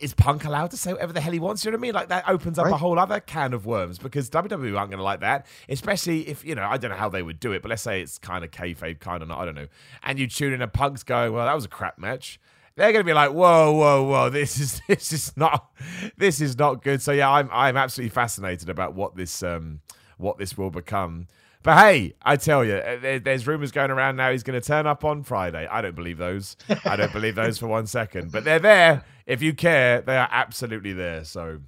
is 0.00 0.14
Punk 0.14 0.46
allowed 0.46 0.70
to 0.70 0.78
say 0.78 0.92
whatever 0.94 1.12
the 1.12 1.20
hell 1.20 1.32
he 1.32 1.38
wants? 1.38 1.62
You 1.64 1.70
know 1.70 1.76
what 1.76 1.80
I 1.80 1.82
mean? 1.82 1.94
Like 1.94 2.08
that 2.08 2.26
opens 2.28 2.58
up 2.58 2.66
a 2.66 2.76
whole 2.78 2.98
other 2.98 3.20
can 3.20 3.52
of 3.52 3.66
worms 3.66 3.98
because 3.98 4.30
WWE 4.30 4.78
aren't 4.78 4.90
going 4.90 4.98
to 4.98 5.02
like 5.02 5.20
that, 5.20 5.44
especially 5.68 6.26
if 6.26 6.42
you 6.44 6.54
know 6.54 6.64
I 6.64 6.78
don't 6.78 6.90
know 6.90 6.96
how 6.96 7.10
they 7.10 7.22
would 7.22 7.38
do 7.38 7.52
it, 7.52 7.60
but 7.60 7.68
let's 7.68 7.82
say 7.82 8.00
it's 8.00 8.16
kind 8.16 8.42
of 8.42 8.50
kayfabe, 8.50 9.00
kind 9.00 9.22
of 9.22 9.28
not. 9.28 9.38
I 9.38 9.44
don't 9.44 9.54
know. 9.54 9.68
And 10.02 10.18
you 10.18 10.26
tune 10.26 10.54
in, 10.54 10.62
and 10.62 10.72
Punk's 10.72 11.02
going, 11.02 11.32
"Well, 11.34 11.44
that 11.44 11.54
was 11.54 11.66
a 11.66 11.68
crap 11.68 11.98
match." 11.98 12.40
They're 12.80 12.92
going 12.92 13.04
to 13.04 13.06
be 13.06 13.12
like, 13.12 13.32
"Whoa, 13.32 13.72
whoa, 13.72 14.04
whoa! 14.04 14.30
This 14.30 14.58
is 14.58 14.80
this 14.88 15.12
is 15.12 15.36
not 15.36 15.70
this 16.16 16.40
is 16.40 16.58
not 16.58 16.82
good." 16.82 17.02
So 17.02 17.12
yeah, 17.12 17.30
I'm 17.30 17.50
I'm 17.52 17.76
absolutely 17.76 18.08
fascinated 18.08 18.70
about 18.70 18.94
what 18.94 19.14
this 19.14 19.42
um 19.42 19.80
what 20.16 20.38
this 20.38 20.56
will 20.56 20.70
become. 20.70 21.26
But 21.62 21.76
hey, 21.76 22.14
I 22.22 22.36
tell 22.36 22.64
you, 22.64 22.76
uh, 22.76 22.98
there, 22.98 23.18
there's 23.18 23.46
rumors 23.46 23.70
going 23.70 23.90
around 23.90 24.16
now 24.16 24.32
he's 24.32 24.42
going 24.42 24.58
to 24.58 24.66
turn 24.66 24.86
up 24.86 25.04
on 25.04 25.24
Friday. 25.24 25.66
I 25.70 25.82
don't 25.82 25.94
believe 25.94 26.16
those. 26.16 26.56
I 26.86 26.96
don't 26.96 27.12
believe 27.12 27.34
those 27.34 27.58
for 27.58 27.66
one 27.66 27.86
second. 27.86 28.32
But 28.32 28.44
they're 28.44 28.58
there. 28.58 29.04
If 29.26 29.42
you 29.42 29.52
care, 29.52 30.00
they 30.00 30.16
are 30.16 30.28
absolutely 30.30 30.94
there. 30.94 31.24
So 31.24 31.60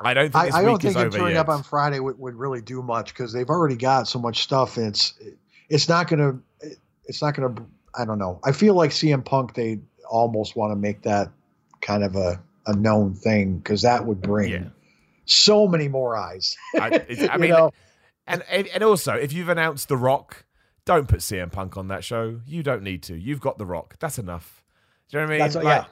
I 0.00 0.14
don't 0.14 0.32
think 0.32 0.54
I, 0.54 0.60
I 0.60 0.62
don't 0.62 0.80
think 0.80 0.96
him 0.96 1.10
turning 1.10 1.34
yet. 1.34 1.40
up 1.40 1.50
on 1.50 1.62
Friday 1.62 2.00
would, 2.00 2.18
would 2.18 2.34
really 2.34 2.62
do 2.62 2.82
much 2.82 3.12
because 3.12 3.30
they've 3.34 3.50
already 3.50 3.76
got 3.76 4.08
so 4.08 4.18
much 4.18 4.42
stuff, 4.42 4.78
and 4.78 4.86
it's 4.86 5.12
it's 5.68 5.86
not 5.86 6.08
gonna 6.08 6.38
it's 7.04 7.20
not 7.20 7.34
gonna 7.34 7.54
I 7.94 8.06
don't 8.06 8.18
know. 8.18 8.40
I 8.42 8.52
feel 8.52 8.72
like 8.72 8.90
CM 8.90 9.22
Punk 9.22 9.52
they 9.52 9.80
almost 10.10 10.56
want 10.56 10.70
to 10.72 10.76
make 10.76 11.02
that 11.02 11.30
kind 11.80 12.04
of 12.04 12.16
a 12.16 12.40
a 12.66 12.74
known 12.74 13.14
thing 13.14 13.58
because 13.58 13.82
that 13.82 14.06
would 14.06 14.22
bring 14.22 14.50
Yeah. 14.50 14.64
so 15.26 15.66
many 15.68 15.86
more 15.88 16.16
eyes. 16.16 16.56
I, 16.74 17.04
I 17.30 17.36
mean, 17.38 17.50
know? 17.50 17.70
and 18.26 18.42
and 18.48 18.82
also, 18.82 19.12
if 19.14 19.32
you've 19.32 19.48
announced 19.50 19.88
The 19.88 19.96
Rock, 19.96 20.44
don't 20.86 21.08
put 21.08 21.20
CM 21.20 21.52
Punk 21.52 21.76
on 21.76 21.88
that 21.88 22.04
show. 22.04 22.40
You 22.46 22.62
don't 22.62 22.82
need 22.82 23.02
to. 23.04 23.16
You've 23.16 23.40
got 23.40 23.58
The 23.58 23.66
Rock. 23.66 23.96
That's 24.00 24.18
enough. 24.18 24.62
Do 25.10 25.18
you 25.18 25.20
know 25.22 25.26
what 25.28 25.34
I 25.34 25.38
mean? 25.46 25.52
That's- 25.52 25.64
yeah. 25.64 25.84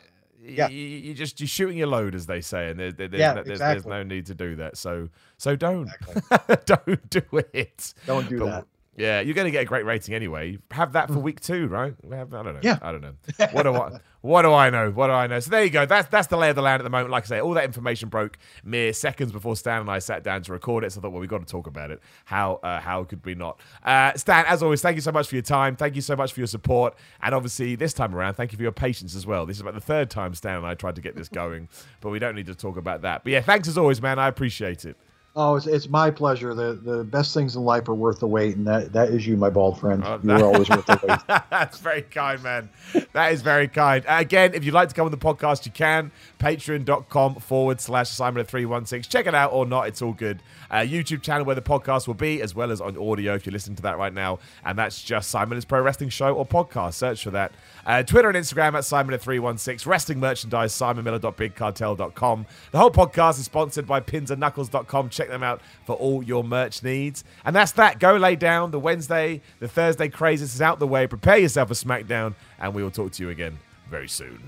Yeah. 0.45 0.69
You, 0.69 0.79
you 0.81 1.15
just 1.15 1.39
you're 1.41 1.47
shooting 1.47 1.79
your 1.79 1.87
load, 1.87 2.17
as 2.17 2.27
they 2.27 2.41
say, 2.41 2.71
and 2.71 2.81
there, 2.81 2.91
there- 2.91 3.07
there's, 3.09 3.21
Yeah, 3.21 3.29
no, 3.35 3.43
there's, 3.45 3.49
exactly. 3.61 3.75
there's 3.75 3.87
no 3.87 4.03
need 4.03 4.27
to 4.27 4.35
do 4.35 4.57
that. 4.57 4.77
So 4.77 5.09
so 5.37 5.55
don't 5.55 5.89
Exactly. 6.11 6.57
don't 6.67 7.11
do 7.11 7.23
it. 7.53 7.95
Don't 8.07 8.29
do 8.29 8.39
But- 8.41 8.47
that. 8.47 8.67
Yeah, 8.97 9.21
you're 9.21 9.35
going 9.35 9.47
to 9.47 9.51
get 9.51 9.63
a 9.63 9.65
great 9.65 9.87
rating 9.87 10.15
anyway. 10.15 10.59
Have 10.71 10.93
that 10.93 11.09
for 11.09 11.19
week 11.19 11.41
two, 11.41 11.67
right? 11.67 11.95
Have- 12.11 12.35
I 12.35 12.43
don't 12.43 12.55
know. 12.55 12.61
Yeah. 12.63 12.79
I 12.83 12.93
don't 12.93 13.01
know. 13.01 13.15
What 13.53 13.63
do 13.63 13.75
I? 13.75 13.99
What 14.23 14.43
do 14.43 14.53
I 14.53 14.71
know? 14.71 14.93
What 14.93 15.09
do 15.09 15.15
I 15.15 15.27
know? 15.27 15.41
So 15.41 15.51
there 15.51 15.65
you 15.65 15.71
go. 15.71 15.85
That's 15.85 16.07
that's 16.09 16.29
the 16.29 16.37
lay 16.37 16.49
of 16.51 16.55
the 16.55 16.63
land 16.63 16.81
at 16.81 16.85
the 16.85 16.91
moment. 16.91 17.11
Like 17.11 17.25
I 17.25 17.27
say, 17.27 17.41
all 17.41 17.55
that 17.55 17.65
information 17.65 18.09
broke 18.09 18.39
mere 18.63 18.93
seconds 18.93 19.33
before 19.33 19.57
Stan 19.57 19.81
and 19.81 19.91
I 19.91 19.99
sat 19.99 20.23
down 20.23 20.43
to 20.43 20.53
record 20.53 20.85
it. 20.85 20.93
So 20.93 21.01
I 21.01 21.03
thought, 21.03 21.11
well, 21.11 21.21
we've 21.21 21.29
got 21.29 21.41
to 21.41 21.45
talk 21.45 21.67
about 21.67 21.91
it. 21.91 22.01
How 22.27 22.61
uh, 22.63 22.79
how 22.79 23.03
could 23.03 23.27
we 23.27 23.35
not? 23.35 23.59
Uh, 23.83 24.13
Stan, 24.15 24.45
as 24.47 24.63
always, 24.63 24.81
thank 24.81 24.95
you 24.95 25.01
so 25.01 25.11
much 25.11 25.27
for 25.27 25.35
your 25.35 25.43
time. 25.43 25.75
Thank 25.75 25.97
you 25.97 26.03
so 26.03 26.15
much 26.15 26.33
for 26.33 26.39
your 26.39 26.47
support, 26.47 26.95
and 27.21 27.35
obviously 27.35 27.75
this 27.75 27.93
time 27.93 28.15
around, 28.15 28.35
thank 28.35 28.53
you 28.53 28.57
for 28.57 28.63
your 28.63 28.71
patience 28.71 29.17
as 29.17 29.27
well. 29.27 29.45
This 29.45 29.57
is 29.57 29.61
about 29.63 29.75
the 29.75 29.81
third 29.81 30.09
time 30.09 30.35
Stan 30.37 30.59
and 30.59 30.67
I 30.67 30.75
tried 30.75 30.95
to 30.95 31.01
get 31.01 31.17
this 31.17 31.29
going, 31.43 31.69
but 32.01 32.11
we 32.11 32.21
don't 32.21 32.37
need 32.37 32.47
to 32.47 32.55
talk 32.55 32.77
about 32.77 33.03
that. 33.03 33.25
But 33.25 33.33
yeah, 33.33 33.41
thanks 33.41 33.67
as 33.67 33.77
always, 33.77 34.01
man. 34.01 34.21
I 34.21 34.29
appreciate 34.29 34.85
it. 34.85 34.97
Oh, 35.35 35.57
it's, 35.57 35.67
it's 35.67 35.89
my 35.89 36.11
pleasure. 36.11 36.53
The 36.53 36.75
the 36.75 37.05
best 37.05 37.33
things 37.33 37.57
in 37.57 37.63
life 37.63 37.89
are 37.89 37.95
worth 37.95 38.21
the 38.21 38.27
wait, 38.27 38.57
and 38.57 38.67
that, 38.67 38.93
that 38.93 39.09
is 39.09 39.27
you, 39.27 39.39
my 39.39 39.49
bald 39.49 39.81
friend. 39.81 40.03
Oh, 40.05 40.21
You're 40.23 40.45
always 40.45 40.69
worth 40.69 40.85
the 40.85 41.01
wait. 41.09 41.19
That's 41.51 41.79
very 41.79 42.03
kind, 42.03 42.43
man. 42.43 42.69
That 43.15 43.33
is 43.33 43.41
very 43.41 43.67
kind. 43.67 44.05
Again, 44.07 44.53
if 44.53 44.63
you'd 44.63 44.75
like 44.75 44.91
to 44.91 44.95
come 44.95 45.07
on 45.07 45.11
the 45.11 45.17
podcast, 45.17 45.65
you 45.65 45.73
can. 45.73 46.13
Patreon.com 46.39 47.37
forward 47.37 47.81
slash 47.81 48.11
Simon 48.11 48.45
316. 48.45 49.11
Check 49.11 49.27
it 49.27 49.35
out 49.35 49.53
or 49.55 49.65
not, 49.65 49.87
it's 49.89 50.03
all 50.03 50.13
good. 50.13 50.43
Uh, 50.71 50.77
YouTube 50.81 51.23
channel 51.23 51.47
where 51.47 51.55
the 51.55 51.63
podcast 51.63 52.07
will 52.07 52.15
be, 52.15 52.43
as 52.43 52.55
well 52.55 52.71
as 52.71 52.83
on 52.83 52.99
audio 52.99 53.35
if 53.35 53.47
you're 53.47 53.53
listening 53.53 53.77
to 53.77 53.83
that 53.83 53.97
right 53.97 54.13
now. 54.13 54.39
And 54.65 54.79
that's 54.79 55.03
just 55.03 55.31
Simon's 55.31 55.65
Pro 55.65 55.81
Wrestling 55.81 56.11
Show 56.11 56.35
or 56.35 56.45
podcast. 56.47 56.95
Search 56.95 57.25
for 57.25 57.31
that. 57.31 57.53
Uh, 57.87 58.03
Twitter 58.03 58.29
and 58.29 58.37
Instagram 58.37 58.75
at 58.75 58.85
Simon316. 58.85 59.87
Wrestling 59.87 60.21
merchandise, 60.21 60.73
simonmiller.bigcartel.com. 60.75 62.47
The 62.71 62.79
whole 62.79 62.91
podcast 62.91 63.39
is 63.39 63.47
sponsored 63.47 63.87
by 63.87 64.01
pinsandknuckles.com. 64.01 65.09
Check 65.23 65.31
them 65.31 65.45
out 65.45 65.61
for 65.87 65.95
all 65.95 66.21
your 66.21 66.43
merch 66.43 66.83
needs. 66.83 67.23
And 67.45 67.55
that's 67.55 67.71
that. 67.73 68.01
Go 68.01 68.17
lay 68.17 68.35
down. 68.35 68.73
The 68.73 68.81
Wednesday, 68.81 69.41
the 69.61 69.69
Thursday 69.69 70.09
craziness 70.09 70.53
is 70.53 70.61
out 70.61 70.81
the 70.81 70.87
way. 70.89 71.07
Prepare 71.07 71.39
yourself 71.39 71.69
for 71.69 71.75
SmackDown, 71.75 72.35
and 72.59 72.75
we 72.75 72.83
will 72.83 72.91
talk 72.91 73.13
to 73.13 73.23
you 73.23 73.31
again 73.31 73.61
very 73.89 74.09
soon. 74.09 74.43